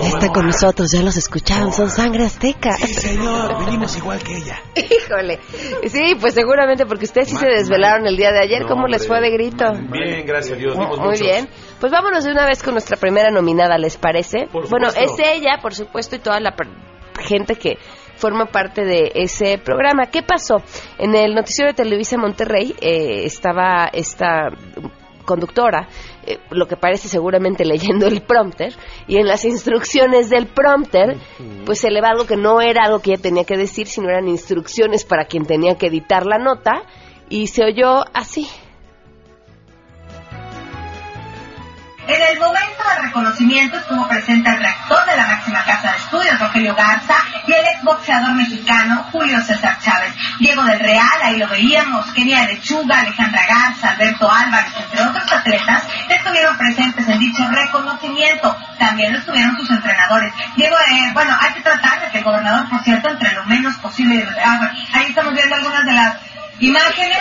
Ya 0.00 0.08
está 0.08 0.28
con 0.32 0.46
nosotros, 0.46 0.90
ya 0.90 1.02
los 1.02 1.16
escucharon, 1.18 1.70
son 1.72 1.90
sangre 1.90 2.24
azteca. 2.24 2.72
Sí, 2.78 2.94
señor, 2.94 3.64
venimos 3.64 3.96
igual 3.98 4.22
que 4.22 4.38
ella. 4.38 4.58
Híjole. 4.74 5.38
Sí, 5.86 6.16
pues 6.20 6.32
seguramente 6.34 6.86
porque 6.86 7.04
ustedes 7.04 7.28
sí 7.28 7.36
se 7.36 7.46
desvelaron 7.46 8.06
el 8.06 8.16
día 8.16 8.32
de 8.32 8.40
ayer. 8.40 8.62
No, 8.62 8.68
¿Cómo 8.68 8.86
les 8.86 9.06
fue 9.06 9.20
de 9.20 9.30
grito? 9.30 9.66
Bien, 9.90 10.24
gracias 10.26 10.56
a 10.56 10.60
Dios. 10.60 10.72
dimos 10.74 10.98
Muy 10.98 11.06
muchos. 11.08 11.20
bien. 11.20 11.48
Pues 11.78 11.92
vámonos 11.92 12.24
de 12.24 12.30
una 12.32 12.46
vez 12.46 12.62
con 12.62 12.72
nuestra 12.74 12.96
primera 12.96 13.30
nominada, 13.30 13.76
¿les 13.76 13.96
parece? 13.98 14.46
Por 14.50 14.68
bueno, 14.70 14.88
es 14.88 15.12
ella, 15.18 15.58
por 15.60 15.74
supuesto, 15.74 16.16
y 16.16 16.20
toda 16.20 16.40
la 16.40 16.56
per- 16.56 16.68
gente 17.22 17.56
que 17.56 17.76
forma 18.16 18.46
parte 18.46 18.84
de 18.84 19.12
ese 19.14 19.58
programa. 19.58 20.06
¿Qué 20.06 20.22
pasó? 20.22 20.56
En 20.98 21.14
el 21.14 21.34
noticiero 21.34 21.70
de 21.70 21.74
Televisa 21.74 22.16
Monterrey 22.16 22.74
eh, 22.80 23.24
estaba 23.24 23.88
esta 23.92 24.50
conductora, 25.24 25.88
eh, 26.26 26.38
lo 26.50 26.66
que 26.66 26.76
parece 26.76 27.08
seguramente 27.08 27.64
leyendo 27.66 28.06
el 28.06 28.22
prompter, 28.22 28.74
y 29.06 29.16
en 29.16 29.26
las 29.26 29.44
instrucciones 29.44 30.30
del 30.30 30.46
prompter, 30.46 31.16
pues 31.64 31.80
se 31.80 31.90
le 31.90 32.00
va 32.00 32.08
algo 32.10 32.26
que 32.26 32.36
no 32.36 32.60
era 32.60 32.84
algo 32.84 33.00
que 33.00 33.12
ella 33.12 33.22
tenía 33.22 33.44
que 33.44 33.56
decir, 33.56 33.86
sino 33.86 34.08
eran 34.08 34.28
instrucciones 34.28 35.04
para 35.04 35.24
quien 35.24 35.46
tenía 35.46 35.76
que 35.76 35.86
editar 35.86 36.26
la 36.26 36.38
nota, 36.38 36.82
y 37.28 37.46
se 37.48 37.64
oyó 37.64 38.04
así. 38.12 38.48
En 42.06 42.22
el 42.22 42.38
momento 42.38 42.82
del 42.88 43.04
reconocimiento 43.06 43.78
estuvo 43.78 44.06
presente 44.06 44.50
el 44.50 44.58
rector 44.58 45.06
de 45.06 45.16
la 45.16 45.26
máxima 45.26 45.64
casa 45.64 45.90
de 45.90 45.96
estudios, 45.96 46.38
Rogelio 46.38 46.74
Garza, 46.74 47.14
y 47.46 47.52
el 47.52 47.64
exboxeador 47.66 48.34
mexicano 48.34 49.06
Julio 49.10 49.40
César 49.40 49.78
Chávez. 49.80 50.12
Diego 50.38 50.62
del 50.64 50.80
Real, 50.80 51.22
ahí 51.22 51.38
lo 51.38 51.48
veíamos, 51.48 52.12
Kenia 52.12 52.46
Lechuga, 52.46 53.00
Alejandra 53.00 53.46
Garza, 53.46 53.90
Alberto 53.90 54.30
Álvarez, 54.30 54.72
entre 54.78 55.02
otros 55.02 55.32
atletas, 55.32 55.82
estuvieron 56.08 56.58
presentes 56.58 57.08
en 57.08 57.18
dicho 57.18 57.42
reconocimiento. 57.48 58.54
También 58.78 59.12
lo 59.12 59.18
estuvieron 59.18 59.56
sus 59.56 59.70
entrenadores. 59.70 60.32
Diego, 60.56 60.76
eh, 60.76 61.10
bueno, 61.14 61.34
hay 61.40 61.54
que 61.54 61.62
tratar 61.62 62.00
de 62.00 62.10
que 62.10 62.18
el 62.18 62.24
gobernador, 62.24 62.68
por 62.68 62.82
cierto, 62.82 63.08
entre 63.08 63.32
lo 63.32 63.44
menos 63.46 63.76
posible. 63.78 64.26
Ah, 64.44 64.56
bueno, 64.58 64.72
ahí 64.92 65.06
estamos 65.06 65.32
viendo 65.32 65.54
algunas 65.54 65.84
de 65.86 65.92
las 65.92 66.16
imágenes. 66.60 67.18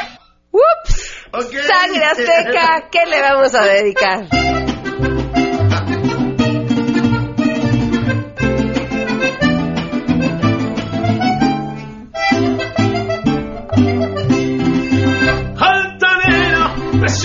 ¡Ups! 0.51 1.13
Sangre 1.33 2.05
Azteca, 2.05 2.89
¿qué 2.91 3.05
le 3.07 3.21
vamos 3.21 3.55
a 3.55 3.63
dedicar? 3.63 4.72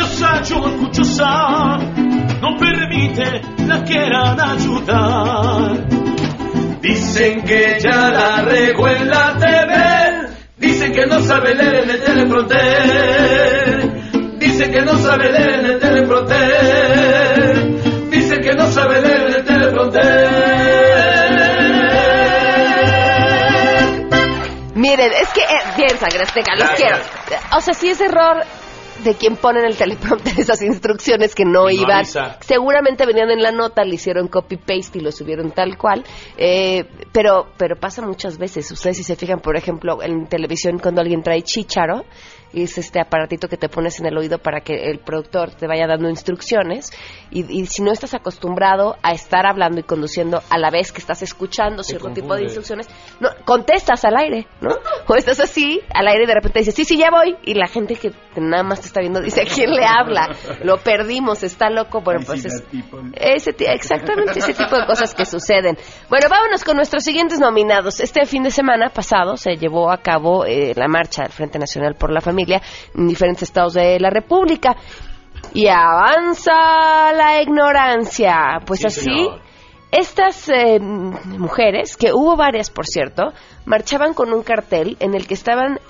assaggia 0.04 0.56
un 0.56 0.78
cuccio 0.78 1.04
sa 1.04 1.78
non 2.40 2.56
permite 2.58 3.42
la 3.66 3.82
quieran 3.82 4.38
ayudar. 4.38 5.86
Dicen 6.80 7.42
que 7.42 7.78
ya 7.80 8.10
la 8.10 8.42
regó 8.42 8.88
en 8.88 9.08
la 9.08 9.36
TV 9.36 10.28
dicen 10.56 10.92
que 10.92 11.06
no 11.06 11.20
sabe 11.20 11.54
leer 11.54 11.84
en 11.84 11.90
el 11.90 12.02
teleprompter. 12.02 13.92
Dicen 14.38 14.72
que 14.72 14.80
no 14.82 14.96
sabe 14.98 15.32
leer 15.32 15.54
en 15.60 15.66
el 15.66 15.78
teleprompter. 15.78 16.50
Dicen 18.10 18.40
que 18.40 18.54
no 18.54 18.66
sabe 18.70 19.00
leer 19.02 19.26
en 19.26 19.34
el 19.34 19.44
teleprompter. 19.44 20.28
Miren 24.74 25.12
es 25.12 25.28
que 25.30 25.40
eh, 25.40 25.60
bien 25.76 25.98
sangre 25.98 26.22
azteca 26.22 26.54
los 26.56 26.70
quiero. 26.70 26.96
o 27.56 27.60
sea 27.60 27.74
si 27.74 27.90
es 27.90 28.00
error 28.00 28.44
de 29.04 29.14
quien 29.14 29.36
pone 29.36 29.60
en 29.60 29.66
el 29.66 29.76
teleprompter 29.76 30.34
esas 30.38 30.62
instrucciones 30.62 31.34
que 31.34 31.44
no 31.44 31.70
iban. 31.70 31.98
avisa. 31.98 32.38
Seguramente 32.40 33.06
venían 33.06 33.30
en 33.30 33.42
la 33.42 33.52
nota, 33.52 33.84
le 33.84 33.94
hicieron 33.94 34.28
copy-paste 34.28 34.98
y 34.98 35.00
lo 35.00 35.12
subieron 35.12 35.50
tal 35.52 35.76
cual. 35.76 36.04
Eh, 36.36 36.84
pero, 37.12 37.48
pero 37.56 37.76
pasa 37.76 38.02
muchas 38.02 38.38
veces. 38.38 38.70
Ustedes 38.70 38.96
si 38.98 39.04
se 39.04 39.16
fijan, 39.16 39.40
por 39.40 39.56
ejemplo, 39.56 40.02
en 40.02 40.26
televisión 40.28 40.78
cuando 40.78 41.00
alguien 41.00 41.22
trae 41.22 41.42
chicharo, 41.42 42.04
es 42.52 42.78
este 42.78 43.00
aparatito 43.00 43.48
que 43.48 43.56
te 43.56 43.68
pones 43.68 44.00
en 44.00 44.06
el 44.06 44.16
oído 44.16 44.38
para 44.38 44.60
que 44.60 44.90
el 44.90 44.98
productor 44.98 45.50
te 45.50 45.66
vaya 45.66 45.86
dando 45.86 46.08
instrucciones. 46.08 46.90
Y, 47.30 47.60
y 47.60 47.66
si 47.66 47.82
no 47.82 47.92
estás 47.92 48.14
acostumbrado 48.14 48.96
a 49.02 49.12
estar 49.12 49.46
hablando 49.46 49.80
y 49.80 49.82
conduciendo 49.82 50.42
a 50.48 50.58
la 50.58 50.70
vez 50.70 50.92
que 50.92 50.98
estás 50.98 51.22
escuchando 51.22 51.82
cierto 51.82 52.10
tipo 52.10 52.34
de 52.34 52.44
instrucciones, 52.44 52.88
no, 53.20 53.28
contestas 53.44 54.04
al 54.04 54.16
aire, 54.16 54.46
¿no? 54.60 54.70
O 55.06 55.14
estás 55.14 55.40
así 55.40 55.80
al 55.92 56.08
aire 56.08 56.24
y 56.24 56.26
de 56.26 56.34
repente 56.34 56.60
dices, 56.60 56.74
sí, 56.74 56.84
sí, 56.84 56.96
ya 56.96 57.10
voy. 57.10 57.36
Y 57.44 57.54
la 57.54 57.66
gente 57.66 57.96
que 57.96 58.12
nada 58.36 58.62
más 58.62 58.80
te 58.80 58.86
está 58.86 59.00
viendo 59.00 59.20
dice, 59.20 59.42
¿a 59.42 59.44
quién 59.44 59.70
le 59.70 59.84
habla? 59.84 60.30
Lo 60.62 60.78
perdimos, 60.78 61.42
está 61.42 61.68
loco. 61.68 62.00
Bueno, 62.00 62.20
pues 62.24 62.46
es, 62.46 62.64
ese, 63.14 63.54
exactamente 63.58 64.38
ese 64.38 64.54
tipo 64.54 64.76
de 64.76 64.86
cosas 64.86 65.14
que 65.14 65.26
suceden. 65.26 65.76
Bueno, 66.08 66.28
vámonos 66.30 66.64
con 66.64 66.76
nuestros 66.76 67.04
siguientes 67.04 67.40
nominados. 67.40 68.00
Este 68.00 68.24
fin 68.24 68.42
de 68.42 68.50
semana 68.50 68.88
pasado 68.88 69.36
se 69.36 69.56
llevó 69.56 69.90
a 69.90 69.98
cabo 69.98 70.46
eh, 70.46 70.72
la 70.74 70.88
marcha 70.88 71.24
del 71.24 71.32
Frente 71.32 71.58
Nacional 71.58 71.94
por 71.94 72.10
la 72.10 72.20
Familia 72.20 72.37
en 72.94 73.08
diferentes 73.08 73.42
estados 73.42 73.74
de 73.74 73.98
la 74.00 74.10
República. 74.10 74.76
Y 75.54 75.68
avanza 75.68 77.12
la 77.12 77.40
ignorancia. 77.42 78.60
Pues 78.66 78.80
Sí, 78.80 78.86
así, 78.86 79.00
señor. 79.02 79.40
estas 79.90 80.48
eh, 80.48 80.78
mujeres, 80.80 81.96
que 81.96 82.12
hubo 82.12 82.36
varias 82.36 82.70
por 82.70 82.86
cierto, 82.86 83.32
marchaban 83.64 84.14
con 84.14 84.32
un 84.32 84.42
cartel 84.42 84.96
en 85.00 85.14
el 85.14 85.26
que 85.26 85.34
estaban 85.34 85.80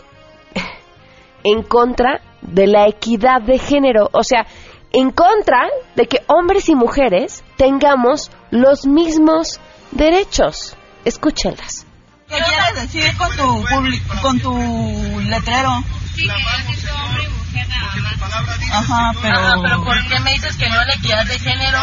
en 1.45 1.63
contra 1.63 2.21
de 2.43 2.67
la 2.67 2.87
equidad 2.89 3.43
de 3.43 3.59
género, 3.59 4.09
o 4.13 4.23
sea, 4.23 4.47
en 4.93 5.11
contra 5.11 5.69
de 5.97 6.07
que 6.07 6.23
hombres 6.29 6.69
y 6.69 6.75
mujeres 6.75 7.45
tengamos 7.57 8.31
los 8.51 8.87
mismos 8.87 9.61
derechos. 9.91 10.77
Escúchenlas. 11.05 11.87
¿Qué 12.29 12.37
quieres 12.37 12.93
decir 12.93 13.17
con 13.17 13.31
tu, 13.37 13.65
con 14.21 14.39
tu 14.41 15.21
letrero? 15.21 15.71
Ajá, 18.73 19.13
pero... 19.23 19.39
Ajá, 19.39 19.55
pero 19.63 19.85
¿por 19.85 20.09
qué 20.09 20.21
me 20.21 20.33
dices 20.33 20.57
que 20.57 20.69
no 20.69 20.77
la 20.77 20.95
equidad 20.95 21.27
de 21.27 21.39
género? 21.39 21.79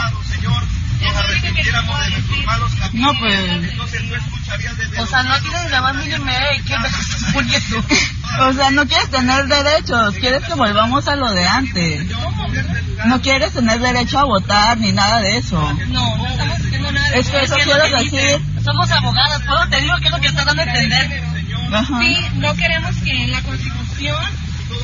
No, 2.94 3.14
pues... 3.20 3.40
O 4.98 5.06
sea, 5.06 5.24
no 5.24 5.40
tienes 5.42 5.72
la 5.72 5.82
más 5.82 5.96
mínima 5.96 6.32
idea 6.32 6.52
de 6.52 6.62
qué. 6.64 6.76
O 8.40 8.54
sea, 8.54 8.72
no 8.72 8.86
quieres 8.86 9.10
tener 9.10 9.46
derechos, 9.48 10.16
quieres 10.20 10.44
que 10.46 10.54
volvamos 10.54 11.08
a 11.08 11.16
lo 11.16 11.32
de 11.34 11.46
antes. 11.48 12.06
No 13.06 13.22
quieres 13.22 13.52
tener 13.54 13.80
derecho 13.80 14.20
a 14.20 14.24
votar 14.24 14.78
ni 14.78 14.92
nada 14.92 15.20
de 15.20 15.38
eso. 15.38 15.60
No, 15.90 16.16
no 16.18 16.28
estamos 16.28 16.58
haciendo 16.58 16.92
nada 16.92 17.10
de 17.10 17.20
Es 17.20 17.30
que 17.30 17.44
eso 17.44 17.56
quiero 17.56 17.98
dice. 18.00 18.18
decir. 18.18 18.42
Somos 18.64 18.92
abogadas, 18.92 19.42
¿puedo? 19.44 19.68
Te 19.70 19.82
digo 19.82 19.96
que 20.00 20.06
es 20.06 20.12
lo 20.12 20.20
que 20.22 20.28
estás 20.28 20.46
dando 20.46 20.62
a 20.62 20.66
entender. 20.66 21.24
Sí, 22.00 22.28
no 22.36 22.56
queremos 22.56 22.96
que 23.04 23.12
en 23.12 23.32
la 23.32 23.42
Constitución 23.42 23.85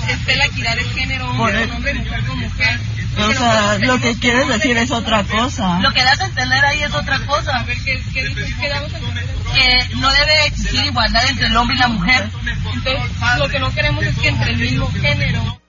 esté 0.09 0.35
la 0.37 0.45
equidad 0.45 0.75
de 0.75 0.83
género, 0.83 1.29
hombre 1.29 1.63
el- 1.63 1.67
con 1.67 1.77
hombre, 1.77 1.93
mujer 1.95 2.25
con 2.25 2.39
mujer. 2.39 2.79
O 3.17 3.33
sea, 3.33 3.77
lo 3.79 3.99
que 3.99 4.17
quieres 4.17 4.47
decir 4.47 4.77
es 4.77 4.89
otra 4.91 5.23
cosa. 5.23 5.79
Lo 5.81 5.91
que 5.91 6.01
das 6.03 6.19
a 6.21 6.25
entender 6.25 6.63
ahí 6.65 6.81
es 6.81 6.93
otra 6.93 7.19
cosa. 7.25 7.65
¿Qué, 7.65 8.01
qué 8.13 8.25
dices? 8.25 8.55
¿Qué 8.59 8.69
damos 8.69 8.93
a 8.93 8.97
entender? 8.97 9.25
Que 9.53 9.95
no 9.97 10.09
debe 10.11 10.45
existir 10.47 10.85
igualdad 10.85 11.23
entre 11.27 11.47
el 11.47 11.57
hombre 11.57 11.75
y 11.75 11.79
la 11.79 11.87
mujer. 11.89 12.29
Entonces, 12.73 13.01
lo 13.37 13.49
que 13.49 13.59
no 13.59 13.71
queremos 13.73 14.03
es 14.05 14.17
que 14.17 14.27
entre 14.29 14.51
el 14.51 14.57
mismo 14.57 14.89
género. 14.93 15.59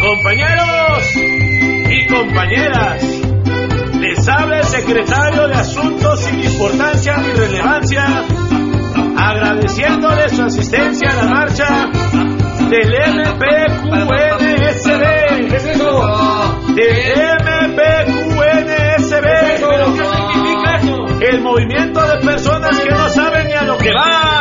Compañeros 0.00 1.02
y 1.16 2.06
compañeras, 2.06 3.02
les 4.00 4.28
habla 4.28 4.58
el 4.60 4.64
secretario 4.66 5.48
de 5.48 5.54
Asuntos 5.54 6.20
sin 6.24 6.42
importancia 6.44 7.16
ni 7.18 7.28
relevancia, 7.32 8.06
agradeciéndole 9.16 10.28
su 10.28 10.42
asistencia 10.42 11.10
a 11.10 11.14
la 11.16 11.24
marcha 11.26 11.90
del 12.70 12.92
MPQNSB. 13.14 15.02
¿Qué 15.48 15.56
es 15.56 15.64
eso? 15.64 16.02
Del 16.74 17.30
MPQNSB. 17.70 18.44
El 21.20 21.40
movimiento 21.40 22.06
de 22.06 22.18
personas 22.18 22.78
que 22.80 22.90
no 22.90 23.08
saben 23.08 23.46
ni 23.46 23.52
a 23.54 23.62
lo 23.62 23.78
que 23.78 23.92
van. 23.92 24.33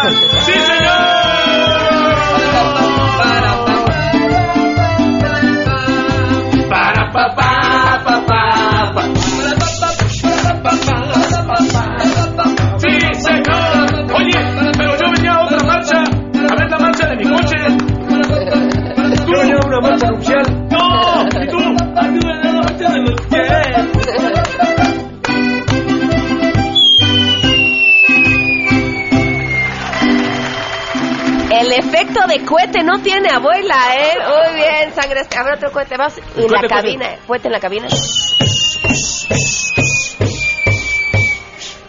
No 32.93 33.01
tiene 33.01 33.29
abuela, 33.29 33.75
¿eh? 33.95 34.13
Muy 34.19 34.55
bien, 34.55 34.93
sangre. 34.93 35.21
A 35.35 35.43
ver 35.43 35.55
otro 35.55 35.71
cohete 35.71 35.97
más. 35.97 36.19
Y 36.37 36.43
en 36.43 36.51
la 36.51 36.61
cabina, 36.61 37.17
cohete 37.25 37.47
en 37.47 37.51
la 37.51 37.59
cabina. 37.59 37.87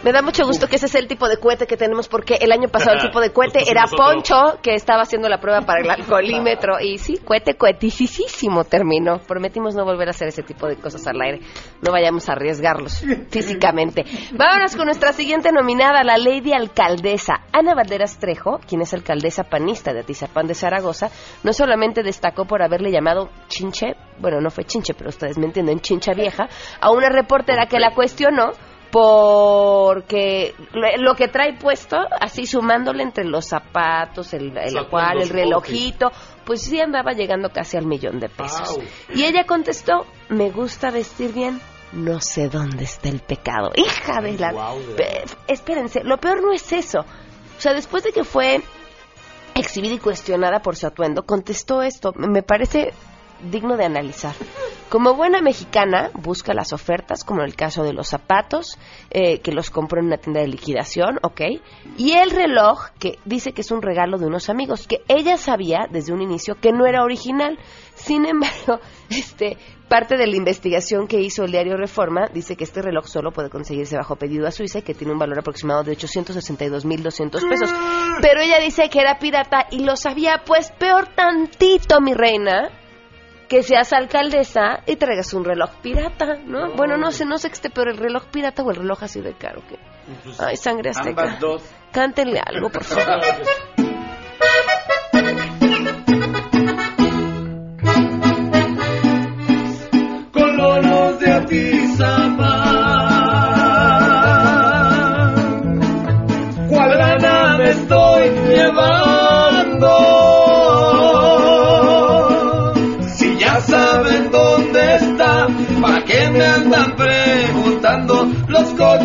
Me 0.05 0.11
da 0.11 0.21
mucho 0.21 0.45
gusto 0.45 0.67
que 0.67 0.75
ese 0.75 0.85
es 0.85 0.93
el 0.93 1.07
tipo 1.07 1.27
de 1.27 1.37
cohete 1.37 1.65
que 1.65 1.77
tenemos 1.77 2.07
porque 2.07 2.35
el 2.35 2.51
año 2.51 2.67
pasado 2.69 2.97
el 2.97 3.01
tipo 3.01 3.19
de 3.19 3.33
cohete 3.33 3.63
era. 3.67 3.85
Poncho 3.85 4.59
que 4.61 4.75
estaba 4.75 5.01
haciendo 5.01 5.27
la 5.29 5.39
prueba 5.39 5.61
para 5.61 5.81
el 5.81 5.89
alcoholímetro 6.01 6.79
y 6.79 6.99
sí, 6.99 7.17
cohete 7.25 7.55
coheticísimo 7.55 8.65
terminó. 8.65 9.17
Prometimos 9.17 9.73
no 9.73 9.83
volver 9.83 10.09
a 10.09 10.11
hacer 10.11 10.27
ese 10.27 10.43
tipo 10.43 10.67
de 10.67 10.75
cosas 10.75 11.07
al 11.07 11.19
aire. 11.19 11.39
No 11.81 11.91
vayamos 11.91 12.29
a 12.29 12.33
arriesgarlos 12.33 13.03
físicamente. 13.31 14.03
Vámonos 14.37 14.75
con 14.75 14.85
nuestra 14.85 15.11
siguiente 15.11 15.51
nominada, 15.51 16.03
la 16.03 16.17
Lady 16.17 16.53
Alcaldesa. 16.53 17.41
Ana 17.51 17.73
Valderas 17.73 18.19
Trejo, 18.19 18.59
quien 18.59 18.81
es 18.81 18.93
alcaldesa 18.93 19.45
panista 19.45 19.91
de 19.91 20.01
Atizapán 20.01 20.45
de 20.45 20.53
Zaragoza, 20.53 21.09
no 21.43 21.51
solamente 21.51 22.03
destacó 22.03 22.45
por 22.45 22.61
haberle 22.61 22.91
llamado 22.91 23.31
chinche, 23.47 23.95
bueno, 24.19 24.39
no 24.39 24.51
fue 24.51 24.65
chinche, 24.65 24.93
pero 24.93 25.09
ustedes 25.09 25.39
me 25.39 25.47
entienden, 25.47 25.79
chincha 25.79 26.13
vieja, 26.13 26.47
a 26.79 26.91
una 26.91 27.09
reportera 27.09 27.65
que 27.65 27.79
la 27.79 27.95
cuestionó 27.95 28.51
porque 28.95 30.55
lo, 30.99 31.15
que 31.15 31.27
trae 31.27 31.51
puesto, 31.57 31.97
así 32.21 32.45
sumándole 32.45 33.03
entre 33.03 33.25
los 33.25 33.45
zapatos, 33.45 34.33
el, 34.33 34.57
el 34.57 34.77
el 35.21 35.29
relojito, 35.29 36.13
pues 36.45 36.61
sí 36.61 36.79
andaba 36.79 37.11
llegando 37.11 37.49
casi 37.49 37.75
al 37.75 37.85
millón 37.85 38.21
de 38.21 38.29
pesos. 38.29 38.79
Y 39.13 39.25
ella 39.25 39.43
contestó, 39.45 40.05
me 40.29 40.49
gusta 40.49 40.91
vestir 40.91 41.33
bien, 41.33 41.59
no 41.91 42.21
sé 42.21 42.47
dónde 42.47 42.85
está 42.85 43.09
el 43.09 43.19
pecado. 43.19 43.71
Hija 43.75 44.21
de 44.21 44.37
la... 44.37 44.53
De 44.53 44.93
Pe- 44.95 45.23
espérense, 45.47 46.01
lo 46.05 46.17
peor 46.17 46.41
no 46.41 46.53
es 46.53 46.71
eso. 46.71 47.01
O 47.01 47.59
sea, 47.61 47.73
después 47.73 48.01
de 48.03 48.13
que 48.13 48.23
fue 48.23 48.61
exhibida 49.55 49.95
y 49.95 49.99
cuestionada 49.99 50.61
por 50.61 50.77
su 50.77 50.87
atuendo, 50.87 51.23
contestó 51.23 51.81
esto. 51.81 52.13
Me 52.15 52.43
parece 52.43 52.93
digno 53.41 53.77
de 53.77 53.85
analizar. 53.85 54.33
Como 54.89 55.15
buena 55.15 55.41
mexicana, 55.41 56.11
busca 56.13 56.53
las 56.53 56.71
ofertas, 56.71 57.23
como 57.23 57.41
en 57.41 57.47
el 57.47 57.55
caso 57.55 57.83
de 57.83 57.91
los 57.91 58.07
zapatos, 58.07 58.77
eh, 59.09 59.39
que 59.39 59.51
los 59.51 59.71
compró 59.71 59.99
en 59.99 60.05
una 60.05 60.17
tienda 60.17 60.41
de 60.41 60.47
liquidación, 60.47 61.17
¿ok? 61.23 61.41
Y 61.97 62.11
el 62.13 62.29
reloj, 62.29 62.91
que 62.99 63.17
dice 63.25 63.51
que 63.51 63.61
es 63.61 63.71
un 63.71 63.81
regalo 63.81 64.19
de 64.19 64.27
unos 64.27 64.49
amigos, 64.49 64.87
que 64.87 65.01
ella 65.07 65.37
sabía 65.37 65.87
desde 65.89 66.13
un 66.13 66.21
inicio 66.21 66.55
que 66.55 66.71
no 66.71 66.85
era 66.85 67.03
original. 67.03 67.57
Sin 67.95 68.25
embargo, 68.27 68.79
este, 69.09 69.57
parte 69.89 70.17
de 70.17 70.27
la 70.27 70.35
investigación 70.35 71.07
que 71.07 71.19
hizo 71.19 71.43
el 71.43 71.51
diario 71.51 71.77
Reforma 71.77 72.27
dice 72.31 72.55
que 72.55 72.63
este 72.63 72.83
reloj 72.83 73.07
solo 73.07 73.31
puede 73.31 73.49
conseguirse 73.49 73.97
bajo 73.97 74.15
pedido 74.17 74.47
a 74.47 74.51
Suiza 74.51 74.79
y 74.79 74.81
que 74.83 74.93
tiene 74.93 75.13
un 75.13 75.19
valor 75.19 75.39
aproximado 75.39 75.83
de 75.83 75.97
862.200 75.97 77.31
pesos. 77.49 77.73
Pero 78.21 78.39
ella 78.39 78.59
dice 78.59 78.87
que 78.89 78.99
era 78.99 79.17
pirata 79.17 79.67
y 79.71 79.79
lo 79.79 79.95
sabía, 79.95 80.43
pues 80.45 80.71
peor 80.71 81.07
tantito, 81.15 81.99
mi 82.01 82.13
reina, 82.13 82.69
que 83.47 83.63
seas 83.63 83.93
alcaldesa 83.93 84.81
y 84.85 84.95
traigas 84.95 85.33
un 85.33 85.45
reloj 85.45 85.71
pirata, 85.81 86.35
¿no? 86.45 86.73
Bueno, 86.75 86.97
no 86.97 87.11
sé, 87.11 87.25
no 87.25 87.37
sé 87.37 87.49
que 87.49 87.55
esté 87.55 87.69
peor 87.69 87.89
el 87.89 87.97
reloj 87.97 88.25
pirata 88.31 88.63
o 88.63 88.71
el 88.71 88.77
reloj 88.77 89.03
así 89.03 89.21
de 89.21 89.33
caro 89.33 89.61
que... 89.67 89.77
Ay, 90.39 90.55
sangre 90.57 90.91
azteca. 90.91 91.23
Ambas 91.23 91.39
dos. 91.39 91.63
Cántenle 91.91 92.41
algo, 92.45 92.69
por 92.69 92.83
favor. 92.83 93.21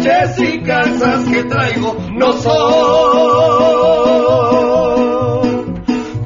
coches 0.01 0.39
y 0.39 0.63
casas 0.63 1.29
que 1.29 1.45
traigo 1.45 1.95
no 2.13 2.33
son 2.33 2.51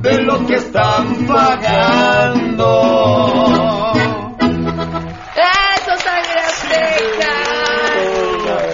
de 0.01 0.23
lo 0.23 0.47
que 0.47 0.55
están 0.55 1.27
pagando. 1.27 2.83
¡Eso, 5.35 5.97
sangre 5.97 6.41
azteca! 6.41 7.35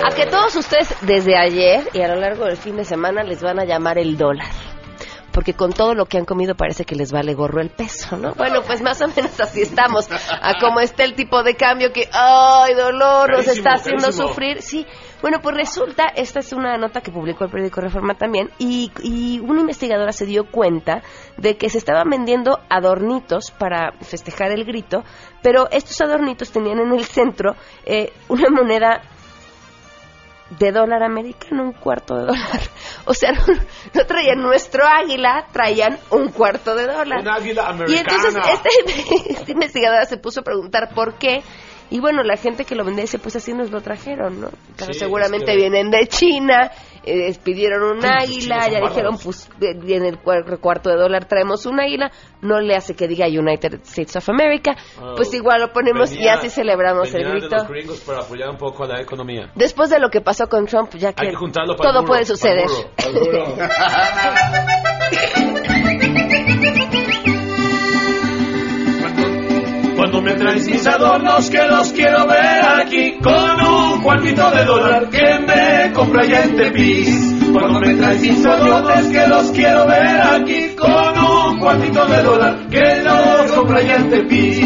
A 0.06 0.10
que 0.14 0.26
todos 0.26 0.56
ustedes 0.56 0.94
desde 1.02 1.36
ayer 1.36 1.88
y 1.94 2.02
a 2.02 2.08
lo 2.08 2.16
largo 2.16 2.44
del 2.46 2.56
fin 2.56 2.76
de 2.76 2.84
semana 2.84 3.22
les 3.22 3.42
van 3.42 3.58
a 3.60 3.64
llamar 3.64 3.98
el 3.98 4.18
dólar. 4.18 4.69
Porque 5.32 5.54
con 5.54 5.72
todo 5.72 5.94
lo 5.94 6.06
que 6.06 6.18
han 6.18 6.24
comido 6.24 6.54
parece 6.54 6.84
que 6.84 6.94
les 6.94 7.12
vale 7.12 7.34
gorro 7.34 7.60
el 7.60 7.70
peso, 7.70 8.16
¿no? 8.16 8.34
Bueno, 8.34 8.62
pues 8.62 8.82
más 8.82 9.00
o 9.00 9.08
menos 9.08 9.38
así 9.40 9.62
estamos. 9.62 10.08
A 10.10 10.58
cómo 10.60 10.80
está 10.80 11.04
el 11.04 11.14
tipo 11.14 11.42
de 11.42 11.54
cambio 11.54 11.92
que, 11.92 12.08
¡ay, 12.12 12.74
dolor! 12.74 13.30
Nos 13.30 13.46
está 13.46 13.74
haciendo 13.74 14.02
carísimo. 14.04 14.28
sufrir. 14.28 14.62
Sí. 14.62 14.86
Bueno, 15.22 15.40
pues 15.42 15.54
resulta, 15.54 16.06
esta 16.06 16.40
es 16.40 16.52
una 16.52 16.78
nota 16.78 17.02
que 17.02 17.12
publicó 17.12 17.44
el 17.44 17.50
periódico 17.50 17.80
Reforma 17.82 18.14
también, 18.14 18.50
y, 18.58 18.90
y 19.02 19.38
una 19.40 19.60
investigadora 19.60 20.12
se 20.12 20.24
dio 20.24 20.50
cuenta 20.50 21.02
de 21.36 21.58
que 21.58 21.68
se 21.68 21.78
estaban 21.78 22.08
vendiendo 22.08 22.58
adornitos 22.70 23.50
para 23.50 23.92
festejar 24.00 24.50
el 24.50 24.64
grito, 24.64 25.04
pero 25.42 25.68
estos 25.70 26.00
adornitos 26.00 26.50
tenían 26.50 26.78
en 26.78 26.92
el 26.92 27.04
centro 27.04 27.54
eh, 27.84 28.12
una 28.28 28.48
moneda 28.48 29.02
de 30.58 30.72
dólar 30.72 31.02
americano, 31.02 31.62
un 31.62 31.72
cuarto 31.72 32.16
de 32.16 32.26
dólar. 32.26 32.60
O 33.06 33.14
sea, 33.14 33.32
no, 33.32 33.40
no 33.94 34.06
traían 34.06 34.40
nuestro 34.40 34.84
águila, 34.86 35.46
traían 35.52 35.98
un 36.10 36.28
cuarto 36.28 36.74
de 36.74 36.86
dólar. 36.86 37.20
Un 37.20 37.28
águila 37.28 37.74
Y 37.88 37.96
entonces 37.96 38.34
este, 38.52 39.32
esta 39.32 39.50
investigadora 39.52 40.04
se 40.04 40.16
puso 40.18 40.40
a 40.40 40.42
preguntar 40.44 40.90
por 40.94 41.14
qué. 41.14 41.42
Y 41.88 41.98
bueno, 41.98 42.22
la 42.22 42.36
gente 42.36 42.64
que 42.64 42.74
lo 42.76 42.84
vendía 42.84 43.02
dice, 43.02 43.18
pues 43.18 43.34
así 43.36 43.52
nos 43.52 43.70
lo 43.70 43.80
trajeron, 43.80 44.40
¿no? 44.40 44.50
Pero 44.76 44.92
Sí, 44.92 44.98
seguramente 45.00 45.50
es 45.50 45.56
que- 45.56 45.60
vienen 45.60 45.90
de 45.90 46.06
China, 46.06 46.70
eh, 47.04 47.34
pidieron 47.42 47.82
un 47.82 48.00
Sí, 48.02 48.06
los 48.08 48.16
águila, 48.22 48.68
ya 48.68 48.80
dijeron, 48.80 49.18
pues 49.22 49.48
en 49.60 50.04
el 50.04 50.18
cuar- 50.22 50.58
cuarto 50.60 50.90
de 50.90 50.96
dólar 50.96 51.26
traemos 51.26 51.66
un 51.66 51.80
águila, 51.80 52.10
no 52.42 52.60
le 52.60 52.74
hace 52.76 52.94
que 52.94 53.08
diga 53.08 53.26
United 53.26 53.80
States 53.84 54.16
of 54.16 54.28
America, 54.28 54.76
Oh. 55.00 55.14
pues 55.16 55.32
igual 55.34 55.60
lo 55.60 55.72
ponemos 55.72 56.12
y 56.14 56.28
así 56.28 56.50
celebramos 56.50 57.12
el 57.14 57.22
de 57.24 57.30
grito. 57.30 57.48
los 57.56 57.68
gringos 57.68 58.00
para 58.00 58.20
apoyar 58.20 58.48
un 58.50 58.56
poco 58.58 58.84
a 58.84 58.88
la 58.88 59.00
economía. 59.00 59.50
Después 59.54 59.90
de 59.90 59.98
lo 59.98 60.10
que 60.10 60.20
pasó 60.20 60.48
con 60.48 60.66
Trump, 60.66 60.94
ya 60.96 61.12
que, 61.12 61.26
Hay 61.26 61.30
que 61.32 61.36
juntarlo 61.36 61.76
para 61.76 61.90
el 61.90 61.94
todo 61.96 62.04
puede 62.06 62.22
para 62.24 62.30
el 62.30 62.36
suceder. 62.36 62.66
Cuando 70.10 70.28
me 70.28 70.36
traes 70.36 70.66
mis 70.66 70.84
adornos 70.88 71.48
que 71.50 71.62
los 71.68 71.92
quiero 71.92 72.26
ver 72.26 72.64
aquí 72.80 73.16
con 73.22 73.60
un 73.60 74.02
cuartito 74.02 74.50
de 74.50 74.64
dólar 74.64 75.08
que 75.08 75.38
me 75.38 75.92
compra 75.92 76.24
ya 76.24 76.42
en 76.42 76.56
Tepis. 76.56 77.34
Cuando 77.52 77.78
me 77.78 77.94
traes 77.94 78.20
mis 78.20 78.44
adornos 78.44 79.06
que 79.06 79.28
los 79.28 79.50
quiero 79.52 79.86
ver 79.86 80.20
aquí 80.20 80.74
con 80.74 81.16
un 81.16 81.60
cuartito 81.60 82.04
de 82.06 82.22
dólar 82.24 82.58
que 82.68 83.02
los 83.04 83.52
compra 83.52 83.82
ya 83.82 83.94
en 83.94 84.10
Tepis. 84.10 84.56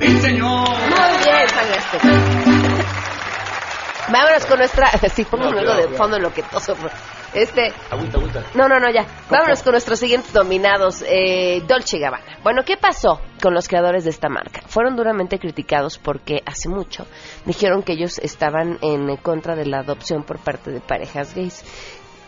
Sí, 0.00 0.20
señor. 0.22 0.68
Muy 0.70 1.12
bien. 1.22 1.46
Vámonos 4.08 4.46
con 4.46 4.58
nuestra... 4.58 4.90
Sí, 5.14 5.24
pongo 5.24 5.50
luego 5.50 5.74
de 5.74 5.88
fondo 5.98 6.18
lo 6.18 6.32
que 6.32 6.42
toso. 6.44 6.74
Este... 7.34 7.72
Agüita, 7.90 8.18
agüita. 8.18 8.44
No, 8.54 8.68
no, 8.68 8.80
no, 8.80 8.90
ya. 8.90 9.06
Vámonos 9.30 9.62
con 9.62 9.72
nuestros 9.72 9.98
siguientes 9.98 10.32
dominados. 10.32 11.04
Eh, 11.06 11.62
Dolce 11.66 11.98
Gabbana. 11.98 12.38
Bueno, 12.42 12.64
¿qué 12.64 12.76
pasó 12.76 13.20
con 13.42 13.54
los 13.54 13.68
creadores 13.68 14.04
de 14.04 14.10
esta 14.10 14.28
marca? 14.28 14.62
Fueron 14.66 14.96
duramente 14.96 15.38
criticados 15.38 15.98
porque 15.98 16.42
hace 16.46 16.68
mucho 16.68 17.06
dijeron 17.44 17.82
que 17.82 17.92
ellos 17.92 18.18
estaban 18.18 18.78
en 18.82 19.16
contra 19.16 19.54
de 19.54 19.66
la 19.66 19.80
adopción 19.80 20.24
por 20.24 20.38
parte 20.38 20.70
de 20.70 20.80
parejas 20.80 21.34
gays 21.34 21.64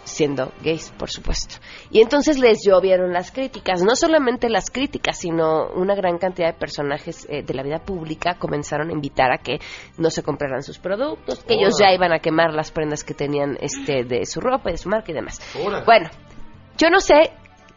siendo 0.05 0.53
gays, 0.63 0.93
por 0.99 1.11
supuesto. 1.11 1.57
Y 1.91 2.01
entonces 2.01 2.39
les 2.39 2.65
llovieron 2.65 3.13
las 3.13 3.31
críticas, 3.31 3.83
no 3.83 3.95
solamente 3.95 4.49
las 4.49 4.71
críticas, 4.71 5.19
sino 5.19 5.69
una 5.75 5.95
gran 5.95 6.19
cantidad 6.19 6.53
de 6.53 6.59
personajes 6.59 7.27
eh, 7.29 7.43
de 7.43 7.55
la 7.55 7.63
vida 7.63 7.79
pública 7.79 8.37
comenzaron 8.39 8.91
a 8.91 8.93
invitar 8.93 9.33
a 9.33 9.39
que 9.39 9.61
no 9.99 10.11
se 10.11 10.23
compraran 10.23 10.63
sus 10.63 10.79
productos, 10.79 11.45
que 11.45 11.55
ellos 11.55 11.79
ya 11.79 11.93
iban 11.93 12.13
a 12.13 12.19
quemar 12.19 12.53
las 12.53 12.71
prendas 12.71 13.05
que 13.05 13.15
tenían 13.15 13.57
este 13.61 14.05
de 14.05 14.27
su 14.27 14.41
ropa 14.41 14.71
y 14.71 14.73
de 14.73 14.79
su 14.79 14.89
marca 14.89 15.11
y 15.13 15.15
demás. 15.15 15.41
Bueno, 15.85 16.11
yo 16.79 16.91
no 16.91 17.01
sé 17.01 17.33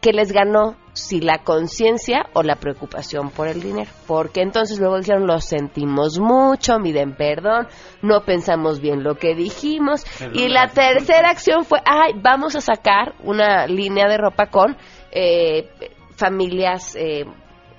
qué 0.06 0.12
les 0.12 0.30
ganó 0.30 0.76
si 0.92 1.20
la 1.20 1.38
conciencia 1.38 2.26
o 2.32 2.44
la 2.44 2.54
preocupación 2.54 3.30
por 3.30 3.48
el 3.48 3.60
dinero, 3.60 3.90
porque 4.06 4.40
entonces 4.40 4.78
luego 4.78 4.98
dijeron 4.98 5.26
lo 5.26 5.40
sentimos 5.40 6.20
mucho, 6.20 6.78
miden 6.78 7.16
perdón, 7.16 7.66
no 8.02 8.20
pensamos 8.20 8.78
bien 8.80 9.02
lo 9.02 9.16
que 9.16 9.34
dijimos 9.34 10.04
y 10.32 10.46
la 10.48 10.68
tercera 10.68 11.30
acción 11.30 11.64
fue, 11.64 11.80
ay, 11.84 12.12
vamos 12.22 12.54
a 12.54 12.60
sacar 12.60 13.14
una 13.24 13.66
línea 13.66 14.06
de 14.06 14.16
ropa 14.16 14.46
con 14.46 14.76
eh, 15.10 15.68
familias 16.16 16.94
eh, 16.94 17.24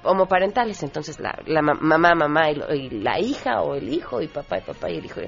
homoparentales, 0.04 0.84
entonces 0.84 1.18
la, 1.20 1.40
la 1.46 1.62
ma- 1.62 1.74
mamá, 1.80 2.14
mamá 2.14 2.52
y, 2.52 2.56
lo- 2.56 2.74
y 2.74 2.90
la 2.90 3.20
hija 3.20 3.62
o 3.62 3.76
el 3.76 3.88
hijo 3.94 4.22
y 4.22 4.28
papá 4.28 4.58
y 4.58 4.62
papá 4.62 4.90
y 4.92 4.98
el 4.98 5.06
hijo 5.06 5.22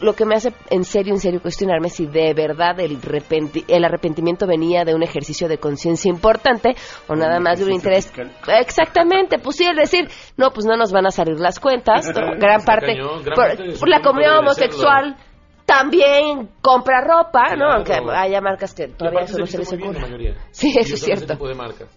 lo 0.00 0.14
que 0.14 0.24
me 0.26 0.34
hace 0.34 0.52
en 0.70 0.84
serio, 0.84 1.14
en 1.14 1.20
serio 1.20 1.40
cuestionarme 1.40 1.88
si 1.88 2.06
de 2.06 2.34
verdad 2.34 2.78
el, 2.80 3.00
repenti- 3.00 3.64
el 3.68 3.84
arrepentimiento 3.84 4.46
venía 4.46 4.84
de 4.84 4.94
un 4.94 5.02
ejercicio 5.02 5.48
de 5.48 5.58
conciencia 5.58 6.08
importante 6.10 6.74
o 7.08 7.14
nada 7.16 7.40
más 7.40 7.58
de 7.58 7.64
un 7.64 7.72
interés. 7.72 8.12
Exactamente, 8.60 9.38
pues 9.38 9.56
sí, 9.56 9.64
el 9.64 9.76
decir, 9.76 10.08
no, 10.36 10.50
pues 10.52 10.66
no 10.66 10.76
nos 10.76 10.92
van 10.92 11.06
a 11.06 11.10
salir 11.10 11.40
las 11.40 11.58
cuentas, 11.60 12.08
gran 12.12 12.62
parte, 12.64 12.96
cañón, 12.96 13.22
gran 13.24 13.34
por, 13.34 13.46
parte 13.48 13.62
de 13.62 13.72
su 13.74 13.80
por 13.80 13.88
la 13.88 14.00
comunidad 14.02 14.38
homosexual 14.40 15.16
también 15.64 16.48
compra 16.62 17.00
ropa, 17.00 17.56
¿no? 17.56 17.72
Aunque 17.72 17.94
haya 18.14 18.40
marcas 18.40 18.72
que 18.74 18.88
todavía 18.88 19.22
no 19.36 19.46
se 19.46 19.58
les 19.58 19.72
ocurre. 19.72 20.34
Sí, 20.52 20.70
eso 20.70 20.80
es 20.80 20.92
ese 20.92 21.04
cierto. 21.06 21.32
tipo 21.32 21.48
de 21.48 21.54
marcas. 21.54 21.88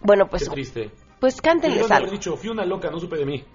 Bueno, 0.00 0.26
pues, 0.28 0.48
Qué 0.48 0.54
triste. 0.54 0.90
pues 1.20 1.40
cántenles 1.40 1.88
algo. 1.90 2.10
dicho, 2.10 2.36
fui 2.36 2.48
una 2.50 2.64
loca, 2.64 2.90
no 2.90 2.98
supe 2.98 3.16
de 3.18 3.26
mí. 3.26 3.44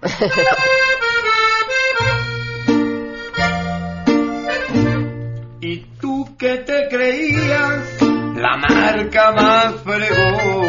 que 6.38 6.58
te 6.58 6.88
creías 6.88 8.00
la 8.00 8.56
marca 8.56 9.32
más 9.32 9.82
fregona? 9.82 10.67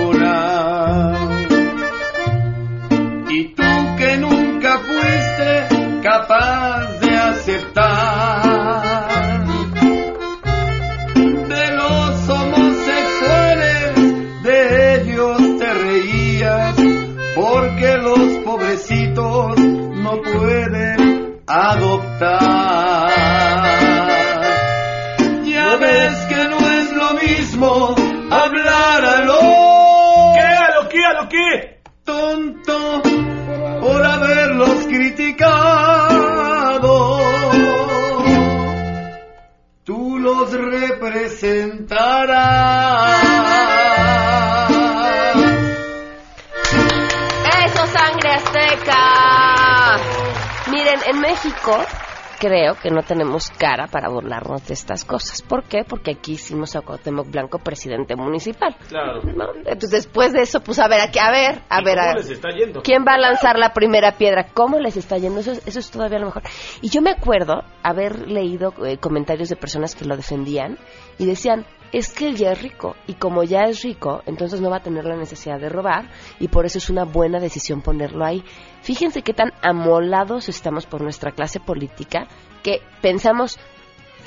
Creo 52.40 52.76
que 52.76 52.90
no 52.90 53.02
tenemos 53.04 53.50
cara 53.52 53.88
para 53.88 54.10
burlarnos 54.10 54.66
de 54.68 54.74
estas 54.74 55.04
cosas. 55.06 55.42
¿Por 55.42 55.64
qué? 55.66 55.84
Porque 55.88 56.12
aquí 56.12 56.34
hicimos 56.34 56.76
a 56.76 56.82
Cuauhtémoc 56.82 57.30
Blanco 57.30 57.60
presidente 57.60 58.16
municipal. 58.16 58.76
Claro. 58.88 59.22
¿no? 59.24 59.54
Entonces, 59.58 59.92
después 59.92 60.34
de 60.34 60.42
eso, 60.42 60.62
pues 60.62 60.80
a 60.80 60.88
ver, 60.88 61.02
aquí, 61.02 61.20
a 61.20 61.30
ver, 61.32 61.62
a 61.70 61.82
¿Y 61.82 61.84
ver, 61.86 61.98
cómo 61.98 62.10
a- 62.12 62.16
les 62.16 62.30
está 62.30 62.50
yendo? 62.52 62.82
¿Quién 62.82 63.04
va 63.08 63.14
a 63.14 63.18
lanzar 63.20 63.60
la 63.60 63.74
primera 63.74 64.14
piedra? 64.18 64.48
¿Cómo 64.54 64.80
les 64.80 64.98
está 64.98 65.18
yendo? 65.18 65.42
Eso 65.42 65.52
es, 65.52 65.68
eso 65.68 65.80
es 65.80 65.92
todavía 65.92 66.20
lo 66.20 66.28
mejor. 66.28 66.44
Y 66.82 66.90
yo 66.90 67.02
me 67.02 67.12
acuerdo 67.12 67.64
haber 67.84 68.28
leído 68.28 68.74
eh, 68.86 68.98
comentarios 68.98 69.50
de 69.50 69.56
personas 69.56 69.96
que 69.96 70.06
lo 70.06 70.16
defendían 70.16 70.78
y 71.18 71.26
decían, 71.26 71.66
es 71.92 72.12
que 72.14 72.28
él 72.28 72.36
ya 72.36 72.52
es 72.52 72.62
rico 72.62 72.96
y 73.08 73.14
como 73.14 73.44
ya 73.44 73.64
es 73.64 73.82
rico, 73.84 74.22
entonces 74.26 74.62
no 74.62 74.70
va 74.70 74.78
a 74.78 74.84
tener 74.84 75.06
la 75.06 75.16
necesidad 75.16 75.60
de 75.60 75.70
robar 75.70 76.10
y 76.40 76.48
por 76.48 76.66
eso 76.66 76.78
es 76.78 76.90
una 76.90 77.06
buena 77.06 77.40
decisión 77.40 77.82
ponerlo 77.82 78.26
ahí. 78.26 78.44
Fíjense 78.82 79.22
qué 79.22 79.34
tan 79.34 79.52
amolados 79.62 80.50
estamos 80.50 80.86
por 80.86 81.02
nuestra 81.02 81.32
clase 81.32 81.60
política 81.60 82.28
que 82.64 82.82
pensamos, 83.02 83.60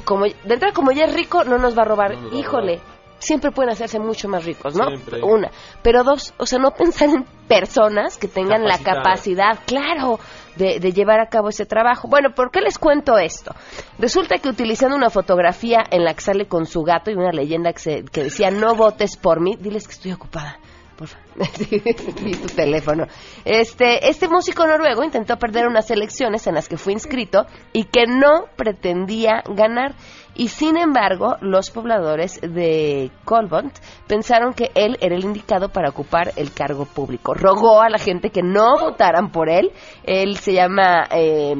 como 0.05 0.25
de 0.25 0.35
entrada 0.45 0.73
como 0.75 0.93
ya 0.93 1.05
es 1.05 1.15
rico 1.15 1.45
no 1.45 1.59
nos 1.59 1.77
va 1.77 1.83
a 1.83 1.87
robar. 1.87 2.17
Híjole, 2.33 2.81
siempre 3.19 3.53
pueden 3.53 3.73
hacerse 3.73 3.99
mucho 3.99 4.29
más 4.29 4.45
ricos, 4.45 4.75
¿no? 4.75 4.89
Siempre. 4.89 5.23
Una, 5.23 5.51
pero 5.83 6.03
dos, 6.03 6.35
o 6.39 6.47
sea, 6.47 6.59
no 6.59 6.73
pensar 6.73 7.09
en 7.09 7.25
personas 7.47 8.19
que 8.19 8.29
tengan 8.29 8.65
la 8.65 8.79
capacidad, 8.79 9.61
claro, 9.65 10.19
de, 10.57 10.78
de 10.80 10.92
llevar 10.92 11.20
a 11.20 11.26
cabo 11.26 11.48
ese 11.48 11.66
trabajo. 11.66 12.09
Bueno, 12.09 12.30
¿por 12.34 12.50
qué 12.50 12.61
les 12.61 12.78
cuento 12.78 13.18
esto? 13.18 13.55
Resulta 13.98 14.38
que 14.38 14.48
utilizando 14.48 14.96
una 14.96 15.11
fotografía 15.11 15.82
en 15.90 16.05
la 16.05 16.14
que 16.14 16.20
sale 16.20 16.46
con 16.46 16.66
su 16.66 16.82
gato 16.82 17.11
y 17.11 17.14
una 17.14 17.32
leyenda 17.32 17.72
que, 17.72 17.78
se- 17.78 18.05
que 18.05 18.24
decía 18.24 18.50
no 18.50 18.74
votes 18.74 19.16
por 19.16 19.40
mí, 19.40 19.57
diles 19.59 19.86
que 19.86 19.92
estoy 19.94 20.12
ocupada. 20.12 20.59
Por 20.96 21.09
favor. 21.09 21.26
y 21.70 22.35
tu 22.35 22.49
teléfono. 22.49 23.07
Este, 23.45 24.09
este 24.09 24.28
músico 24.28 24.66
noruego 24.66 25.05
intentó 25.05 25.37
perder 25.37 25.66
unas 25.66 25.91
elecciones 25.91 26.47
en 26.47 26.55
las 26.55 26.68
que 26.68 26.76
fue 26.76 26.93
inscrito 26.93 27.47
y 27.72 27.85
que 27.85 28.07
no 28.07 28.47
pretendía 28.57 29.43
ganar. 29.49 29.95
Y 30.35 30.49
sin 30.49 30.78
embargo, 30.78 31.37
los 31.43 31.70
pobladores 31.70 32.41
de 32.41 33.11
Colbont 33.24 33.76
pensaron 34.07 34.55
que 34.55 34.70
él 34.74 34.97
era 35.03 35.14
el 35.14 35.24
indicado 35.24 35.68
para 35.68 35.91
ocupar 35.91 36.33
el 36.37 36.55
cargo 36.55 36.87
público. 36.87 37.35
Rogó 37.35 37.83
a 37.83 37.91
la 37.91 37.99
gente 37.99 38.30
que 38.30 38.43
no 38.43 38.78
votaran 38.80 39.30
por 39.30 39.51
él. 39.51 39.72
Él 40.05 40.39
se 40.39 40.55
llama 40.55 41.07
eh, 41.11 41.55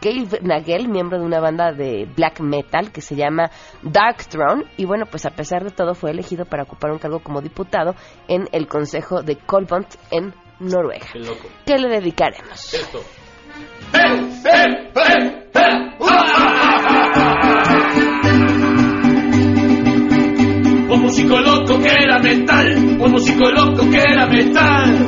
Gail 0.00 0.28
Nagel, 0.40 0.88
miembro 0.88 1.18
de 1.18 1.26
una 1.26 1.38
banda 1.38 1.72
de 1.72 2.08
black 2.16 2.40
metal 2.40 2.92
que 2.92 3.02
se 3.02 3.14
llama 3.14 3.50
Dark 3.82 4.24
Throne. 4.30 4.64
Y 4.78 4.86
bueno, 4.86 5.04
pues 5.04 5.26
a 5.26 5.30
pesar 5.30 5.62
de 5.62 5.70
todo 5.70 5.94
fue 5.94 6.10
elegido 6.10 6.46
para 6.46 6.62
ocupar 6.62 6.92
un 6.92 6.98
cargo 6.98 7.18
como 7.18 7.42
diputado 7.42 7.94
en 8.26 8.48
el 8.52 8.66
Consejo 8.68 9.13
de 9.22 9.36
Colbont 9.36 9.86
en 10.10 10.34
Noruega. 10.60 11.06
Qué 11.12 11.18
loco. 11.18 11.48
¿Qué 11.66 11.78
le 11.78 11.88
dedicaremos? 11.88 12.74
Esto. 12.74 13.02
Un 20.88 21.00
músico 21.00 21.40
loco 21.40 21.80
que 21.80 21.88
era 21.90 22.18
metal, 22.18 22.96
un 23.00 23.10
músico 23.10 23.50
loco 23.50 23.88
que 23.90 23.98
era 23.98 24.26
metal. 24.26 25.06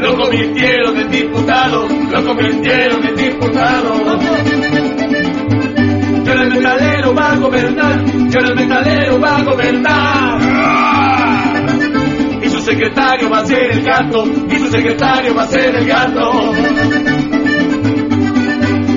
Lo 0.00 0.16
convirtieron 0.16 0.96
en 0.96 1.10
diputado, 1.10 1.88
lo 1.88 2.24
convirtieron 2.24 3.06
en 3.06 3.16
diputado. 3.16 3.94
Y 6.24 6.28
ahora 6.28 6.42
el 6.42 6.54
metalero 6.54 7.14
va 7.14 7.32
a 7.32 7.36
gobernar, 7.36 8.04
y 8.06 8.36
ahora 8.36 8.48
el 8.48 8.56
secretario 12.88 13.30
va 13.30 13.38
a 13.38 13.44
ser 13.44 13.70
el 13.70 13.82
gato, 13.82 14.24
y 14.48 14.58
su 14.58 14.70
secretario 14.70 15.34
va 15.34 15.42
a 15.42 15.46
ser 15.46 15.74
el 15.74 15.86
gato. 15.86 16.52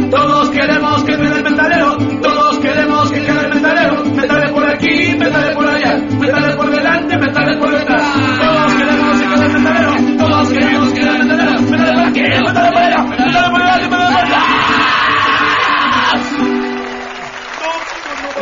Todos 0.09 0.49
queremos 0.49 1.03
que 1.03 1.17
quede 1.17 1.37
el 1.37 1.43
metalero, 1.43 1.97
todos 2.21 2.59
queremos 2.59 3.11
que 3.11 3.21
quede 3.21 3.45
el 3.47 3.53
metalero. 3.53 4.05
Metales 4.05 4.51
por 4.51 4.69
aquí, 4.69 5.15
metales 5.17 5.55
por 5.55 5.67
allá, 5.67 5.97
metales 6.19 6.55
por 6.55 6.71
delante, 6.71 7.17
metales 7.17 7.57
por 7.57 7.71
detrás. 7.71 8.03
Todos 8.39 8.73
queremos 8.75 9.19
que 9.19 9.27
quede 9.27 9.45
el 9.45 9.53
metalero, 9.53 9.93
todos 10.17 10.49
queremos 10.49 10.93
que 10.93 10.99
quede 10.99 11.11
el 11.11 11.25
metalero. 11.25 11.61
Metales 11.61 11.93
por 11.93 12.07
aquí, 12.07 12.21
metales 12.21 12.71
por 12.71 12.81
allá, 12.81 13.03
metales 13.03 13.49
por 13.49 13.59
delante, 13.59 13.87
metales 13.87 13.87
por 13.89 14.01
atrás. 14.01 14.51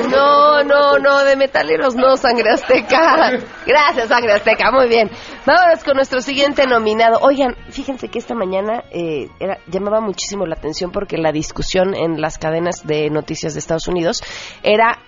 No, 0.10 0.64
no, 0.64 0.98
no, 0.98 1.24
de 1.24 1.36
metaleros 1.36 1.96
no, 1.96 2.18
Sangre 2.18 2.52
Azteca. 2.52 3.32
Gracias, 3.66 4.08
Sangre 4.08 4.34
Azteca, 4.34 4.72
muy 4.72 4.88
bien. 4.88 5.10
Vámonos 5.50 5.84
con 5.84 5.96
nuestro 5.96 6.22
siguiente 6.22 6.68
nominado. 6.68 7.18
Oigan, 7.24 7.56
fíjense 7.72 8.08
que 8.08 8.20
esta 8.20 8.36
mañana 8.36 8.84
eh, 8.92 9.30
era, 9.40 9.58
llamaba 9.66 10.00
muchísimo 10.00 10.46
la 10.46 10.54
atención 10.54 10.92
porque 10.92 11.18
la 11.18 11.32
discusión 11.32 11.96
en 11.96 12.22
las 12.22 12.38
cadenas 12.38 12.86
de 12.86 13.10
noticias 13.10 13.54
de 13.54 13.60
Estados 13.60 13.88
Unidos 13.88 14.22
era 14.62 15.00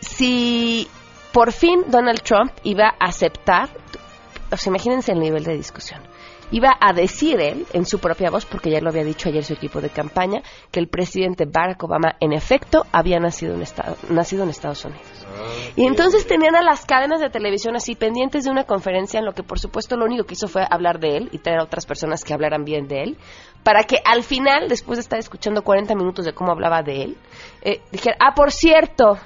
si 0.00 0.88
por 1.32 1.52
fin 1.52 1.84
Donald 1.88 2.22
Trump 2.22 2.50
iba 2.62 2.94
a 2.98 3.08
aceptar, 3.08 3.68
o 4.50 4.56
sea, 4.56 4.70
imagínense 4.70 5.12
el 5.12 5.20
nivel 5.20 5.44
de 5.44 5.54
discusión. 5.54 6.00
Iba 6.52 6.76
a 6.80 6.92
decir 6.92 7.40
él, 7.40 7.66
en 7.72 7.86
su 7.86 7.98
propia 7.98 8.30
voz, 8.30 8.44
porque 8.44 8.70
ya 8.70 8.80
lo 8.80 8.90
había 8.90 9.04
dicho 9.04 9.28
ayer 9.28 9.44
su 9.44 9.52
equipo 9.52 9.80
de 9.80 9.90
campaña, 9.90 10.42
que 10.70 10.80
el 10.80 10.88
presidente 10.88 11.44
Barack 11.46 11.82
Obama, 11.84 12.16
en 12.20 12.32
efecto, 12.32 12.84
había 12.92 13.18
nacido 13.20 13.54
en, 13.54 13.62
Estado- 13.62 13.96
nacido 14.08 14.42
en 14.42 14.50
Estados 14.50 14.84
Unidos. 14.84 15.06
Y 15.76 15.86
entonces 15.86 16.26
tenían 16.26 16.56
a 16.56 16.62
las 16.62 16.84
cadenas 16.84 17.20
de 17.20 17.30
televisión 17.30 17.76
así 17.76 17.94
pendientes 17.94 18.44
de 18.44 18.50
una 18.50 18.64
conferencia 18.64 19.18
en 19.20 19.24
lo 19.26 19.32
que 19.32 19.42
por 19.42 19.58
supuesto 19.60 19.96
lo 19.96 20.04
único 20.04 20.24
que 20.24 20.34
hizo 20.34 20.48
fue 20.48 20.62
hablar 20.68 20.98
de 20.98 21.16
él 21.16 21.28
y 21.32 21.38
traer 21.38 21.60
a 21.60 21.64
otras 21.64 21.86
personas 21.86 22.24
que 22.24 22.34
hablaran 22.34 22.64
bien 22.64 22.88
de 22.88 23.02
él, 23.02 23.18
para 23.62 23.84
que 23.84 23.96
al 24.04 24.22
final, 24.22 24.68
después 24.68 24.98
de 24.98 25.02
estar 25.02 25.18
escuchando 25.18 25.62
40 25.62 25.94
minutos 25.94 26.24
de 26.24 26.32
cómo 26.32 26.50
hablaba 26.50 26.82
de 26.82 27.02
él, 27.02 27.16
eh, 27.62 27.80
dijera, 27.92 28.16
ah, 28.18 28.34
por 28.34 28.50
cierto, 28.50 29.18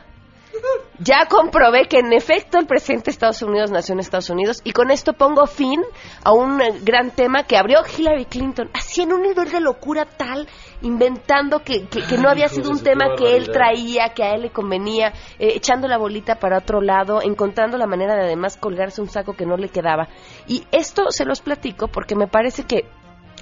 ya 1.00 1.26
comprobé 1.28 1.86
que 1.88 1.98
en 1.98 2.12
efecto 2.12 2.58
el 2.58 2.66
presidente 2.66 3.06
de 3.06 3.10
Estados 3.12 3.42
Unidos 3.42 3.70
nació 3.70 3.94
en 3.94 4.00
Estados 4.00 4.30
Unidos 4.30 4.60
y 4.64 4.72
con 4.72 4.90
esto 4.90 5.12
pongo 5.12 5.46
fin 5.46 5.82
a 6.22 6.32
un 6.32 6.60
eh, 6.60 6.72
gran 6.82 7.10
tema 7.10 7.42
que 7.44 7.56
abrió 7.56 7.80
Hillary 7.84 8.26
Clinton, 8.26 8.70
así 8.72 9.02
en 9.02 9.12
un 9.12 9.22
nivel 9.22 9.50
de 9.50 9.60
locura 9.60 10.04
tal, 10.06 10.48
inventando 10.82 11.60
que, 11.64 11.86
que- 11.88 12.02
que 12.06 12.16
no 12.18 12.28
había 12.28 12.48
sido 12.48 12.70
un 12.70 12.80
tema 12.82 13.16
que 13.16 13.36
él 13.36 13.50
traía, 13.50 14.10
que 14.14 14.22
a 14.22 14.34
él 14.34 14.42
le 14.42 14.50
convenía, 14.50 15.08
eh, 15.38 15.52
echando 15.56 15.88
la 15.88 15.98
bolita 15.98 16.36
para 16.36 16.58
otro 16.58 16.80
lado, 16.80 17.20
encontrando 17.22 17.76
la 17.76 17.86
manera 17.86 18.14
de 18.14 18.22
además 18.24 18.56
colgarse 18.56 19.00
un 19.00 19.08
saco 19.10 19.32
que 19.34 19.46
no 19.46 19.56
le 19.56 19.68
quedaba. 19.70 20.08
Y 20.46 20.64
esto 20.70 21.10
se 21.10 21.24
los 21.24 21.40
platico 21.40 21.88
porque 21.88 22.14
me 22.14 22.28
parece 22.28 22.64
que 22.64 22.84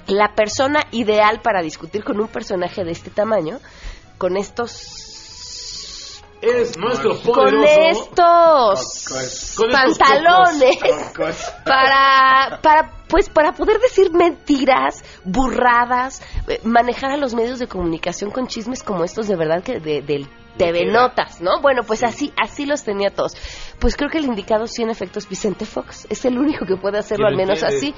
la 0.07 0.33
persona 0.35 0.81
ideal 0.91 1.39
para 1.41 1.61
discutir 1.61 2.03
con 2.03 2.19
un 2.19 2.27
personaje 2.27 2.83
de 2.83 2.91
este 2.91 3.09
tamaño, 3.11 3.59
con 4.17 4.37
estos 4.37 5.12
Es 6.43 6.77
nuestro 6.77 7.17
con 7.21 7.63
estos 7.63 9.55
Con 9.55 9.71
pantalones 9.71 10.77
para 11.65 12.59
para 12.61 12.91
pues 13.07 13.29
para 13.29 13.53
poder 13.53 13.79
decir 13.79 14.11
mentiras 14.11 15.05
burradas 15.23 16.21
eh, 16.49 16.59
manejar 16.65 17.11
a 17.11 17.17
los 17.17 17.33
medios 17.33 17.59
de 17.59 17.67
comunicación 17.67 18.29
con 18.29 18.47
chismes 18.47 18.83
como 18.83 19.05
estos 19.05 19.29
de 19.29 19.37
verdad 19.37 19.63
que 19.63 19.79
de, 19.79 20.01
del 20.01 20.27
TV 20.57 20.85
Notas, 20.85 21.41
¿no? 21.41 21.61
Bueno, 21.61 21.83
pues 21.83 22.03
así 22.03 22.33
así 22.41 22.65
los 22.65 22.83
tenía 22.83 23.11
todos. 23.11 23.35
Pues 23.79 23.95
creo 23.95 24.09
que 24.09 24.19
el 24.19 24.25
indicado 24.25 24.67
sí 24.67 24.83
en 24.83 24.89
efecto 24.89 25.19
es 25.19 25.27
Vicente 25.27 25.65
Fox. 25.65 26.07
Es 26.09 26.25
el 26.25 26.37
único 26.37 26.65
que 26.65 26.77
puede 26.77 26.97
hacerlo 26.99 27.27
al 27.27 27.35
menos 27.35 27.63
así. 27.63 27.93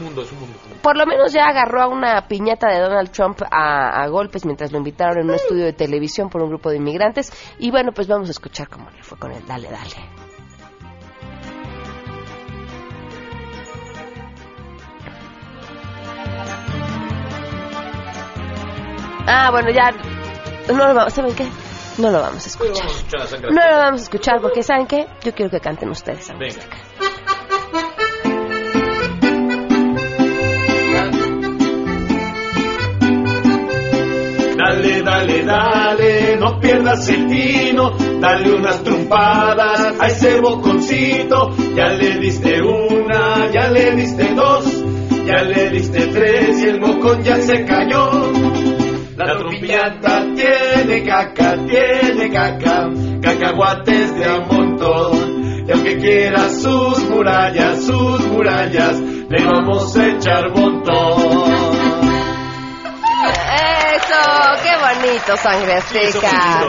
Mundo, 0.00 0.22
es 0.22 0.32
un 0.32 0.40
mundo. 0.40 0.58
Por 0.82 0.96
lo 0.96 1.06
menos 1.06 1.32
ya 1.32 1.44
agarró 1.44 1.82
a 1.82 1.88
una 1.88 2.26
piñata 2.28 2.68
de 2.68 2.80
Donald 2.80 3.10
Trump 3.10 3.42
a, 3.50 4.02
a 4.02 4.08
golpes 4.08 4.44
mientras 4.44 4.72
lo 4.72 4.78
invitaron 4.78 5.18
en 5.18 5.28
un 5.30 5.34
estudio 5.34 5.64
de 5.64 5.72
televisión 5.72 6.30
por 6.30 6.42
un 6.42 6.48
grupo 6.48 6.70
de 6.70 6.76
inmigrantes. 6.76 7.32
Y 7.58 7.70
bueno, 7.70 7.92
pues 7.92 8.08
vamos 8.08 8.28
a 8.28 8.30
escuchar 8.30 8.68
cómo 8.68 8.90
le 8.90 9.02
fue 9.02 9.18
con 9.18 9.32
él. 9.32 9.42
Dale, 9.46 9.68
dale. 9.68 10.26
Ah, 19.28 19.50
bueno, 19.50 19.70
ya. 19.70 19.90
No 20.72 20.94
vamos, 20.94 21.12
¿saben 21.12 21.34
qué? 21.34 21.46
No 21.98 22.10
lo 22.10 22.20
vamos 22.20 22.44
a 22.44 22.48
escuchar. 22.48 22.74
Vamos 22.74 22.92
a 22.92 22.98
escuchar 22.98 23.22
a 23.22 23.26
Sangre 23.26 23.50
No 23.50 23.70
lo 23.70 23.76
vamos 23.78 24.00
a 24.00 24.04
escuchar 24.04 24.40
porque, 24.40 24.62
¿saben 24.62 24.86
qué? 24.86 25.06
Yo 25.22 25.32
quiero 25.32 25.50
que 25.50 25.60
canten 25.60 25.88
ustedes. 25.88 26.28
Venga. 26.38 26.62
Dale, 34.56 35.02
dale, 35.02 35.44
dale, 35.44 36.36
no 36.38 36.58
pierdas 36.58 37.08
el 37.08 37.28
tino, 37.28 37.92
dale 38.20 38.52
unas 38.52 38.82
trompadas 38.82 39.94
a 40.00 40.06
ese 40.08 40.40
boconcito. 40.40 41.50
Ya 41.74 41.90
le 41.90 42.18
diste 42.18 42.60
una, 42.62 43.50
ya 43.52 43.70
le 43.70 43.92
diste 43.92 44.34
dos, 44.34 44.84
ya 45.24 45.42
le 45.44 45.70
diste 45.70 46.08
tres 46.08 46.58
y 46.60 46.68
el 46.68 46.80
bocón 46.80 47.22
ya 47.22 47.36
se 47.36 47.64
cayó. 47.64 48.65
La 49.16 49.34
trompillata 49.34 50.26
tiene 50.34 51.02
caca, 51.02 51.56
tiene 51.64 52.30
caca, 52.30 52.90
cacahuates 53.22 54.14
de 54.14 54.24
a 54.26 54.40
montón. 54.40 55.64
Y 55.66 55.72
aunque 55.72 55.96
quiera 55.96 56.50
sus 56.50 57.08
murallas, 57.08 57.82
sus 57.84 58.26
murallas, 58.26 59.00
le 59.00 59.44
vamos 59.44 59.96
a 59.96 60.06
echar 60.08 60.50
montón. 60.50 61.65
Qué 64.62 64.72
bonito, 64.76 65.36
sangre 65.36 65.74
azteca. 65.74 66.64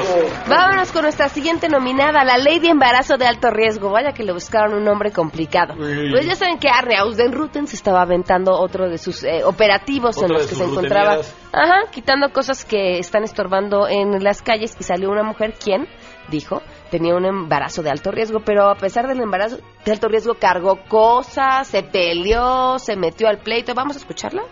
Vámonos 0.48 0.91
con 0.91 1.04
nuestra 1.04 1.30
siguiente 1.30 1.70
nominada, 1.70 2.24
la 2.24 2.38
ley 2.38 2.60
de 2.60 2.70
embarazo 2.70 3.18
de 3.18 3.26
alto 3.26 3.50
riesgo. 3.50 3.91
Vaya 3.91 4.12
que 4.12 4.24
le 4.24 4.34
buscaron 4.34 4.74
un 4.74 4.84
nombre 4.84 5.12
complicado. 5.12 5.74
Pues 5.76 6.26
ya 6.26 6.36
saben 6.36 6.60
que 6.60 6.70
Arne 6.70 6.98
Ausdenruten 6.98 7.68
se 7.68 7.76
estaba 7.76 8.02
aventando 8.02 8.54
otro 8.54 8.89
de 8.89 8.98
sus 8.98 9.24
eh, 9.24 9.43
operativos 9.43 10.22
en 10.22 10.32
los 10.32 10.48
que 10.48 10.56
se 10.56 10.64
encontraba, 10.64 11.18
ajá, 11.52 11.89
quitando 11.91 12.30
cosas 12.32 12.66
que 12.66 13.00
están 13.00 13.24
estorbando 13.24 13.88
en 13.88 14.24
las 14.24 14.41
calles 14.41 14.76
y 14.80 14.84
salió 14.84 15.10
una 15.10 15.24
mujer 15.24 15.54
quien 15.54 15.88
dijo 16.30 16.62
tenía 16.89 17.16
un 17.16 17.26
embarazo 17.26 17.84
de 17.84 17.89
alto 17.89 18.12
riesgo, 18.12 18.39
pero 18.45 18.70
a 18.70 18.76
pesar 18.76 19.08
del 19.08 19.22
embarazo 19.22 19.60
de 19.86 19.91
alto 19.91 20.08
riesgo 20.08 20.36
cargó 20.36 20.80
cosas, 20.88 21.68
se 21.68 21.84
peleó, 21.84 22.80
se 22.80 22.95
metió 22.95 23.28
al 23.28 23.39
pleito. 23.39 23.74
Vamos 23.74 23.95
a 23.95 24.00
escucharla. 24.00 24.43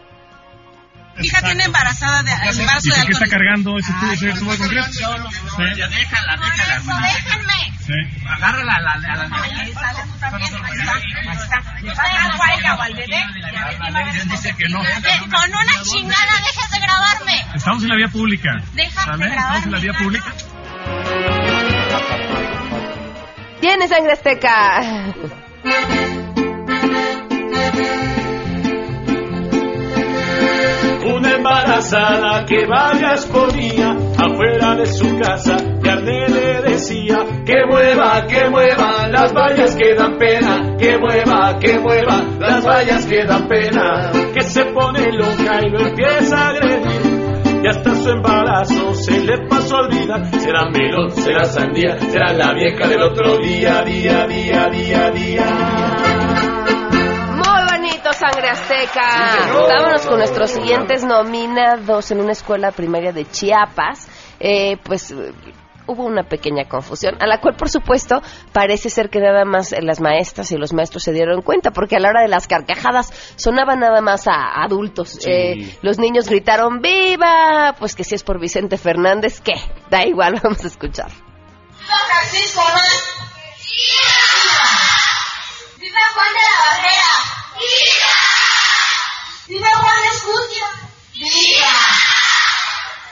Hija 1.21 1.41
tiene 1.41 1.63
embarazada 1.63 2.23
de 2.23 2.31
embarazo 2.31 2.87
¿Y 2.87 2.91
de 2.91 3.05
qué 3.05 3.11
está 3.13 3.27
cargando 3.27 3.77
ese 3.77 3.91
tubo, 3.93 4.11
ese 4.11 4.33
tubo 4.33 4.51
de 4.51 4.57
concreto? 4.57 4.87
Ya 5.75 5.87
déjala, 5.87 6.37
déjala. 6.37 7.01
Déjenme. 7.01 7.75
Sí. 7.85 7.93
Agárrala 8.27 8.75
a 8.75 8.81
la, 8.81 8.91
a 8.91 8.97
la 8.97 9.37
Ahí 9.43 9.71
está. 9.71 11.61
Pásalo 11.95 12.43
a 12.43 12.53
ella 12.55 12.75
o 12.75 12.81
al 12.81 12.93
bebé. 12.93 13.23
Dice 14.25 14.55
que 14.57 14.69
no. 14.69 14.79
Con 14.79 15.49
una 15.49 15.81
chingada, 15.83 16.33
dejes 16.39 16.71
de 16.71 16.79
grabarme. 16.79 17.45
Estamos 17.53 17.83
en 17.83 17.89
la 17.89 17.95
vía 17.95 18.07
pública. 18.07 18.49
Déjame 18.73 19.25
¿Sale? 19.25 19.35
Estamos 19.35 19.65
en 19.65 19.71
la 19.71 19.79
vía 19.79 19.93
pública. 19.93 20.33
Tiene 23.61 23.87
sangre 23.87 24.13
azteca. 24.13 24.81
Embarazada 31.45 32.43
que 32.45 32.65
varias 32.65 33.25
ponía 33.27 33.91
afuera 34.17 34.75
de 34.75 34.85
su 34.87 35.17
casa, 35.19 35.57
Yarne 35.83 36.27
le 36.27 36.61
decía 36.71 37.19
que 37.45 37.65
mueva, 37.69 38.25
que 38.25 38.49
mueva, 38.49 39.07
las 39.09 39.31
vallas 39.31 39.75
que 39.75 39.93
dan 39.93 40.17
pena, 40.17 40.75
que 40.77 40.97
mueva, 40.97 41.59
que 41.59 41.77
mueva, 41.79 42.23
las 42.39 42.65
vallas 42.65 43.05
que 43.05 43.25
dan 43.25 43.47
pena, 43.47 44.11
que 44.33 44.41
se 44.41 44.65
pone 44.65 45.11
loca 45.11 45.61
y 45.61 45.69
lo 45.69 45.81
empieza 45.81 46.35
a 46.35 46.49
agredir. 46.49 47.61
Y 47.63 47.67
hasta 47.67 47.95
su 47.95 48.09
embarazo 48.09 48.93
se 48.95 49.19
le 49.23 49.47
pasó 49.47 49.77
a 49.77 49.81
olvidar. 49.81 50.25
Será 50.39 50.69
melón, 50.69 51.11
será 51.11 51.45
sandía, 51.45 51.97
será 51.99 52.33
la 52.33 52.53
vieja 52.53 52.87
del 52.87 53.01
otro 53.01 53.37
día, 53.37 53.81
día, 53.83 54.27
día, 54.27 54.67
día, 54.69 55.09
día. 55.11 55.84
Sangre 58.25 58.49
azteca. 58.49 59.53
Vámonos 59.53 60.05
con 60.07 60.17
nuestros 60.17 60.49
siguientes 60.49 61.03
nominados 61.03 62.09
en 62.09 62.21
una 62.21 62.31
escuela 62.31 62.71
primaria 62.71 63.11
de 63.11 63.25
Chiapas. 63.25 64.07
Eh, 64.39 64.77
pues 64.83 65.13
hubo 65.85 66.05
una 66.05 66.23
pequeña 66.23 66.67
confusión, 66.67 67.21
a 67.21 67.27
la 67.27 67.39
cual, 67.39 67.55
por 67.55 67.69
supuesto, 67.69 68.23
parece 68.51 68.89
ser 68.89 69.11
que 69.11 69.19
nada 69.19 69.45
más 69.45 69.71
eh, 69.73 69.81
las 69.83 70.01
maestras 70.01 70.51
y 70.51 70.57
los 70.57 70.73
maestros 70.73 71.03
se 71.03 71.11
dieron 71.11 71.43
cuenta, 71.43 71.69
porque 71.69 71.97
a 71.97 71.99
la 71.99 72.09
hora 72.09 72.23
de 72.23 72.27
las 72.27 72.47
carcajadas 72.47 73.13
sonaba 73.35 73.75
nada 73.75 74.01
más 74.01 74.27
a 74.27 74.63
adultos. 74.63 75.19
Sí. 75.21 75.29
Eh, 75.29 75.77
los 75.83 75.99
niños 75.99 76.27
gritaron 76.27 76.81
¡Viva! 76.81 77.75
Pues 77.77 77.93
que 77.93 78.03
si 78.03 78.15
es 78.15 78.23
por 78.23 78.39
Vicente 78.39 78.79
Fernández, 78.79 79.39
¿qué? 79.39 79.53
Da 79.91 80.03
igual, 80.03 80.39
vamos 80.43 80.63
a 80.63 80.67
escuchar. 80.67 81.11
¡Viva 81.11 81.99
Francisco 82.09 82.61
¡Viva 83.61 85.14
Juan 86.13 86.31
de 86.33 86.41
la 86.41 86.55
Barrera! 86.65 87.13
¡Viva! 87.59 88.13
¡Viva 89.47 89.71
Juan 89.81 90.03
Escutia! 90.13 90.67
¡Viva! 91.13 91.75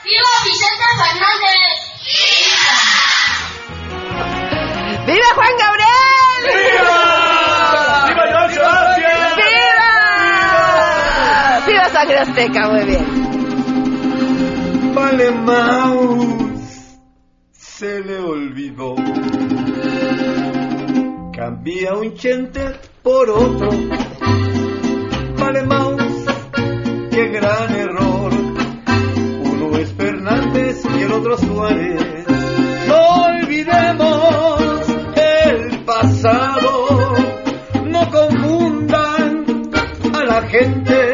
¡Viva 0.04 0.32
Vicente 0.44 0.86
Fernández! 0.98 1.74
¡Viva 5.06 5.30
Juan 5.34 5.54
Gabriel! 5.58 6.42
¡Viva! 6.44 7.00
¡Viva 8.08 8.24
Joan 8.32 8.50
Sebastián! 8.54 9.32
¡Viva! 9.36 9.90
¡Viva 11.66 11.86
Sangre 11.90 12.18
Azteca! 12.18 12.60
Muy 12.68 12.84
bien. 12.84 13.06
Vale 14.94 15.30
Maus 15.30 16.44
se 17.52 18.00
le 18.00 18.18
olvidó. 18.20 18.94
Cambia 21.54 21.94
un 21.94 22.14
chente 22.14 22.60
por 23.00 23.30
otro. 23.30 23.68
Vale 25.38 25.62
Maus, 25.62 26.24
qué 27.12 27.28
gran 27.28 27.76
error. 27.76 28.32
Uno 29.44 29.76
es 29.78 29.92
Fernández 29.92 30.82
y 30.98 31.02
el 31.02 31.12
otro 31.12 31.38
Suárez. 31.38 32.26
No 32.88 33.24
olvidemos 33.26 34.88
el 35.14 35.84
pasado. 35.84 37.14
No 37.84 38.10
confundan 38.10 39.44
a 40.12 40.24
la 40.24 40.42
gente. 40.48 41.13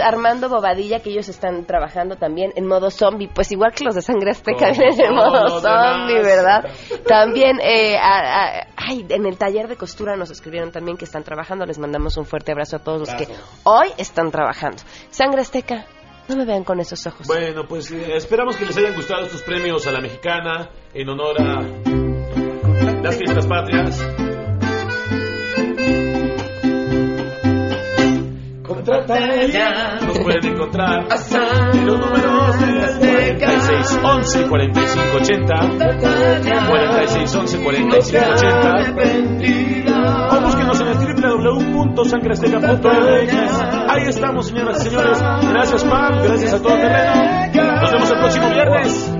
Armando 0.00 0.48
Bobadilla, 0.48 1.00
que 1.00 1.10
ellos 1.10 1.28
están 1.28 1.64
trabajando 1.66 2.16
también 2.16 2.52
en 2.56 2.66
modo 2.66 2.90
zombie, 2.90 3.28
pues 3.32 3.50
igual 3.52 3.72
que 3.72 3.84
los 3.84 3.94
de 3.94 4.02
Sangre 4.02 4.30
Azteca 4.32 4.70
vienen 4.72 5.00
en 5.06 5.14
modo 5.14 5.60
zombie. 5.60 6.20
¿verdad? 6.22 6.64
También, 7.06 7.58
eh, 7.62 7.96
a- 7.96 8.44
a- 8.60 8.66
ay, 8.76 9.06
en 9.08 9.26
el 9.26 9.36
taller 9.38 9.68
de 9.68 9.76
costura 9.76 10.16
nos 10.16 10.30
escribieron 10.30 10.72
también 10.72 10.96
que 10.96 11.04
están 11.04 11.22
trabajando, 11.24 11.64
les 11.66 11.78
mandamos 11.78 12.16
un 12.16 12.24
fuerte 12.26 12.52
abrazo 12.52 12.76
a 12.76 12.78
todos 12.80 13.00
los 13.00 13.14
que 13.14 13.28
hoy 13.64 13.88
están 13.98 14.30
trabajando. 14.30 14.82
Sangre 15.10 15.40
Azteca, 15.42 15.86
no 16.28 16.36
me 16.36 16.44
vean 16.44 16.64
con 16.64 16.80
esos 16.80 17.06
ojos. 17.06 17.26
Bueno, 17.26 17.62
pues 17.68 17.90
eh, 17.92 18.16
esperamos 18.16 18.56
que 18.56 18.64
les 18.66 18.76
hayan 18.76 18.94
gustado 18.94 19.22
estos 19.26 19.42
premios 19.42 19.86
a 19.86 19.92
la 19.92 20.00
mexicana 20.00 20.70
en 20.92 21.08
honor 21.08 21.40
a 21.40 21.62
las 23.02 23.16
fiestas 23.16 23.46
patrias. 23.46 24.25
Contrata 28.86 29.18
ella. 29.34 29.98
Nos 30.00 30.18
pueden 30.20 30.46
encontrar 30.46 31.08
en 31.74 31.86
los 31.86 31.98
números 31.98 32.60
de 32.60 32.66
46 33.36 33.98
11 34.04 34.46
45 34.46 35.16
80 35.16 35.54
46 36.68 37.34
11 37.34 37.62
45 37.64 37.96
80 37.98 38.20
o 40.30 40.40
búsquenos 40.40 40.80
en 40.80 40.86
el 40.86 40.98
www.sangreazteca.mx 40.98 43.62
ahí 43.88 44.02
estamos 44.06 44.46
señoras 44.46 44.78
y 44.78 44.82
señores. 44.88 45.20
Gracias 45.20 45.82
Pam. 45.84 46.22
Gracias 46.22 46.54
a 46.54 46.62
todo 46.62 46.76
terreno. 46.76 47.12
Nos 47.80 47.90
vemos 47.92 48.10
el 48.12 48.18
próximo 48.18 48.48
viernes. 48.50 49.12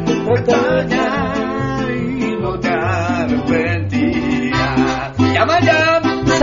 Llama 5.35 5.59
ya. 5.61 5.96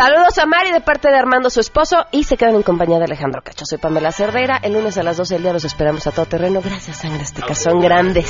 Saludos 0.04 0.38
a 0.38 0.46
Mari 0.46 0.74
de 0.74 0.82
parte 0.82 1.08
de 1.08 1.16
Armando, 1.16 1.50
su 1.50 1.62
esposo, 1.62 1.96
y 2.12 2.26
se 2.26 2.36
quedan 2.36 2.56
en 2.56 2.64
compañía 2.64 2.98
de 2.98 3.06
Alejandro 3.06 3.42
Cacho. 3.42 3.64
Soy 3.66 3.78
Pamela 3.78 4.12
Cerdeira. 4.12 4.60
El 4.62 4.74
lunes 4.74 4.98
a 4.98 5.04
las 5.04 5.16
12 5.16 5.36
del 5.36 5.44
día 5.44 5.54
los 5.54 5.64
esperamos 5.64 6.06
a 6.08 6.12
todo 6.12 6.26
terreno. 6.26 6.60
Gracias, 6.62 6.98
Sangre. 6.98 7.24
Son 7.56 7.80
grandes. 7.80 8.30